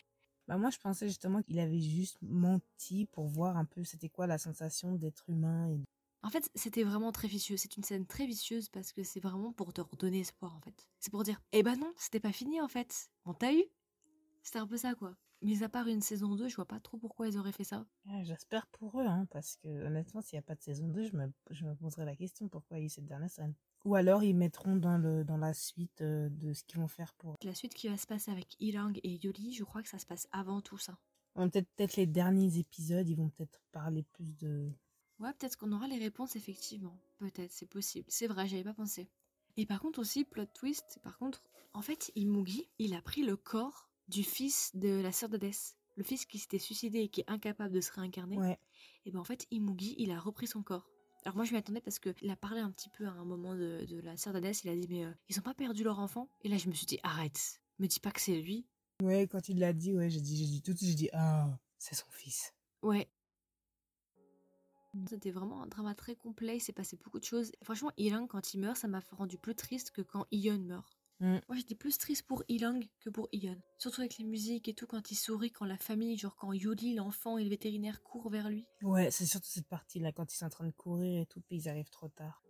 Bah 0.48 0.58
moi, 0.58 0.70
je 0.70 0.78
pensais 0.78 1.08
justement 1.08 1.42
qu'il 1.42 1.60
avait 1.60 1.82
juste 1.82 2.20
menti 2.22 3.06
pour 3.08 3.28
voir 3.28 3.58
un 3.58 3.66
peu 3.66 3.84
c'était 3.84 4.10
quoi 4.10 4.28
la 4.28 4.38
sensation 4.38 4.96
d'être 4.96 5.28
humain. 5.30 5.68
Et... 5.72 5.82
En 6.26 6.30
fait, 6.30 6.50
c'était 6.56 6.82
vraiment 6.82 7.12
très 7.12 7.28
vicieux. 7.28 7.56
C'est 7.56 7.78
une 7.78 7.84
scène 7.84 8.08
très 8.08 8.26
vicieuse 8.26 8.68
parce 8.70 8.92
que 8.94 9.04
c'est 9.04 9.20
vraiment 9.20 9.54
pour 9.54 9.74
te 9.74 9.82
redonner 9.82 10.22
espoir 10.22 10.56
en 10.56 10.60
fait. 10.60 10.88
C'est 11.00 11.12
pour 11.12 11.22
dire, 11.22 11.40
eh 11.52 11.62
ben 11.62 11.76
non, 11.78 11.94
c'était 11.98 12.20
pas 12.20 12.32
fini 12.32 12.60
en 12.60 12.68
fait. 12.68 13.12
On 13.26 13.36
t'a 13.36 13.54
eu. 13.54 13.64
C'était 14.42 14.58
un 14.58 14.66
peu 14.66 14.76
ça 14.76 14.96
quoi. 14.96 15.16
Mis 15.44 15.64
à 15.64 15.70
part 15.70 15.88
une 15.88 16.02
saison 16.02 16.36
2, 16.36 16.48
je 16.48 16.56
vois 16.56 16.66
pas 16.66 16.80
trop 16.80 16.98
pourquoi 16.98 17.28
ils 17.28 17.38
auraient 17.38 17.52
fait 17.52 17.64
ça. 17.64 17.86
Ah, 18.10 18.24
J'espère 18.24 18.66
pour 18.68 19.00
eux, 19.00 19.06
hein, 19.06 19.28
parce 19.30 19.58
que 19.58 19.68
honnêtement, 19.86 20.24
s'il 20.24 20.38
n'y 20.38 20.40
a 20.40 20.48
pas 20.48 20.56
de 20.56 20.64
saison 20.64 20.88
2, 20.88 21.04
je 21.04 21.16
me, 21.16 21.32
je 21.52 21.64
me 21.64 21.76
poserai 21.76 22.06
la 22.06 22.16
question 22.16 22.48
pourquoi 22.50 22.78
il 22.78 22.82
y 22.82 22.84
a 22.84 22.86
eu 22.88 22.90
cette 22.90 23.06
dernière 23.06 23.30
scène. 23.30 23.54
Ou 23.84 23.94
alors 23.94 24.24
ils 24.24 24.34
mettront 24.34 24.78
dans, 24.78 24.98
le, 24.98 25.24
dans 25.24 25.38
la 25.38 25.54
suite 25.54 26.02
euh, 26.02 26.30
de 26.32 26.54
ce 26.54 26.64
qu'ils 26.64 26.80
vont 26.80 26.88
faire 26.88 27.14
pour... 27.14 27.36
La 27.44 27.54
suite 27.54 27.76
qui 27.76 27.88
va 27.88 27.98
se 27.98 28.08
passer 28.08 28.32
avec 28.32 28.60
Ilang 28.60 28.94
et 29.04 29.20
Yoli, 29.24 29.54
je 29.54 29.64
crois 29.64 29.84
que 29.84 29.90
ça 29.90 30.00
se 30.00 30.08
passe 30.08 30.28
avant 30.32 30.62
tout 30.62 30.80
ça. 30.80 30.98
Ouais, 31.36 31.48
Peut-être 31.50 31.70
peut-être 31.76 31.98
les 31.98 32.08
derniers 32.08 32.58
épisodes, 32.58 33.08
ils 33.08 33.16
vont 33.16 33.30
peut-être 33.30 33.62
parler 33.72 34.02
plus 34.14 34.36
de... 34.38 34.72
Ouais, 35.20 35.32
peut-être 35.34 35.58
qu'on 35.58 35.72
aura 35.72 35.88
les 35.88 35.98
réponses 35.98 36.36
effectivement. 36.36 36.98
Peut-être, 37.20 37.52
c'est 37.52 37.70
possible. 37.70 38.06
C'est 38.10 38.28
vrai, 38.28 38.48
j'avais 38.48 38.64
pas 38.64 38.74
pensé. 38.74 39.10
Et 39.58 39.66
par 39.66 39.80
contre 39.80 40.00
aussi, 40.00 40.26
plot 40.26 40.46
twist, 40.48 41.00
par 41.04 41.18
contre, 41.18 41.44
en 41.74 41.82
fait, 41.82 42.12
Imugi, 42.16 42.70
il 42.80 42.94
a 42.94 43.02
pris 43.02 43.24
le 43.24 43.38
corps 43.38 43.90
du 44.08 44.24
fils 44.24 44.72
de 44.76 45.02
la 45.02 45.12
sœur 45.12 45.30
d'Hadès. 45.30 45.76
Le 45.96 46.04
fils 46.04 46.26
qui 46.26 46.40
s'était 46.40 46.60
suicidé 46.60 47.00
et 47.00 47.08
qui 47.08 47.22
est 47.22 47.30
incapable 47.30 47.74
de 47.74 47.80
se 47.80 47.92
réincarner. 47.94 48.38
Ouais, 48.38 48.60
Et 49.06 49.12
ben 49.12 49.20
en 49.20 49.24
fait, 49.24 49.48
Imugi, 49.52 49.96
il 49.98 50.12
a 50.12 50.20
repris 50.20 50.48
son 50.48 50.62
corps. 50.62 50.90
Alors 51.24 51.38
moi 51.38 51.46
je 51.46 51.54
m'y 51.54 51.58
attendais 51.58 51.82
parce 51.82 51.98
qu'il 52.00 52.30
a 52.30 52.36
parlé 52.36 52.60
un 52.60 52.70
petit 52.70 52.90
peu 52.90 53.08
à 53.08 53.12
un 53.12 53.26
moment 53.26 53.56
de, 53.56 53.86
de 53.86 54.00
la 54.02 54.16
sœur 54.16 54.34
d'Hadès, 54.34 54.52
il 54.64 54.70
a 54.70 54.76
dit 54.76 54.88
mais 54.90 55.06
euh, 55.06 55.12
ils 55.28 55.40
ont 55.40 55.42
pas 55.42 55.56
perdu 55.56 55.84
leur 55.84 55.98
enfant? 56.00 56.30
Et 56.44 56.50
là 56.50 56.58
je 56.58 56.68
me 56.68 56.74
suis 56.74 56.86
dit 56.86 57.00
arrête, 57.02 57.62
me 57.80 57.88
dis 57.88 58.00
pas 58.00 58.12
que 58.12 58.22
c'est 58.22 58.40
lui. 58.40 58.68
Ouais, 59.02 59.26
quand 59.28 59.50
il 59.50 59.58
l'a 59.60 59.74
dit, 59.74 59.94
ouais, 59.94 60.10
j'ai 60.10 60.22
dit, 60.22 60.38
j'ai 60.38 60.46
dit 60.46 60.62
tout 60.62 60.72
de 60.74 60.78
suite, 60.78 60.90
j'ai 60.90 60.96
dit, 60.96 61.10
ah, 61.14 61.58
c'est 61.78 61.96
son 61.96 62.10
fils. 62.12 62.54
Ouais. 62.82 63.10
C'était 65.10 65.32
vraiment 65.32 65.64
un 65.64 65.68
drama 65.68 65.96
très 65.96 66.16
complet, 66.16 66.58
il 66.58 66.62
s'est 66.62 66.74
passé 66.74 66.98
beaucoup 66.98 67.20
de 67.20 67.26
choses. 67.26 67.52
Franchement, 67.64 67.92
Ilang, 67.98 68.28
quand 68.28 68.54
il 68.54 68.60
meurt, 68.60 68.78
ça 68.78 68.88
m'a 68.88 69.02
rendu 69.12 69.38
plus 69.38 69.56
triste 69.56 69.92
que 69.92 70.02
quand 70.02 70.26
Ion 70.32 70.60
meurt. 70.60 70.98
Mm. 71.20 71.38
Moi, 71.48 71.58
j'étais 71.58 71.76
plus 71.76 71.98
triste 71.98 72.24
pour 72.28 72.44
Ilang 72.50 72.82
que 73.00 73.10
pour 73.10 73.30
Ion. 73.32 73.58
Surtout 73.78 74.02
avec 74.02 74.18
les 74.18 74.26
musiques 74.26 74.68
et 74.68 74.74
tout, 74.74 74.88
quand 74.88 75.12
il 75.12 75.16
sourit, 75.16 75.52
quand 75.52 75.66
la 75.66 75.78
famille, 75.78 76.18
genre 76.18 76.36
quand 76.36 76.52
Yuli, 76.54 76.96
l'enfant 76.96 77.38
et 77.38 77.44
le 77.44 77.50
vétérinaire 77.50 78.04
courent 78.04 78.30
vers 78.30 78.50
lui. 78.50 78.66
Ouais, 78.82 79.12
c'est 79.12 79.26
surtout 79.26 79.50
cette 79.50 79.68
partie-là, 79.68 80.12
quand 80.12 80.32
ils 80.34 80.38
sont 80.38 80.46
en 80.46 80.50
train 80.50 80.68
de 80.68 80.72
courir 80.72 81.22
et 81.22 81.26
tout, 81.26 81.42
puis 81.42 81.58
ils 81.58 81.70
arrivent 81.70 81.90
trop 81.90 82.10
tard. 82.10 82.42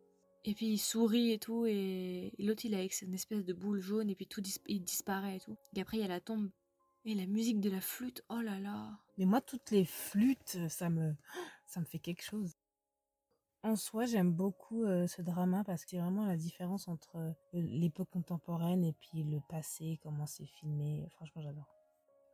Et 0.48 0.54
puis 0.54 0.68
il 0.68 0.78
sourit 0.78 1.32
et 1.32 1.40
tout, 1.40 1.66
et 1.66 2.32
l'autre 2.38 2.66
il 2.66 2.74
est 2.76 2.78
avec 2.78 3.02
une 3.02 3.16
espèce 3.16 3.44
de 3.44 3.54
boule 3.54 3.80
jaune, 3.80 4.12
et 4.12 4.16
puis 4.16 4.28
tout 4.28 4.42
dis- 4.42 4.62
il 4.68 4.84
disparaît 4.84 5.38
et 5.38 5.40
tout. 5.40 5.58
Et 5.76 5.82
après 5.82 5.98
il 5.98 6.02
y 6.02 6.04
a 6.04 6.08
la 6.08 6.22
tombe. 6.22 6.52
Et 7.08 7.14
la 7.14 7.28
musique 7.28 7.60
de 7.60 7.70
la 7.70 7.82
flûte, 7.82 8.24
oh 8.30 8.42
là 8.42 8.60
là. 8.60 9.00
Mais 9.20 9.26
moi, 9.26 9.40
toutes 9.40 9.70
les 9.70 9.86
flûtes, 9.86 10.58
ça 10.70 10.90
me, 10.90 11.16
ça 11.66 11.80
me 11.80 11.86
fait 11.86 12.00
quelque 12.00 12.24
chose. 12.24 12.54
En 13.64 13.76
soi, 13.76 14.06
j'aime 14.06 14.32
beaucoup 14.32 14.84
euh, 14.84 15.08
ce 15.08 15.22
drama 15.24 15.64
parce 15.64 15.84
que 15.84 15.92
c'est 15.92 16.00
vraiment 16.00 16.26
la 16.26 16.38
différence 16.38 16.88
entre 16.88 17.16
euh, 17.18 17.32
l'époque 17.54 18.10
contemporaine 18.12 18.84
et 18.84 18.94
puis 18.94 19.24
le 19.24 19.40
passé, 19.50 20.00
comment 20.04 20.28
c'est 20.28 20.46
filmé. 20.46 21.08
Franchement, 21.12 21.42
j'adore. 21.42 21.68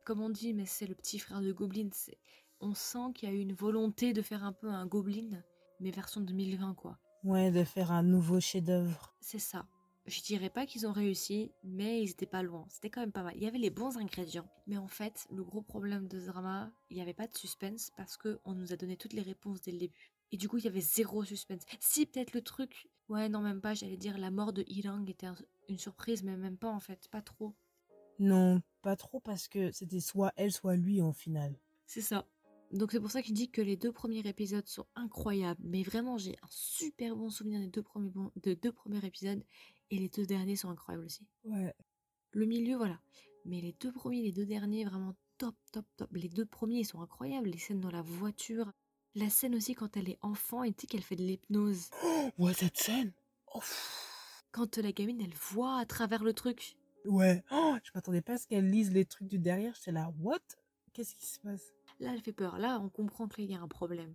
Comme 0.04 0.20
on 0.20 0.28
dit, 0.30 0.52
mais 0.52 0.66
c'est 0.66 0.86
le 0.86 0.94
petit 0.94 1.18
frère 1.18 1.40
de 1.40 1.52
Goblin. 1.52 1.88
c'est- 1.92 2.18
On 2.60 2.74
sent 2.74 3.12
qu'il 3.14 3.28
y 3.28 3.32
a 3.32 3.34
eu 3.34 3.40
une 3.40 3.54
volonté 3.54 4.12
de 4.12 4.20
faire 4.22 4.44
un 4.44 4.52
peu 4.52 4.68
un 4.68 4.86
Goblin, 4.86 5.42
mais 5.80 5.90
version 5.90 6.20
2020 6.20 6.74
quoi. 6.74 6.98
Ouais, 7.24 7.50
de 7.50 7.64
faire 7.64 7.90
un 7.92 8.02
nouveau 8.02 8.38
chef-d'œuvre. 8.40 9.14
C'est 9.20 9.38
ça. 9.38 9.64
Je 10.06 10.20
dirais 10.22 10.50
pas 10.50 10.66
qu'ils 10.66 10.86
ont 10.86 10.92
réussi, 10.92 11.52
mais 11.62 12.02
ils 12.02 12.10
étaient 12.10 12.26
pas 12.26 12.42
loin. 12.42 12.66
C'était 12.68 12.90
quand 12.90 13.00
même 13.00 13.12
pas 13.12 13.22
mal. 13.22 13.34
Il 13.36 13.42
y 13.42 13.46
avait 13.46 13.58
les 13.58 13.70
bons 13.70 13.96
ingrédients. 13.98 14.48
Mais 14.66 14.76
en 14.76 14.88
fait, 14.88 15.26
le 15.30 15.44
gros 15.44 15.62
problème 15.62 16.08
de 16.08 16.18
ce 16.18 16.26
drama, 16.26 16.72
il 16.90 16.96
n'y 16.96 17.02
avait 17.02 17.14
pas 17.14 17.28
de 17.28 17.36
suspense 17.36 17.92
parce 17.96 18.16
que 18.16 18.40
on 18.44 18.54
nous 18.54 18.72
a 18.72 18.76
donné 18.76 18.96
toutes 18.96 19.12
les 19.12 19.22
réponses 19.22 19.60
dès 19.62 19.70
le 19.70 19.78
début. 19.78 19.94
Et 20.32 20.36
du 20.36 20.48
coup, 20.48 20.58
il 20.58 20.64
y 20.64 20.68
avait 20.68 20.80
zéro 20.80 21.24
suspense. 21.24 21.62
Si, 21.78 22.06
peut-être 22.06 22.32
le 22.32 22.42
truc. 22.42 22.88
Ouais, 23.08 23.28
non, 23.28 23.40
même 23.40 23.60
pas. 23.60 23.74
J'allais 23.74 23.96
dire 23.96 24.18
la 24.18 24.30
mort 24.32 24.52
de 24.52 24.64
Ilang 24.66 25.08
était 25.08 25.26
un- 25.26 25.36
une 25.68 25.78
surprise, 25.78 26.22
mais 26.24 26.36
même 26.36 26.56
pas 26.56 26.70
en 26.70 26.80
fait. 26.80 27.06
Pas 27.08 27.22
trop. 27.22 27.54
Non, 28.18 28.60
pas 28.82 28.96
trop 28.96 29.20
parce 29.20 29.46
que 29.46 29.70
c'était 29.70 30.00
soit 30.00 30.32
elle, 30.36 30.52
soit 30.52 30.76
lui 30.76 31.00
en 31.00 31.12
finale. 31.12 31.54
C'est 31.86 32.00
ça. 32.00 32.26
Donc 32.72 32.90
c'est 32.90 33.00
pour 33.00 33.10
ça 33.10 33.20
que 33.20 33.28
je 33.28 33.34
dis 33.34 33.50
que 33.50 33.60
les 33.60 33.76
deux 33.76 33.92
premiers 33.92 34.26
épisodes 34.26 34.66
sont 34.66 34.86
incroyables. 34.94 35.60
Mais 35.62 35.82
vraiment, 35.82 36.16
j'ai 36.18 36.36
un 36.42 36.48
super 36.48 37.14
bon 37.14 37.28
souvenir 37.28 37.60
des 37.60 37.68
deux 37.68 37.82
premiers, 37.82 38.10
de 38.42 38.54
deux 38.54 38.72
premiers 38.72 39.04
épisodes. 39.04 39.44
Et 39.92 39.98
les 39.98 40.08
deux 40.08 40.24
derniers 40.24 40.56
sont 40.56 40.70
incroyables 40.70 41.04
aussi. 41.04 41.26
Ouais. 41.44 41.74
Le 42.30 42.46
milieu, 42.46 42.76
voilà. 42.78 42.98
Mais 43.44 43.60
les 43.60 43.76
deux 43.78 43.92
premiers, 43.92 44.22
les 44.22 44.32
deux 44.32 44.46
derniers, 44.46 44.86
vraiment 44.86 45.14
top, 45.36 45.54
top, 45.70 45.84
top. 45.98 46.08
Les 46.14 46.30
deux 46.30 46.46
premiers, 46.46 46.78
ils 46.78 46.86
sont 46.86 47.02
incroyables. 47.02 47.50
Les 47.50 47.58
scènes 47.58 47.80
dans 47.80 47.90
la 47.90 48.00
voiture. 48.00 48.72
La 49.14 49.28
scène 49.28 49.54
aussi 49.54 49.74
quand 49.74 49.94
elle 49.98 50.08
est 50.08 50.18
enfant 50.22 50.62
et 50.62 50.72
tu 50.72 50.80
sais 50.80 50.86
qu'elle 50.86 51.02
fait 51.02 51.14
de 51.14 51.24
l'hypnose. 51.24 51.90
Ouais, 52.38 52.54
cette 52.54 52.78
scène. 52.78 53.12
Oh. 53.54 53.60
Quand 54.50 54.78
la 54.78 54.92
gamine, 54.92 55.20
elle 55.20 55.34
voit 55.34 55.76
à 55.76 55.84
travers 55.84 56.24
le 56.24 56.32
truc. 56.32 56.74
Ouais. 57.04 57.44
Oh, 57.50 57.76
je 57.82 57.90
m'attendais 57.94 58.22
pas 58.22 58.34
à 58.34 58.38
ce 58.38 58.46
qu'elle 58.46 58.70
lise 58.70 58.92
les 58.92 59.04
trucs 59.04 59.28
du 59.28 59.38
derrière. 59.38 59.74
J'étais 59.74 59.92
là, 59.92 60.10
what? 60.20 60.38
Qu'est-ce 60.94 61.14
qui 61.16 61.26
se 61.26 61.38
passe? 61.40 61.70
Là, 62.00 62.12
elle 62.14 62.22
fait 62.22 62.32
peur. 62.32 62.58
Là, 62.58 62.80
on 62.80 62.88
comprend 62.88 63.28
qu'il 63.28 63.44
y 63.44 63.54
a 63.54 63.60
un 63.60 63.68
problème. 63.68 64.14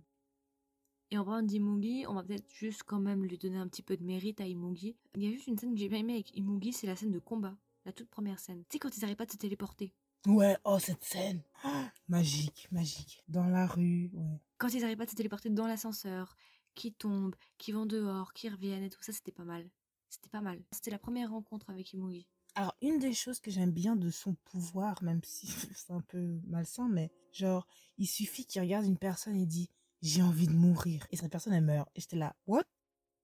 Et 1.10 1.16
en 1.16 1.24
parlant 1.24 1.42
d'Imugi, 1.42 2.04
on 2.06 2.14
va 2.14 2.22
peut-être 2.22 2.48
juste 2.52 2.82
quand 2.82 3.00
même 3.00 3.24
lui 3.24 3.38
donner 3.38 3.56
un 3.56 3.66
petit 3.66 3.82
peu 3.82 3.96
de 3.96 4.04
mérite 4.04 4.40
à 4.40 4.46
Imugi. 4.46 4.96
Il 5.14 5.24
y 5.24 5.28
a 5.28 5.30
juste 5.30 5.46
une 5.46 5.56
scène 5.56 5.72
que 5.72 5.78
j'ai 5.80 5.88
bien 5.88 6.00
aimée 6.00 6.14
avec 6.14 6.36
Imugi, 6.36 6.72
c'est 6.72 6.86
la 6.86 6.96
scène 6.96 7.12
de 7.12 7.18
combat. 7.18 7.56
La 7.86 7.92
toute 7.92 8.10
première 8.10 8.38
scène. 8.38 8.64
Tu 8.68 8.74
sais, 8.74 8.78
quand 8.78 8.94
ils 8.94 9.00
n'arrivent 9.00 9.16
pas 9.16 9.24
de 9.24 9.32
se 9.32 9.38
téléporter. 9.38 9.94
Ouais, 10.26 10.58
oh, 10.64 10.78
cette 10.78 11.04
scène. 11.04 11.42
Oh, 11.64 11.68
magique, 12.08 12.68
magique. 12.70 13.22
Dans 13.28 13.46
la 13.46 13.66
rue, 13.66 14.10
ouais. 14.12 14.40
Quand 14.58 14.68
ils 14.68 14.82
n'arrivent 14.82 14.98
pas 14.98 15.06
de 15.06 15.10
se 15.10 15.16
téléporter 15.16 15.48
dans 15.48 15.66
l'ascenseur, 15.66 16.36
qui 16.74 16.92
tombent, 16.92 17.34
qui 17.56 17.72
vont 17.72 17.86
dehors, 17.86 18.34
qui 18.34 18.48
reviennent 18.48 18.84
et 18.84 18.90
tout 18.90 19.02
ça, 19.02 19.12
c'était 19.12 19.32
pas 19.32 19.44
mal. 19.44 19.68
C'était 20.10 20.28
pas 20.28 20.42
mal. 20.42 20.62
C'était 20.72 20.90
la 20.90 20.98
première 20.98 21.30
rencontre 21.30 21.70
avec 21.70 21.92
Imugi. 21.94 22.26
Alors, 22.54 22.74
une 22.82 22.98
des 22.98 23.14
choses 23.14 23.40
que 23.40 23.50
j'aime 23.50 23.72
bien 23.72 23.96
de 23.96 24.10
son 24.10 24.34
pouvoir, 24.34 25.02
même 25.02 25.20
si 25.24 25.46
c'est 25.74 25.92
un 25.92 26.00
peu 26.00 26.40
malsain, 26.46 26.88
mais 26.88 27.10
genre, 27.32 27.66
il 27.98 28.06
suffit 28.06 28.44
qu'il 28.44 28.60
regarde 28.60 28.84
une 28.84 28.98
personne 28.98 29.36
et 29.36 29.46
dit 29.46 29.70
j'ai 30.02 30.22
envie 30.22 30.46
de 30.46 30.52
mourir. 30.52 31.06
Et 31.10 31.16
cette 31.16 31.30
personne, 31.30 31.52
elle 31.52 31.64
meurt. 31.64 31.88
Et 31.94 32.00
j'étais 32.00 32.16
là, 32.16 32.34
what? 32.46 32.64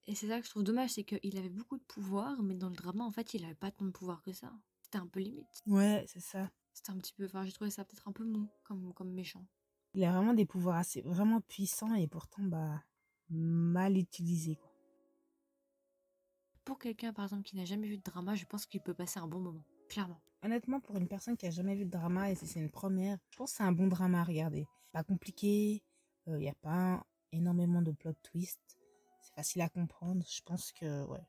Et 0.07 0.15
c'est 0.15 0.29
ça 0.29 0.39
que 0.39 0.45
je 0.45 0.51
trouve 0.51 0.65
dommage, 0.65 0.91
c'est 0.91 1.05
qu'il 1.05 1.39
avait 1.39 1.49
beaucoup 1.49 1.79
de 1.79 1.83
pouvoir, 1.85 2.43
mais 2.43 2.55
dans 2.55 2.69
le 2.69 2.77
drama, 2.77 3.05
en 3.05 3.13
fait, 3.13 3.35
il 3.35 3.45
avait 3.45 3.55
pas 3.55 3.71
tant 3.71 3.87
de 3.87 3.91
pouvoir 3.91 4.23
que 4.23 4.33
ça. 4.33 4.53
C'était 4.83 4.99
un 4.99 5.07
peu 5.07 5.21
limite. 5.21 5.63
Ouais, 5.67 6.05
c'est 6.07 6.21
ça. 6.21 6.51
C'était 6.75 6.91
un 6.91 6.99
petit 6.99 7.13
peu. 7.15 7.25
Enfin, 7.25 7.45
j'ai 7.45 7.53
trouvé 7.53 7.71
ça 7.71 7.85
peut-être 7.85 8.07
un 8.07 8.13
peu 8.13 8.25
mou 8.25 8.49
comme, 8.65 8.93
comme 8.93 9.13
méchant. 9.13 9.47
Il 9.95 10.05
a 10.05 10.13
vraiment 10.13 10.35
des 10.35 10.45
pouvoirs 10.45 10.77
assez 10.77 11.03
vraiment 11.03 11.41
puissants 11.41 11.95
et 11.95 12.07
pourtant, 12.07 12.43
bah, 12.43 12.83
mal 13.31 13.97
utilisés, 13.97 14.57
quoi. 14.57 14.71
Pour 16.65 16.79
quelqu'un, 16.79 17.13
par 17.13 17.27
exemple, 17.27 17.43
qui 17.43 17.57
n'a 17.57 17.67
jamais 17.67 17.87
vu 17.87 17.99
de 17.99 18.03
drama, 18.03 18.35
je 18.35 18.47
pense 18.47 18.65
qu'il 18.67 18.81
peut 18.81 18.95
passer 18.95 19.21
un 19.21 19.29
bon 19.29 19.39
moment. 19.39 19.65
Clairement. 19.89 20.21
Honnêtement, 20.43 20.81
pour 20.81 20.97
une 20.97 21.09
personne 21.09 21.37
qui 21.37 21.47
a 21.47 21.51
jamais 21.51 21.75
vu 21.75 21.85
de 21.85 21.91
drama 21.91 22.31
et 22.31 22.35
si 22.35 22.47
c'est 22.47 22.59
une 22.59 22.71
première, 22.71 23.19
je 23.31 23.37
pense 23.37 23.53
que 23.53 23.59
c'est 23.59 23.63
un 23.63 23.73
bon 23.73 23.87
drama 23.87 24.21
à 24.21 24.25
regarder. 24.25 24.67
Pas 24.93 25.05
compliqué, 25.05 25.83
il 26.27 26.39
n'y 26.39 26.49
a 26.49 26.55
pas 26.55 27.05
énormément 27.33 27.83
de 27.83 27.93
plot 27.93 28.15
twist. 28.23 28.61
C'est 29.23 29.35
facile 29.35 29.63
à 29.63 29.69
comprendre. 29.69 30.25
Je 30.29 30.43
pense 30.43 30.73
que, 30.73 31.05
ouais. 31.07 31.27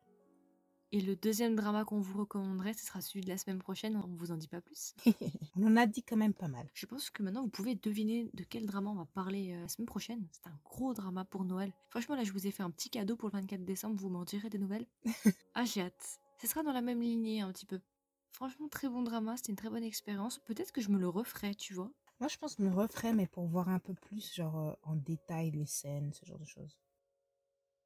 Et 0.91 1.01
le 1.01 1.15
deuxième 1.15 1.55
drama 1.55 1.83
qu'on 1.83 1.99
vous 1.99 2.19
recommanderait, 2.19 2.73
ce 2.73 2.85
sera 2.85 3.01
celui 3.01 3.21
de 3.21 3.27
la 3.27 3.37
semaine 3.37 3.59
prochaine. 3.59 3.97
On 3.97 4.15
vous 4.15 4.31
en 4.31 4.37
dit 4.37 4.47
pas 4.47 4.61
plus. 4.61 4.93
On 5.57 5.65
en 5.65 5.75
a 5.75 5.87
dit 5.87 6.03
quand 6.03 6.15
même 6.15 6.33
pas 6.33 6.47
mal. 6.47 6.69
Je 6.73 6.85
pense 6.85 7.09
que 7.09 7.23
maintenant 7.23 7.41
vous 7.41 7.49
pouvez 7.49 7.75
deviner 7.75 8.29
de 8.33 8.43
quel 8.43 8.65
drama 8.65 8.91
on 8.91 8.95
va 8.95 9.05
parler 9.05 9.51
euh, 9.51 9.61
la 9.61 9.67
semaine 9.67 9.87
prochaine. 9.87 10.25
C'est 10.31 10.47
un 10.47 10.57
gros 10.63 10.93
drama 10.93 11.25
pour 11.25 11.43
Noël. 11.43 11.73
Franchement, 11.89 12.15
là, 12.15 12.23
je 12.23 12.31
vous 12.31 12.47
ai 12.47 12.51
fait 12.51 12.63
un 12.63 12.69
petit 12.69 12.89
cadeau 12.89 13.17
pour 13.17 13.27
le 13.29 13.33
24 13.33 13.65
décembre. 13.65 13.99
Vous 13.99 14.09
m'en 14.09 14.23
direz 14.23 14.49
des 14.49 14.59
nouvelles. 14.59 14.85
ah, 15.55 15.65
j'ai 15.65 15.81
hâte. 15.81 16.19
Ce 16.41 16.47
sera 16.47 16.63
dans 16.63 16.71
la 16.71 16.81
même 16.81 17.01
lignée 17.01 17.41
un 17.41 17.51
petit 17.51 17.65
peu. 17.65 17.81
Franchement, 18.31 18.69
très 18.69 18.87
bon 18.87 19.01
drama. 19.01 19.35
C'était 19.37 19.51
une 19.51 19.57
très 19.57 19.69
bonne 19.69 19.83
expérience. 19.83 20.39
Peut-être 20.39 20.71
que 20.71 20.81
je 20.81 20.89
me 20.89 20.99
le 20.99 21.09
referai, 21.09 21.55
tu 21.55 21.73
vois. 21.73 21.91
Moi, 22.19 22.29
je 22.29 22.37
pense 22.37 22.55
que 22.55 22.63
je 22.63 22.69
me 22.69 22.73
referais, 22.73 23.13
mais 23.13 23.27
pour 23.27 23.45
voir 23.45 23.67
un 23.67 23.79
peu 23.79 23.93
plus, 23.93 24.33
genre, 24.33 24.57
euh, 24.57 24.73
en 24.83 24.95
détail 24.95 25.51
les 25.51 25.65
scènes, 25.65 26.13
ce 26.13 26.25
genre 26.25 26.39
de 26.39 26.45
choses. 26.45 26.79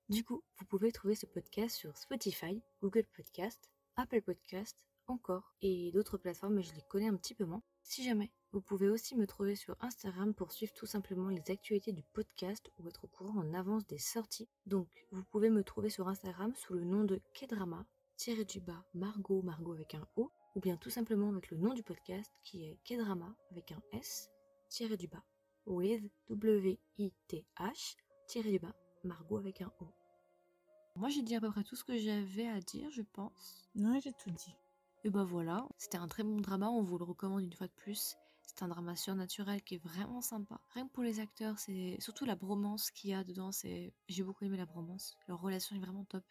Du 0.07 0.23
coup, 0.23 0.43
vous 0.57 0.65
pouvez 0.65 0.91
trouver 0.91 1.15
ce 1.15 1.25
podcast 1.25 1.75
sur 1.75 1.97
Spotify, 1.97 2.61
Google 2.81 3.05
Podcast, 3.15 3.71
Apple 3.95 4.21
Podcast, 4.21 4.77
encore, 5.07 5.55
et 5.61 5.91
d'autres 5.91 6.17
plateformes, 6.17 6.55
mais 6.55 6.63
je 6.63 6.73
les 6.75 6.83
connais 6.83 7.07
un 7.07 7.15
petit 7.15 7.33
peu 7.33 7.45
moins. 7.45 7.63
Si 7.81 8.03
jamais, 8.03 8.31
vous 8.51 8.61
pouvez 8.61 8.89
aussi 8.89 9.15
me 9.15 9.25
trouver 9.25 9.55
sur 9.55 9.75
Instagram 9.81 10.33
pour 10.33 10.51
suivre 10.51 10.73
tout 10.73 10.85
simplement 10.85 11.29
les 11.29 11.51
actualités 11.51 11.91
du 11.91 12.03
podcast 12.03 12.71
ou 12.77 12.87
être 12.87 13.05
au 13.05 13.07
courant 13.07 13.39
en 13.39 13.53
avance 13.53 13.85
des 13.87 13.97
sorties. 13.97 14.47
Donc, 14.67 14.87
vous 15.11 15.23
pouvez 15.23 15.49
me 15.49 15.63
trouver 15.63 15.89
sur 15.89 16.07
Instagram 16.07 16.53
sous 16.55 16.73
le 16.75 16.83
nom 16.83 17.03
de 17.03 17.19
Kedrama, 17.33 17.85
tiré 18.15 18.45
du 18.45 18.59
bas, 18.59 18.83
Margot, 18.93 19.41
Margot 19.41 19.73
avec 19.73 19.95
un 19.95 20.07
O, 20.15 20.31
ou 20.55 20.59
bien 20.59 20.77
tout 20.77 20.89
simplement 20.89 21.29
avec 21.29 21.51
le 21.51 21.57
nom 21.57 21.73
du 21.73 21.83
podcast 21.83 22.31
qui 22.43 22.65
est 22.65 22.79
Kedrama 22.83 23.35
avec 23.51 23.71
un 23.71 23.81
S, 23.93 24.29
tiré 24.69 24.97
du 24.97 25.07
bas, 25.07 25.23
with 25.65 26.03
W-I-T-H, 26.29 27.95
tiré 28.27 28.51
du 28.51 28.59
bas, 28.59 28.75
Margot 29.03 29.37
avec 29.37 29.61
un 29.61 29.71
O. 29.79 29.87
Moi, 30.95 31.09
j'ai 31.09 31.21
dit 31.21 31.35
à 31.35 31.41
peu 31.41 31.49
près 31.49 31.63
tout 31.63 31.75
ce 31.75 31.83
que 31.83 31.97
j'avais 31.97 32.47
à 32.47 32.59
dire, 32.59 32.89
je 32.91 33.01
pense. 33.01 33.69
Non, 33.75 33.99
j'ai 33.99 34.11
tout 34.11 34.31
dit. 34.31 34.55
Et 35.05 35.09
bah 35.09 35.23
voilà, 35.23 35.65
c'était 35.77 35.97
un 35.97 36.07
très 36.07 36.23
bon 36.23 36.41
drama, 36.41 36.69
on 36.69 36.81
vous 36.81 36.97
le 36.97 37.05
recommande 37.05 37.41
une 37.41 37.53
fois 37.53 37.67
de 37.67 37.73
plus. 37.73 38.17
C'est 38.41 38.63
un 38.63 38.67
drama 38.67 38.95
surnaturel 38.95 39.61
qui 39.61 39.75
est 39.75 39.83
vraiment 39.83 40.21
sympa. 40.21 40.59
Rien 40.73 40.87
que 40.87 40.91
pour 40.91 41.03
les 41.03 41.19
acteurs, 41.19 41.57
c'est 41.57 41.95
surtout 41.99 42.25
la 42.25 42.35
bromance 42.35 42.91
qu'il 42.91 43.11
y 43.11 43.13
a 43.13 43.23
dedans, 43.23 43.51
c'est 43.51 43.93
j'ai 44.09 44.23
beaucoup 44.23 44.43
aimé 44.43 44.57
la 44.57 44.65
bromance. 44.65 45.15
Leur 45.27 45.39
relation 45.39 45.75
est 45.75 45.79
vraiment 45.79 46.03
top. 46.03 46.25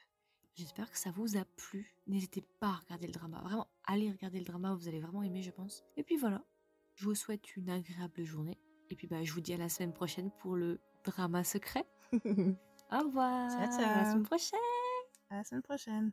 J'espère 0.54 0.90
que 0.90 0.98
ça 0.98 1.10
vous 1.10 1.36
a 1.36 1.44
plu. 1.56 1.94
N'hésitez 2.06 2.42
pas 2.60 2.68
à 2.68 2.72
regarder 2.76 3.06
le 3.06 3.12
drama. 3.12 3.40
Vraiment, 3.42 3.68
allez 3.84 4.10
regarder 4.10 4.38
le 4.40 4.44
drama, 4.44 4.74
vous 4.74 4.88
allez 4.88 5.00
vraiment 5.00 5.22
aimer, 5.22 5.42
je 5.42 5.50
pense. 5.50 5.84
Et 5.96 6.02
puis 6.02 6.16
voilà, 6.16 6.42
je 6.94 7.04
vous 7.04 7.14
souhaite 7.14 7.56
une 7.56 7.70
agréable 7.70 8.24
journée. 8.24 8.58
Et 8.90 8.96
puis 8.96 9.06
bah 9.06 9.22
je 9.22 9.32
vous 9.32 9.40
dis 9.40 9.52
à 9.54 9.56
la 9.58 9.68
semaine 9.68 9.92
prochaine 9.92 10.30
pour 10.40 10.56
le 10.56 10.80
drama 11.04 11.44
secret. 11.44 11.86
Au 12.12 12.98
revoir. 12.98 13.50
Ciao, 13.50 13.78
ciao. 13.78 13.84
À 13.84 14.02
la 14.02 14.10
semaine 14.10 14.22
prochaine. 14.24 14.58
à 15.30 15.36
la 15.36 15.44
semaine 15.44 15.62
prochaine. 15.62 16.12